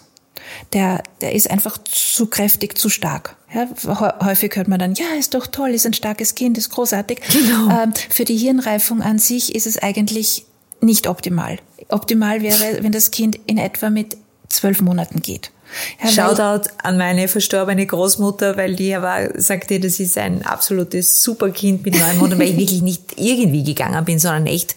Der, 0.72 1.02
der 1.20 1.32
ist 1.34 1.50
einfach 1.50 1.78
zu 1.78 2.26
kräftig, 2.26 2.76
zu 2.76 2.88
stark. 2.88 3.36
Ja, 3.52 3.68
häufig 4.24 4.56
hört 4.56 4.68
man 4.68 4.78
dann, 4.78 4.94
ja, 4.94 5.06
ist 5.18 5.34
doch 5.34 5.46
toll, 5.46 5.70
ist 5.70 5.86
ein 5.86 5.94
starkes 5.94 6.34
Kind, 6.34 6.58
ist 6.58 6.70
großartig. 6.70 7.20
Genau. 7.32 7.82
Ähm, 7.82 7.92
für 8.10 8.24
die 8.24 8.36
Hirnreifung 8.36 9.00
an 9.00 9.18
sich 9.18 9.54
ist 9.54 9.66
es 9.66 9.78
eigentlich 9.78 10.44
nicht 10.80 11.06
optimal. 11.06 11.58
Optimal 11.88 12.42
wäre, 12.42 12.82
wenn 12.82 12.92
das 12.92 13.10
Kind 13.10 13.38
in 13.46 13.58
etwa 13.58 13.90
mit 13.90 14.16
zwölf 14.48 14.80
Monaten 14.80 15.22
geht. 15.22 15.50
Ja, 16.02 16.10
Shoutout 16.10 16.68
an 16.82 16.98
meine 16.98 17.28
verstorbene 17.28 17.86
Großmutter, 17.86 18.56
weil 18.56 18.76
die 18.76 18.92
war, 18.92 19.40
sagte, 19.40 19.80
das 19.80 20.00
ist 20.00 20.18
ein 20.18 20.44
absolutes 20.44 21.22
Superkind 21.22 21.84
mit 21.84 21.98
neun 21.98 22.18
Monaten, 22.18 22.40
weil 22.40 22.50
ich 22.50 22.56
wirklich 22.56 22.82
nicht 22.82 23.14
irgendwie 23.16 23.64
gegangen 23.64 24.04
bin, 24.04 24.18
sondern 24.18 24.46
echt 24.46 24.76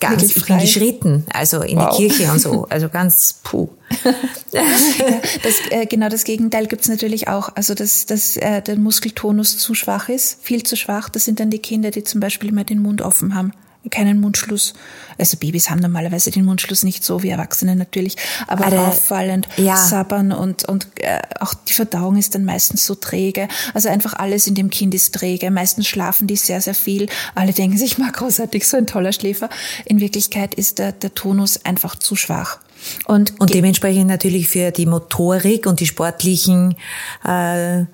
ganz, 0.00 0.34
ich 0.34 0.46
bin 0.46 0.58
geschritten, 0.58 1.26
also 1.32 1.62
in 1.62 1.78
wow. 1.78 1.96
die 1.96 2.08
Kirche 2.08 2.30
und 2.30 2.40
so, 2.40 2.66
also 2.70 2.88
ganz 2.88 3.40
puh. 3.42 3.68
das, 4.52 5.54
äh, 5.70 5.86
genau 5.86 6.08
das 6.08 6.24
Gegenteil 6.24 6.66
gibt's 6.66 6.88
natürlich 6.88 7.28
auch, 7.28 7.50
also 7.54 7.74
dass, 7.74 8.06
dass 8.06 8.36
äh, 8.36 8.62
der 8.62 8.76
Muskeltonus 8.76 9.58
zu 9.58 9.74
schwach 9.74 10.08
ist, 10.08 10.38
viel 10.42 10.62
zu 10.62 10.76
schwach, 10.76 11.08
das 11.08 11.24
sind 11.24 11.40
dann 11.40 11.50
die 11.50 11.58
Kinder, 11.58 11.90
die 11.90 12.04
zum 12.04 12.20
Beispiel 12.20 12.48
immer 12.48 12.64
den 12.64 12.80
Mund 12.80 13.02
offen 13.02 13.34
haben 13.34 13.52
keinen 13.88 14.20
Mundschluss. 14.20 14.74
Also 15.18 15.38
Babys 15.38 15.70
haben 15.70 15.80
normalerweise 15.80 16.30
den 16.30 16.44
Mundschluss 16.44 16.82
nicht 16.82 17.02
so 17.02 17.22
wie 17.22 17.30
Erwachsene 17.30 17.76
natürlich, 17.76 18.16
aber 18.46 18.66
Alter, 18.66 18.88
auffallend 18.88 19.48
ja. 19.56 19.76
sabbern 19.76 20.32
und, 20.32 20.64
und 20.64 20.88
äh, 20.96 21.20
auch 21.40 21.54
die 21.54 21.72
Verdauung 21.72 22.16
ist 22.16 22.34
dann 22.34 22.44
meistens 22.44 22.84
so 22.84 22.94
träge. 22.94 23.48
Also 23.72 23.88
einfach 23.88 24.14
alles 24.14 24.46
in 24.46 24.54
dem 24.54 24.68
Kind 24.68 24.94
ist 24.94 25.14
träge. 25.14 25.50
Meistens 25.50 25.86
schlafen 25.86 26.26
die 26.26 26.36
sehr, 26.36 26.60
sehr 26.60 26.74
viel. 26.74 27.08
Alle 27.34 27.52
denken 27.52 27.78
sich, 27.78 27.96
mal 27.96 28.12
großartig, 28.12 28.68
so 28.68 28.76
ein 28.76 28.86
toller 28.86 29.12
Schläfer. 29.12 29.48
In 29.86 30.00
Wirklichkeit 30.00 30.54
ist 30.54 30.78
der, 30.78 30.92
der 30.92 31.14
Tonus 31.14 31.64
einfach 31.64 31.96
zu 31.96 32.16
schwach. 32.16 32.58
Und, 33.06 33.38
und 33.40 33.52
dementsprechend 33.52 34.06
natürlich 34.06 34.48
für 34.48 34.70
die 34.70 34.86
Motorik 34.86 35.66
und 35.66 35.80
die 35.80 35.86
sportlichen 35.86 36.76
äh, 37.24 37.84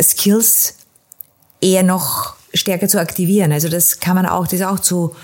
Skills 0.00 0.76
eher 1.60 1.82
noch 1.82 2.39
stärker 2.54 2.88
zu 2.88 3.00
aktivieren. 3.00 3.52
Also 3.52 3.68
das 3.68 4.00
kann 4.00 4.16
man 4.16 4.26
auch, 4.26 4.46
das 4.46 4.62
auch 4.62 4.80
zu 4.80 5.14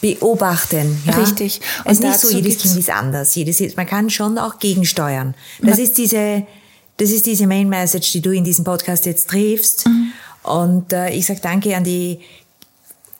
beobachten. 0.00 1.02
Ja? 1.06 1.14
Richtig. 1.14 1.60
Und 1.84 1.92
es 1.92 1.98
ist 1.98 2.04
nicht 2.04 2.20
so, 2.20 2.30
jedes 2.30 2.58
Kind 2.58 2.76
ist 2.76 2.90
anders. 2.90 3.34
Jedes, 3.34 3.76
man 3.76 3.86
kann 3.86 4.10
schon 4.10 4.38
auch 4.38 4.58
gegensteuern. 4.58 5.34
Das 5.60 5.78
ist 5.78 5.98
diese, 5.98 6.46
das 6.96 7.10
ist 7.10 7.26
diese 7.26 7.46
Main 7.46 7.68
Message, 7.68 8.12
die 8.12 8.20
du 8.20 8.30
in 8.30 8.44
diesem 8.44 8.64
Podcast 8.64 9.06
jetzt 9.06 9.30
triffst. 9.30 9.86
Mhm. 9.86 10.12
Und 10.42 10.92
äh, 10.92 11.10
ich 11.10 11.26
sag 11.26 11.42
danke 11.42 11.76
an 11.76 11.84
die, 11.84 12.20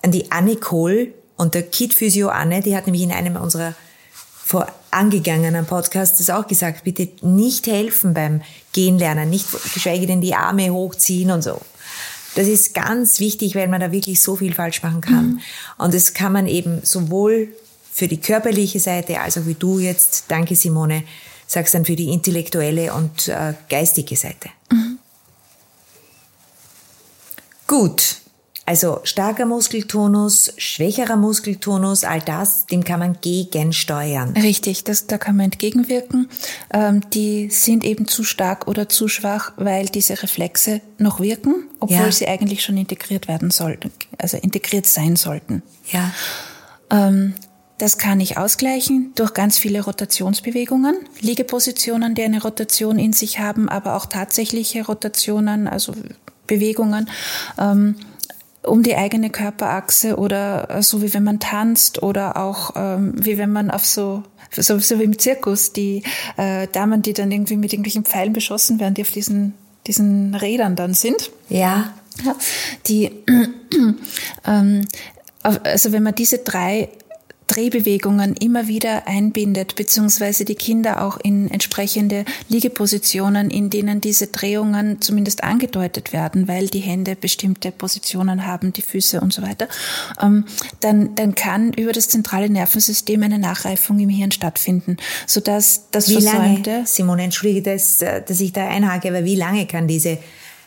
an 0.03 0.11
die 0.11 0.31
Anne 0.33 0.57
Kohl 0.57 1.13
Und 1.37 1.55
der 1.55 1.63
Kid-Physio 1.63 2.29
Anne, 2.29 2.61
die 2.61 2.77
hat 2.77 2.87
nämlich 2.87 3.03
in 3.03 3.13
einem 3.13 3.37
unserer 3.37 3.75
vorangegangenen 4.45 5.65
Podcasts 5.65 6.19
das 6.19 6.31
auch 6.31 6.47
gesagt, 6.47 6.85
bitte 6.85 7.09
nicht 7.23 7.67
helfen 7.67 8.15
beim 8.15 8.43
Gehen 8.73 8.99
lernen, 8.99 9.31
nicht 9.31 9.47
geschweige 9.73 10.07
denn 10.07 10.21
die 10.21 10.35
Arme 10.35 10.71
hochziehen 10.71 11.31
und 11.31 11.43
so. 11.43 11.61
Das 12.35 12.47
ist 12.47 12.75
ganz 12.75 13.21
wichtig, 13.21 13.55
weil 13.55 13.69
man 13.69 13.81
da 13.81 13.93
wirklich 13.93 14.21
so 14.21 14.37
viel 14.37 14.55
falsch 14.55 14.83
machen 14.83 15.01
kann. 15.01 15.27
Mhm. 15.27 15.41
Und 15.79 15.95
das 15.95 16.15
kann 16.15 16.33
man 16.33 16.47
eben 16.47 16.81
sowohl 16.83 17.49
für 17.93 18.09
die 18.09 18.21
körperliche 18.21 18.79
Seite, 18.79 19.21
als 19.21 19.37
auch 19.37 19.47
wie 19.47 19.55
du 19.55 19.79
jetzt, 19.79 20.25
danke 20.29 20.55
Simone, 20.55 21.05
sagst 21.47 21.75
dann 21.75 21.85
für 21.85 21.97
die 21.97 22.11
intellektuelle 22.11 22.95
und 22.95 23.29
äh, 23.29 23.55
geistige 23.69 24.17
Seite. 24.17 24.51
Mhm. 24.71 24.99
Gut. 27.67 28.17
Also 28.71 29.01
starker 29.03 29.47
Muskeltonus, 29.47 30.53
schwächerer 30.57 31.17
Muskeltonus, 31.17 32.05
all 32.05 32.21
das, 32.21 32.67
dem 32.67 32.85
kann 32.85 33.01
man 33.01 33.21
gegensteuern. 33.21 34.37
Richtig, 34.37 34.85
das, 34.85 35.09
da 35.09 35.19
kann 35.19 35.35
man 35.35 35.47
entgegenwirken. 35.47 36.29
Ähm, 36.73 37.01
die 37.11 37.51
sind 37.51 37.83
eben 37.83 38.07
zu 38.07 38.23
stark 38.23 38.69
oder 38.69 38.89
zu 38.89 39.09
schwach, 39.09 39.55
weil 39.57 39.87
diese 39.87 40.23
Reflexe 40.23 40.83
noch 40.99 41.19
wirken, 41.19 41.65
obwohl 41.81 41.97
ja. 41.97 42.13
sie 42.13 42.29
eigentlich 42.29 42.63
schon 42.63 42.77
integriert 42.77 43.27
werden 43.27 43.51
sollten, 43.51 43.91
also 44.19 44.37
integriert 44.37 44.87
sein 44.87 45.17
sollten. 45.17 45.65
Ja. 45.91 46.13
Ähm, 46.91 47.35
das 47.79 47.99
kann 47.99 48.21
ich 48.21 48.39
ausgleichen 48.39 49.11
durch 49.17 49.35
ganz 49.35 49.59
viele 49.59 49.83
Rotationsbewegungen, 49.83 50.95
Liegepositionen, 51.19 52.15
die 52.15 52.23
eine 52.23 52.41
Rotation 52.41 53.01
in 53.01 53.15
sich 53.15 53.41
haben, 53.41 53.69
aber 53.69 53.97
auch 53.97 54.07
tatsächliche 54.07 54.87
Rotationen, 54.87 55.67
also 55.67 55.93
Bewegungen. 56.47 57.11
Ähm, 57.59 57.97
um 58.63 58.83
die 58.83 58.97
eigene 58.97 59.31
Körperachse 59.31 60.17
oder 60.17 60.69
äh, 60.71 60.83
so 60.83 61.03
wie 61.03 61.15
wenn 61.15 61.25
man 61.25 61.41
tanzt 61.41 62.03
oder 62.03 62.37
auch 62.37 62.73
ähm, 62.77 63.15
wie 63.17 63.39
wenn 63.39 63.53
man 63.53 63.71
auf 63.71 63.85
so 63.85 64.23
so, 64.53 64.79
so 64.79 64.99
wie 64.99 65.05
im 65.05 65.19
Zirkus 65.19 65.73
die 65.73 66.03
äh, 66.37 66.67
Damen, 66.69 67.03
die 67.03 67.13
dann 67.13 67.31
irgendwie 67.31 67.57
mit 67.57 67.73
irgendwelchen 67.73 68.05
Pfeilen 68.05 68.33
beschossen 68.33 68.81
werden, 68.81 68.95
die 68.95 69.03
auf 69.03 69.11
diesen 69.11 69.55
diesen 69.87 70.35
Rädern 70.35 70.77
dann 70.77 70.95
sind. 70.95 71.31
Ja. 71.49 71.95
ja 72.25 72.37
die 72.87 73.11
ähm, 74.47 74.87
also 75.43 75.93
wenn 75.93 76.03
man 76.03 76.15
diese 76.15 76.39
drei 76.39 76.91
Drehbewegungen 77.51 78.37
immer 78.37 78.69
wieder 78.69 79.09
einbindet, 79.09 79.75
beziehungsweise 79.75 80.45
die 80.45 80.55
Kinder 80.55 81.05
auch 81.05 81.19
in 81.19 81.51
entsprechende 81.51 82.25
Liegepositionen, 82.49 83.51
in 83.51 83.71
denen 83.71 84.01
diese 84.01 84.29
Drehungen 84.29 85.01
zumindest 85.01 85.43
angedeutet 85.43 86.13
werden, 86.13 86.47
weil 86.47 86.69
die 86.69 86.79
Hände 86.79 87.17
bestimmte 87.17 87.73
Positionen 87.73 88.47
haben, 88.47 88.73
die 88.73 88.83
Füße 88.83 89.21
und 89.21 89.33
so 89.33 89.43
weiter, 89.43 89.67
ähm, 90.23 90.45
dann, 90.79 91.17
dann 91.17 91.35
kann 91.35 91.73
über 91.73 91.93
das 91.93 92.09
zentrale 92.09 92.49
Nervensystem 92.49 93.21
eine 93.25 93.41
Nachreifung 93.41 93.99
im 93.99 94.11
Hirn 94.11 94.31
stattfinden, 94.31 94.97
sodass 95.27 95.89
das 95.91 96.09
wie 96.09 96.15
Versäumte... 96.15 96.71
Lange, 96.71 96.87
Simone, 96.87 97.25
entschuldige, 97.25 97.63
dass, 97.63 98.01
äh, 98.01 98.23
dass 98.23 98.41
ich 98.41 98.53
da 98.53 98.69
einhake, 98.69 99.09
aber 99.09 99.25
wie 99.25 99.37
lange 99.37 99.67
kann 99.67 99.89
diese 99.89 100.11
äh, 100.11 100.19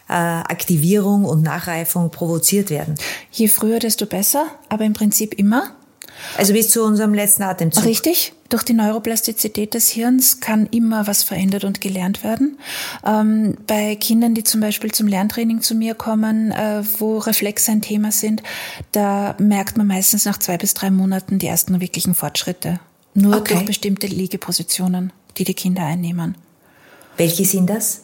Aktivierung 0.09 1.23
und 1.23 1.43
Nachreifung 1.43 2.11
provoziert 2.11 2.69
werden? 2.69 2.95
Je 3.31 3.47
früher, 3.47 3.79
desto 3.79 4.05
besser, 4.05 4.47
aber 4.67 4.83
im 4.83 4.91
Prinzip 4.91 5.33
immer. 5.35 5.71
Also 6.37 6.53
bis 6.53 6.69
zu 6.69 6.83
unserem 6.83 7.13
letzten 7.13 7.43
Atemzug. 7.43 7.85
Richtig. 7.85 8.33
Durch 8.49 8.63
die 8.63 8.73
Neuroplastizität 8.73 9.73
des 9.73 9.89
Hirns 9.89 10.39
kann 10.39 10.67
immer 10.67 11.07
was 11.07 11.23
verändert 11.23 11.63
und 11.63 11.81
gelernt 11.81 12.23
werden. 12.23 12.59
Ähm, 13.05 13.57
bei 13.65 13.95
Kindern, 13.95 14.35
die 14.35 14.43
zum 14.43 14.61
Beispiel 14.61 14.91
zum 14.91 15.07
Lerntraining 15.07 15.61
zu 15.61 15.73
mir 15.73 15.95
kommen, 15.95 16.51
äh, 16.51 16.83
wo 16.99 17.17
Reflexe 17.17 17.71
ein 17.71 17.81
Thema 17.81 18.11
sind, 18.11 18.43
da 18.91 19.35
merkt 19.39 19.77
man 19.77 19.87
meistens 19.87 20.25
nach 20.25 20.37
zwei 20.37 20.57
bis 20.57 20.73
drei 20.73 20.91
Monaten 20.91 21.39
die 21.39 21.47
ersten 21.47 21.81
wirklichen 21.81 22.13
Fortschritte. 22.13 22.79
Nur 23.15 23.37
okay. 23.37 23.55
durch 23.55 23.65
bestimmte 23.65 24.07
Liegepositionen, 24.07 25.11
die 25.37 25.43
die 25.43 25.53
Kinder 25.53 25.83
einnehmen. 25.83 26.35
Welche 27.17 27.45
sind 27.45 27.69
das? 27.69 28.01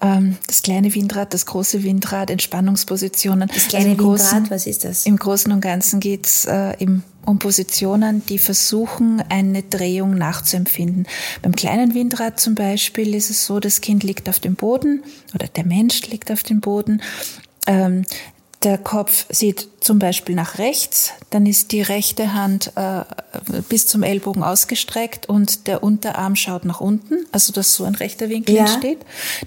Ähm, 0.00 0.36
das 0.46 0.62
kleine 0.62 0.94
Windrad, 0.94 1.34
das 1.34 1.46
große 1.46 1.82
Windrad, 1.82 2.30
Entspannungspositionen. 2.30 3.50
Das 3.52 3.68
kleine 3.68 3.90
also 3.90 4.02
Windrad, 4.02 4.18
Großen, 4.18 4.50
was 4.50 4.66
ist 4.66 4.84
das? 4.84 5.06
Im 5.06 5.16
Großen 5.16 5.50
und 5.50 5.60
Ganzen 5.60 5.98
geht's 6.00 6.44
äh, 6.44 6.74
um 7.24 7.38
Positionen, 7.38 8.24
die 8.26 8.38
versuchen, 8.38 9.22
eine 9.28 9.62
Drehung 9.62 10.14
nachzuempfinden. 10.14 11.06
Beim 11.42 11.54
kleinen 11.54 11.94
Windrad 11.94 12.38
zum 12.40 12.54
Beispiel 12.54 13.14
ist 13.14 13.28
es 13.30 13.44
so, 13.44 13.60
das 13.60 13.80
Kind 13.80 14.02
liegt 14.02 14.28
auf 14.28 14.40
dem 14.40 14.54
Boden 14.54 15.02
oder 15.34 15.48
der 15.48 15.66
Mensch 15.66 16.06
liegt 16.06 16.30
auf 16.30 16.42
dem 16.42 16.60
Boden. 16.60 17.02
Ähm, 17.66 18.06
der 18.64 18.76
Kopf 18.76 19.26
sieht 19.28 19.68
zum 19.80 20.00
Beispiel 20.00 20.34
nach 20.34 20.58
rechts, 20.58 21.12
dann 21.30 21.46
ist 21.46 21.70
die 21.70 21.80
rechte 21.80 22.34
Hand 22.34 22.72
äh, 22.74 23.02
bis 23.68 23.86
zum 23.86 24.02
Ellbogen 24.02 24.42
ausgestreckt 24.42 25.28
und 25.28 25.68
der 25.68 25.84
Unterarm 25.84 26.34
schaut 26.34 26.64
nach 26.64 26.80
unten, 26.80 27.24
also 27.30 27.52
dass 27.52 27.74
so 27.74 27.84
ein 27.84 27.94
rechter 27.94 28.28
Winkel 28.28 28.56
ja. 28.56 28.62
entsteht. 28.62 28.98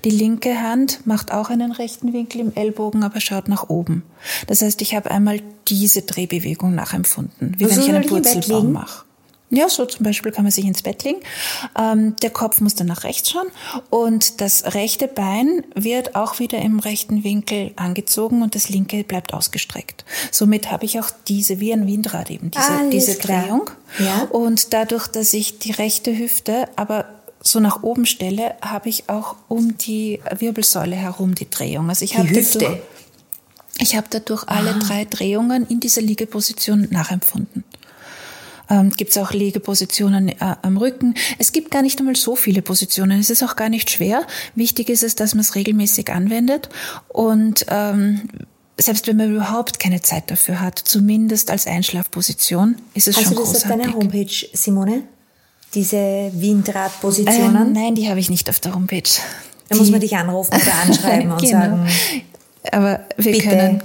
Die 0.05 0.09
linke 0.09 0.61
Hand 0.61 1.05
macht 1.05 1.33
auch 1.33 1.49
einen 1.49 1.73
rechten 1.73 2.13
Winkel 2.13 2.39
im 2.39 2.55
Ellbogen, 2.55 3.03
aber 3.03 3.19
schaut 3.19 3.49
nach 3.49 3.69
oben. 3.69 4.03
Das 4.47 4.61
heißt, 4.61 4.81
ich 4.81 4.95
habe 4.95 5.11
einmal 5.11 5.41
diese 5.67 6.03
Drehbewegung 6.03 6.73
nachempfunden, 6.73 7.55
wie 7.57 7.65
also 7.65 7.77
wenn 7.77 7.83
ich 7.83 7.93
einen 7.93 8.05
Purzelbaum 8.05 8.71
mache. 8.71 9.03
Ja, 9.53 9.67
so 9.67 9.85
zum 9.85 10.05
Beispiel 10.05 10.31
kann 10.31 10.45
man 10.45 10.51
sich 10.51 10.63
ins 10.63 10.81
Bett 10.81 11.03
legen. 11.03 11.19
Ähm, 11.77 12.15
der 12.21 12.29
Kopf 12.29 12.61
muss 12.61 12.73
dann 12.73 12.87
nach 12.87 13.03
rechts 13.03 13.31
schauen 13.31 13.47
und 13.89 14.39
das 14.39 14.73
rechte 14.73 15.09
Bein 15.09 15.65
wird 15.75 16.15
auch 16.15 16.39
wieder 16.39 16.59
im 16.59 16.79
rechten 16.79 17.25
Winkel 17.25 17.71
angezogen 17.75 18.43
und 18.43 18.55
das 18.55 18.69
linke 18.69 19.03
bleibt 19.03 19.33
ausgestreckt. 19.33 20.05
Somit 20.31 20.71
habe 20.71 20.85
ich 20.85 21.01
auch 21.01 21.09
diese, 21.27 21.59
wie 21.59 21.73
ein 21.73 21.85
Windrad 21.85 22.31
eben, 22.31 22.49
diese, 22.49 22.89
diese 22.89 23.15
Drehung. 23.15 23.69
Ja. 23.99 24.21
Und 24.31 24.71
dadurch, 24.71 25.07
dass 25.07 25.33
ich 25.33 25.59
die 25.59 25.71
rechte 25.71 26.17
Hüfte 26.17 26.69
aber 26.77 27.05
so 27.41 27.59
nach 27.59 27.83
oben 27.83 28.05
stelle, 28.05 28.55
habe 28.61 28.87
ich 28.87 29.09
auch 29.09 29.35
um 29.49 29.77
die 29.77 30.21
Wirbelsäule 30.37 30.95
herum 30.95 31.35
die 31.35 31.49
Drehung. 31.49 31.89
Also 31.89 32.05
ich 32.05 32.17
habe 32.17 32.29
Hüfte. 32.29 32.59
Dadurch, 32.59 32.79
ich 33.79 33.95
habe 33.97 34.07
dadurch 34.09 34.47
alle 34.47 34.75
ah. 34.75 34.79
drei 34.79 35.05
Drehungen 35.05 35.67
in 35.67 35.81
dieser 35.81 36.01
Liegeposition 36.01 36.87
nachempfunden 36.91 37.65
ähm, 38.71 38.89
gibt 38.91 39.11
es 39.11 39.17
auch 39.17 39.31
Liegepositionen 39.31 40.29
äh, 40.29 40.35
am 40.61 40.77
Rücken. 40.77 41.13
Es 41.37 41.51
gibt 41.51 41.69
gar 41.69 41.81
nicht 41.81 41.99
einmal 41.99 42.15
so 42.15 42.35
viele 42.35 42.61
Positionen. 42.61 43.19
Es 43.19 43.29
ist 43.29 43.43
auch 43.43 43.55
gar 43.55 43.69
nicht 43.69 43.91
schwer. 43.91 44.25
Wichtig 44.55 44.89
ist 44.89 45.03
es, 45.03 45.15
dass 45.15 45.35
man 45.35 45.41
es 45.41 45.55
regelmäßig 45.55 46.11
anwendet 46.11 46.69
und 47.09 47.65
ähm, 47.69 48.21
selbst 48.77 49.05
wenn 49.07 49.17
man 49.17 49.35
überhaupt 49.35 49.79
keine 49.79 50.01
Zeit 50.01 50.31
dafür 50.31 50.61
hat, 50.61 50.79
zumindest 50.79 51.51
als 51.51 51.67
Einschlafposition, 51.67 52.77
ist 52.93 53.07
es 53.07 53.17
Hast 53.17 53.25
schon 53.25 53.35
großartig. 53.35 53.53
Hast 53.55 53.65
du 53.65 53.69
das 53.69 53.77
auf 53.77 53.85
deiner 53.85 53.95
Homepage, 53.95 54.47
Simone? 54.53 55.03
Diese 55.75 56.31
Windradpositionen? 56.33 57.67
Ähm, 57.67 57.73
nein, 57.73 57.95
die 57.95 58.09
habe 58.09 58.19
ich 58.19 58.29
nicht 58.29 58.49
auf 58.49 58.59
der 58.59 58.73
Homepage. 58.73 59.03
Da 59.69 59.75
muss 59.75 59.91
man 59.91 59.99
dich 60.01 60.15
anrufen 60.15 60.53
oder 60.53 60.73
anschreiben 60.83 61.31
und 61.31 61.41
genau. 61.41 61.51
sagen. 61.51 61.87
Aber 62.71 63.01
wir 63.17 63.31
bitte, 63.31 63.49
können 63.49 63.83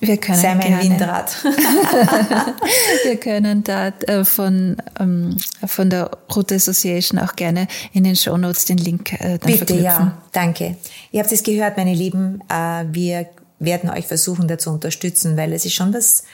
wir 0.00 0.16
können 0.16 0.38
Sei 0.38 0.54
mein 0.54 0.68
gerne. 0.68 0.82
Windrad. 0.82 1.44
wir 3.04 3.16
können 3.16 3.62
da 3.64 3.88
äh, 3.88 4.24
von, 4.24 4.76
ähm, 4.98 5.36
von 5.66 5.90
der 5.90 6.10
Route 6.34 6.54
Association 6.54 7.18
auch 7.18 7.36
gerne 7.36 7.68
in 7.92 8.04
den 8.04 8.16
Show 8.16 8.36
Notes 8.36 8.64
den 8.64 8.78
Link 8.78 9.12
äh, 9.12 9.38
dann 9.38 9.38
Bitte, 9.40 9.58
verknüpfen. 9.58 9.84
ja, 9.84 10.18
danke. 10.32 10.76
Ihr 11.12 11.22
habt 11.22 11.30
es 11.32 11.42
gehört, 11.42 11.76
meine 11.76 11.94
Lieben. 11.94 12.42
Äh, 12.48 12.84
wir 12.90 13.26
werden 13.58 13.90
euch 13.90 14.06
versuchen, 14.06 14.48
da 14.48 14.58
zu 14.58 14.70
unterstützen, 14.70 15.36
weil 15.36 15.52
es 15.52 15.66
ist 15.66 15.74
schon 15.74 15.92
was 15.92 16.24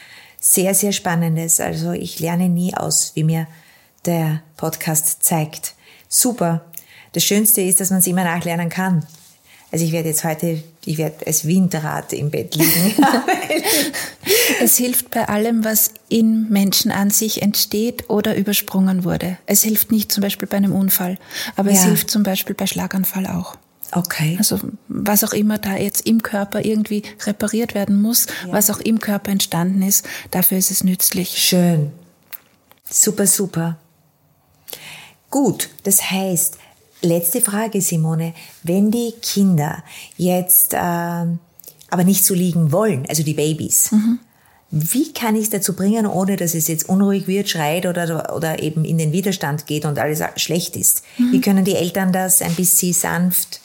sehr, 0.41 0.75
sehr 0.75 0.93
Spannendes. 0.93 1.61
Also 1.61 1.93
ich 1.93 2.21
lerne 2.21 2.49
nie 2.49 2.75
aus, 2.75 3.13
wie 3.15 3.25
mir 3.25 3.49
der 4.05 4.43
Podcast 4.57 5.25
zeigt. 5.25 5.75
Super. 6.09 6.65
Das 7.13 7.25
Schönste 7.25 7.63
ist, 7.63 7.81
dass 7.81 7.91
man 7.91 7.99
es 7.99 8.07
immer 8.07 8.25
nachlernen 8.25 8.69
kann. 8.69 9.05
Also 9.77 9.85
ich 9.85 9.93
werde 9.93 10.09
jetzt 10.09 10.25
heute, 10.25 10.63
ich 10.87 10.97
werde 10.97 11.27
als 11.27 11.47
Windrad 11.47 12.15
im 12.15 12.31
Bett 12.31 12.55
liegen. 12.55 12.95
es 14.63 14.79
hilft 14.79 15.11
bei 15.11 15.29
allem, 15.29 15.67
was 15.67 15.91
in 16.09 16.49
Menschen 16.49 16.91
an 16.91 17.11
sich 17.11 17.43
entsteht 17.43 18.09
oder 18.09 18.39
übersprungen 18.39 19.05
wurde. 19.05 19.37
Es 19.45 19.65
hilft 19.65 19.93
nicht 19.93 20.11
zum 20.11 20.23
Beispiel 20.23 20.49
bei 20.49 20.57
einem 20.57 20.75
Unfall, 20.75 21.19
aber 21.57 21.73
ja. 21.73 21.77
es 21.77 21.85
hilft 21.85 22.09
zum 22.09 22.23
Beispiel 22.23 22.55
bei 22.55 22.67
Schlaganfall 22.67 23.27
auch. 23.27 23.59
Okay. 23.93 24.37
Also 24.39 24.59
was 24.89 25.23
auch 25.25 25.35
immer 25.35 25.59
da 25.59 25.77
jetzt 25.77 26.07
im 26.07 26.23
Körper 26.23 26.65
irgendwie 26.65 27.03
repariert 27.27 27.75
werden 27.75 28.01
muss, 28.01 28.29
ja. 28.47 28.53
was 28.53 28.71
auch 28.71 28.81
im 28.81 28.99
Körper 28.99 29.31
entstanden 29.31 29.83
ist, 29.83 30.07
dafür 30.31 30.57
ist 30.57 30.71
es 30.71 30.85
nützlich. 30.85 31.37
Schön. 31.37 31.93
Super, 32.89 33.27
super. 33.27 33.77
Gut, 35.29 35.69
das 35.83 36.11
heißt, 36.11 36.57
Letzte 37.03 37.41
Frage, 37.41 37.81
Simone. 37.81 38.35
Wenn 38.63 38.91
die 38.91 39.13
Kinder 39.23 39.83
jetzt 40.17 40.75
äh, 40.75 40.77
aber 40.79 42.05
nicht 42.05 42.25
so 42.25 42.35
liegen 42.35 42.73
wollen, 42.73 43.07
also 43.09 43.23
die 43.23 43.35
Babys, 43.35 43.93
mhm. 43.93 44.19
wie 44.71 45.13
kann 45.13 45.37
ich 45.37 45.45
es 45.45 45.51
dazu 45.51 45.75
bringen, 45.75 46.07
ohne 46.07 46.37
dass 46.37 46.55
es 46.55 46.69
jetzt 46.69 46.89
unruhig 46.89 47.27
wird, 47.27 47.49
schreit 47.49 47.87
oder, 47.87 48.35
oder 48.35 48.63
eben 48.63 48.85
in 48.85 48.99
den 48.99 49.13
Widerstand 49.13 49.67
geht 49.67 49.85
und 49.85 49.99
alles 49.99 50.23
schlecht 50.37 50.77
ist? 50.77 51.03
Mhm. 51.19 51.33
Wie 51.33 51.41
können 51.41 51.65
die 51.65 51.77
Eltern 51.77 52.13
das 52.13 52.43
ein 52.43 52.55
bisschen 52.55 52.93
sanft 52.93 53.61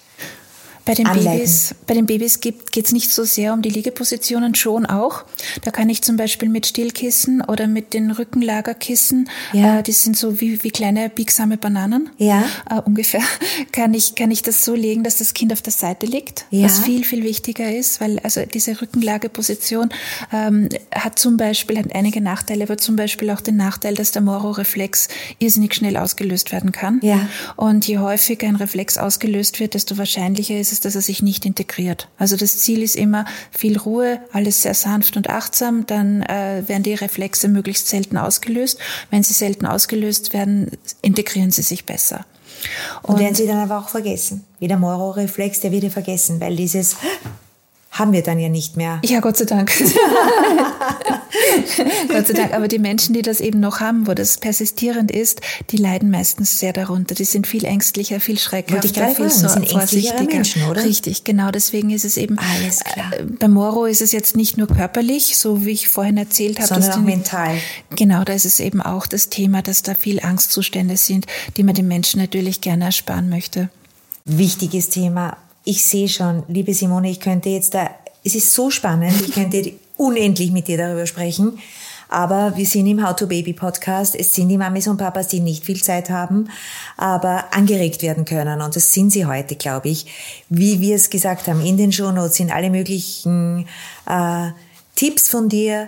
bei 0.85 0.93
den 0.93 1.05
anleiten? 1.07 1.31
Babys, 1.39 1.75
bei 1.87 1.93
den 1.93 2.05
Babys 2.05 2.39
geht 2.39 2.75
es 2.75 2.91
nicht 2.91 3.11
so 3.11 3.23
sehr 3.23 3.53
um 3.53 3.61
die 3.61 3.69
Liegepositionen, 3.69 4.55
schon 4.55 4.85
auch. 4.85 5.23
Da 5.63 5.71
kann 5.71 5.89
ich 5.89 6.01
zum 6.01 6.17
Beispiel 6.17 6.49
mit 6.49 6.65
Stillkissen 6.65 7.41
oder 7.41 7.67
mit 7.67 7.93
den 7.93 8.11
Rückenlagerkissen, 8.11 9.29
Ja. 9.53 9.79
äh, 9.79 9.83
die 9.83 9.91
sind 9.91 10.17
so 10.17 10.41
wie, 10.41 10.63
wie 10.63 10.71
kleine 10.71 11.09
biegsame 11.09 11.57
Bananen, 11.57 12.09
Ja. 12.17 12.43
äh, 12.69 12.81
ungefähr, 12.83 13.21
kann 13.71 13.93
ich, 13.93 14.15
kann 14.15 14.31
ich 14.31 14.41
das 14.41 14.65
so 14.65 14.75
legen, 14.75 15.03
dass 15.03 15.17
das 15.17 15.33
Kind 15.33 15.53
auf 15.53 15.61
der 15.61 15.73
Seite 15.73 16.05
liegt, 16.05 16.45
Ja. 16.49 16.65
was 16.65 16.79
viel, 16.79 17.03
viel 17.03 17.23
wichtiger 17.23 17.73
ist, 17.73 18.01
weil 18.01 18.19
also 18.19 18.41
diese 18.45 18.81
Rückenlageposition 18.81 19.89
ähm, 20.33 20.69
hat 20.93 21.17
zum 21.19 21.37
Beispiel, 21.37 21.77
hat 21.77 21.93
einige 21.95 22.21
Nachteile, 22.21 22.63
aber 22.63 22.77
zum 22.77 22.95
Beispiel 22.95 23.29
auch 23.31 23.41
den 23.41 23.55
Nachteil, 23.57 23.93
dass 23.95 24.11
der 24.11 24.21
Moro-Reflex 24.21 25.07
irrsinnig 25.39 25.73
schnell 25.75 25.97
ausgelöst 25.97 26.51
werden 26.51 26.71
kann. 26.71 26.99
Ja. 27.03 27.27
Und 27.55 27.87
je 27.87 27.99
häufiger 27.99 28.47
ein 28.47 28.55
Reflex 28.55 28.97
ausgelöst 28.97 29.59
wird, 29.59 29.73
desto 29.73 29.97
wahrscheinlicher 29.97 30.57
ist 30.59 30.71
es, 30.71 30.79
dass 30.85 30.95
er 30.95 31.01
sich 31.01 31.21
nicht 31.21 31.45
integriert. 31.45 32.07
Also 32.17 32.35
das 32.35 32.59
Ziel 32.59 32.81
ist 32.81 32.95
immer 32.95 33.25
viel 33.51 33.77
Ruhe, 33.77 34.19
alles 34.31 34.61
sehr 34.61 34.73
sanft 34.73 35.17
und 35.17 35.29
achtsam, 35.29 35.85
dann 35.85 36.21
äh, 36.23 36.63
werden 36.67 36.83
die 36.83 36.93
Reflexe 36.93 37.47
möglichst 37.47 37.87
selten 37.87 38.17
ausgelöst. 38.17 38.79
Wenn 39.09 39.23
sie 39.23 39.33
selten 39.33 39.65
ausgelöst 39.65 40.33
werden, 40.33 40.71
integrieren 41.01 41.51
sie 41.51 41.61
sich 41.61 41.85
besser. 41.85 42.25
Und 43.01 43.19
werden 43.19 43.35
sie 43.35 43.47
dann 43.47 43.57
aber 43.57 43.79
auch 43.79 43.89
vergessen. 43.89 44.43
Wie 44.59 44.67
der 44.67 44.77
Moro-Reflex, 44.77 45.61
der 45.61 45.71
wird 45.71 45.83
ja 45.83 45.89
vergessen, 45.89 46.39
weil 46.39 46.55
dieses 46.55 46.95
haben 47.91 48.13
wir 48.13 48.23
dann 48.23 48.39
ja 48.39 48.47
nicht 48.49 48.77
mehr. 48.77 48.99
Ja, 49.03 49.19
Gott 49.19 49.35
sei 49.37 49.43
Dank. 49.45 49.69
Gott 52.07 52.27
sei 52.27 52.33
Dank. 52.33 52.53
Aber 52.53 52.67
die 52.67 52.79
Menschen, 52.79 53.13
die 53.13 53.21
das 53.21 53.39
eben 53.39 53.59
noch 53.59 53.79
haben, 53.79 54.07
wo 54.07 54.13
das 54.13 54.37
persistierend 54.37 55.11
ist, 55.11 55.41
die 55.71 55.77
leiden 55.77 56.09
meistens 56.11 56.59
sehr 56.59 56.73
darunter. 56.73 57.15
Die 57.15 57.25
sind 57.25 57.47
viel 57.47 57.65
ängstlicher, 57.65 58.19
viel 58.19 58.37
schreckhafter, 58.39 59.07
viel 59.09 59.25
das 59.25 59.39
sind 59.53 59.69
vorsichtiger. 59.69 60.23
Menschen, 60.23 60.63
oder? 60.69 60.83
Richtig, 60.83 61.23
genau. 61.23 61.51
Deswegen 61.51 61.89
ist 61.89 62.05
es 62.05 62.17
eben. 62.17 62.37
Alles 62.39 62.79
klar. 62.83 63.11
Äh, 63.13 63.23
Bei 63.23 63.47
Moro 63.47 63.85
ist 63.85 64.01
es 64.01 64.11
jetzt 64.11 64.35
nicht 64.35 64.57
nur 64.57 64.67
körperlich, 64.67 65.37
so 65.37 65.65
wie 65.65 65.71
ich 65.71 65.87
vorhin 65.89 66.17
erzählt 66.17 66.59
habe, 66.59 66.67
Sondern 66.69 66.91
auch 66.91 66.95
die- 66.95 67.01
mental. 67.01 67.57
Genau, 67.95 68.23
da 68.23 68.33
ist 68.33 68.45
es 68.45 68.59
eben 68.59 68.81
auch 68.81 69.05
das 69.07 69.29
Thema, 69.29 69.61
dass 69.61 69.83
da 69.83 69.95
viel 69.95 70.19
Angstzustände 70.21 70.97
sind, 70.97 71.25
die 71.57 71.63
man 71.63 71.75
den 71.75 71.87
Menschen 71.87 72.19
natürlich 72.21 72.61
gerne 72.61 72.85
ersparen 72.85 73.29
möchte. 73.29 73.69
Wichtiges 74.25 74.89
Thema. 74.89 75.37
Ich 75.63 75.85
sehe 75.85 76.07
schon, 76.07 76.43
liebe 76.47 76.73
Simone, 76.73 77.11
ich 77.11 77.19
könnte 77.19 77.49
jetzt 77.49 77.73
da, 77.73 77.89
es 78.23 78.35
ist 78.35 78.53
so 78.53 78.69
spannend, 78.69 79.13
ich 79.21 79.33
könnte 79.33 79.73
unendlich 79.97 80.51
mit 80.51 80.67
dir 80.67 80.77
darüber 80.77 81.05
sprechen. 81.05 81.59
Aber 82.09 82.57
wir 82.57 82.65
sind 82.65 82.87
im 82.87 83.07
How 83.07 83.15
to 83.15 83.25
Baby 83.25 83.53
Podcast. 83.53 84.15
Es 84.15 84.33
sind 84.33 84.49
die 84.49 84.57
Mamis 84.57 84.87
und 84.87 84.97
Papas, 84.97 85.29
die 85.29 85.39
nicht 85.39 85.63
viel 85.63 85.81
Zeit 85.81 86.09
haben, 86.09 86.49
aber 86.97 87.53
angeregt 87.53 88.01
werden 88.01 88.25
können. 88.25 88.61
Und 88.61 88.75
das 88.75 88.91
sind 88.91 89.11
sie 89.11 89.25
heute, 89.25 89.55
glaube 89.55 89.87
ich. 89.87 90.07
Wie 90.49 90.81
wir 90.81 90.97
es 90.97 91.09
gesagt 91.09 91.47
haben, 91.47 91.65
in 91.65 91.77
den 91.77 91.93
Shownotes 91.93 92.35
sind 92.35 92.51
alle 92.51 92.69
möglichen 92.69 93.65
äh, 94.07 94.49
Tipps 94.95 95.29
von 95.29 95.47
dir, 95.47 95.87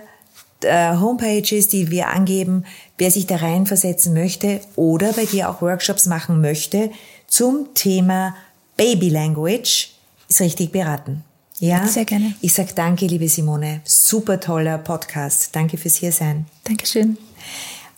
äh, 0.62 0.96
Homepages, 0.96 1.68
die 1.68 1.90
wir 1.90 2.08
angeben, 2.08 2.64
wer 2.96 3.10
sich 3.10 3.26
da 3.26 3.36
reinversetzen 3.36 4.14
möchte 4.14 4.60
oder 4.76 5.12
bei 5.12 5.26
dir 5.26 5.50
auch 5.50 5.60
Workshops 5.60 6.06
machen 6.06 6.40
möchte 6.40 6.90
zum 7.26 7.74
Thema 7.74 8.34
Baby 8.76 9.08
Language, 9.08 9.90
ist 10.28 10.40
richtig 10.40 10.72
beraten. 10.72 11.24
Ja? 11.58 11.86
Sehr 11.86 12.04
gerne. 12.04 12.34
Ich 12.40 12.52
sag 12.52 12.74
danke, 12.74 13.06
liebe 13.06 13.28
Simone. 13.28 13.80
Super 13.84 14.40
toller 14.40 14.78
Podcast. 14.78 15.50
Danke 15.52 15.76
fürs 15.76 15.96
Hiersein. 15.96 16.46
Dankeschön. 16.64 17.16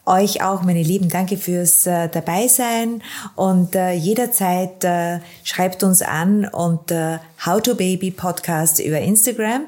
Euch 0.05 0.43
auch, 0.43 0.63
meine 0.63 0.83
Lieben, 0.85 1.09
danke 1.09 1.37
fürs 1.37 1.85
äh, 1.87 2.09
Dabeisein 2.09 3.03
und 3.35 3.75
äh, 3.75 3.93
jederzeit 3.93 4.85
äh, 4.85 5.19
schreibt 5.43 5.83
uns 5.83 6.01
an 6.01 6.47
unter 6.47 7.21
How 7.45 7.61
to 7.61 7.75
Baby 7.75 8.13
Podcast 8.13 8.79
über 8.79 9.01
Instagram 9.01 9.63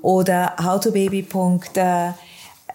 oder 0.00 0.54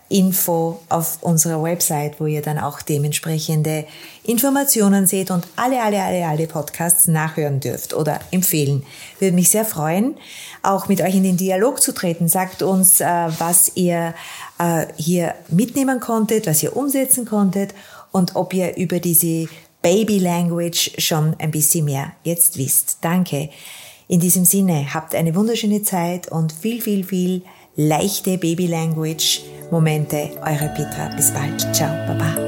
howtobaby.info 0.10 0.80
auf 0.90 1.18
unserer 1.22 1.62
Website, 1.64 2.20
wo 2.20 2.26
ihr 2.26 2.42
dann 2.42 2.58
auch 2.58 2.82
dementsprechende 2.82 3.86
Informationen 4.24 5.08
seht 5.08 5.32
und 5.32 5.46
alle, 5.56 5.82
alle, 5.82 6.02
alle, 6.02 6.26
alle 6.26 6.48
Podcasts 6.48 7.08
nachhören 7.08 7.60
dürft 7.60 7.94
oder 7.94 8.20
empfehlen. 8.32 8.84
Würde 9.20 9.36
mich 9.36 9.50
sehr 9.50 9.66
freuen, 9.66 10.18
auch 10.64 10.88
mit 10.88 11.02
euch 11.02 11.16
in 11.16 11.24
den 11.24 11.38
Dialog 11.38 11.82
zu 11.82 11.94
treten. 11.94 12.28
Sagt 12.28 12.62
uns, 12.62 13.02
äh, 13.02 13.06
was 13.06 13.72
ihr 13.76 14.14
äh, 14.60 14.88
hier 14.98 15.34
mitnehmen 15.50 16.00
konntet, 16.00 16.48
was 16.48 16.64
ihr 16.64 16.76
umsetzen 16.76 17.26
konntet 17.26 17.74
und 18.12 18.36
ob 18.36 18.54
ihr 18.54 18.76
über 18.78 19.00
diese 19.00 19.48
Baby 19.82 20.20
Language 20.20 20.92
schon 20.98 21.36
ein 21.40 21.52
bisschen 21.52 21.86
mehr 21.86 22.12
jetzt 22.24 22.58
wisst. 22.58 22.98
Danke. 23.02 23.50
In 24.10 24.22
diesem 24.22 24.46
Sinne, 24.46 24.94
habt 24.94 25.14
eine 25.16 25.36
wunderschöne 25.36 25.84
Zeit 25.84 26.32
und 26.32 26.54
viel, 26.54 26.82
viel, 26.82 27.04
viel 27.04 27.42
leichte 27.78 28.38
Baby 28.38 28.68
Language 28.68 29.42
Momente. 29.72 30.32
Eure 30.42 30.74
Petra. 30.76 31.10
Bis 31.16 31.32
bald. 31.32 31.74
Ciao. 31.74 31.96
Baba. 32.08 32.47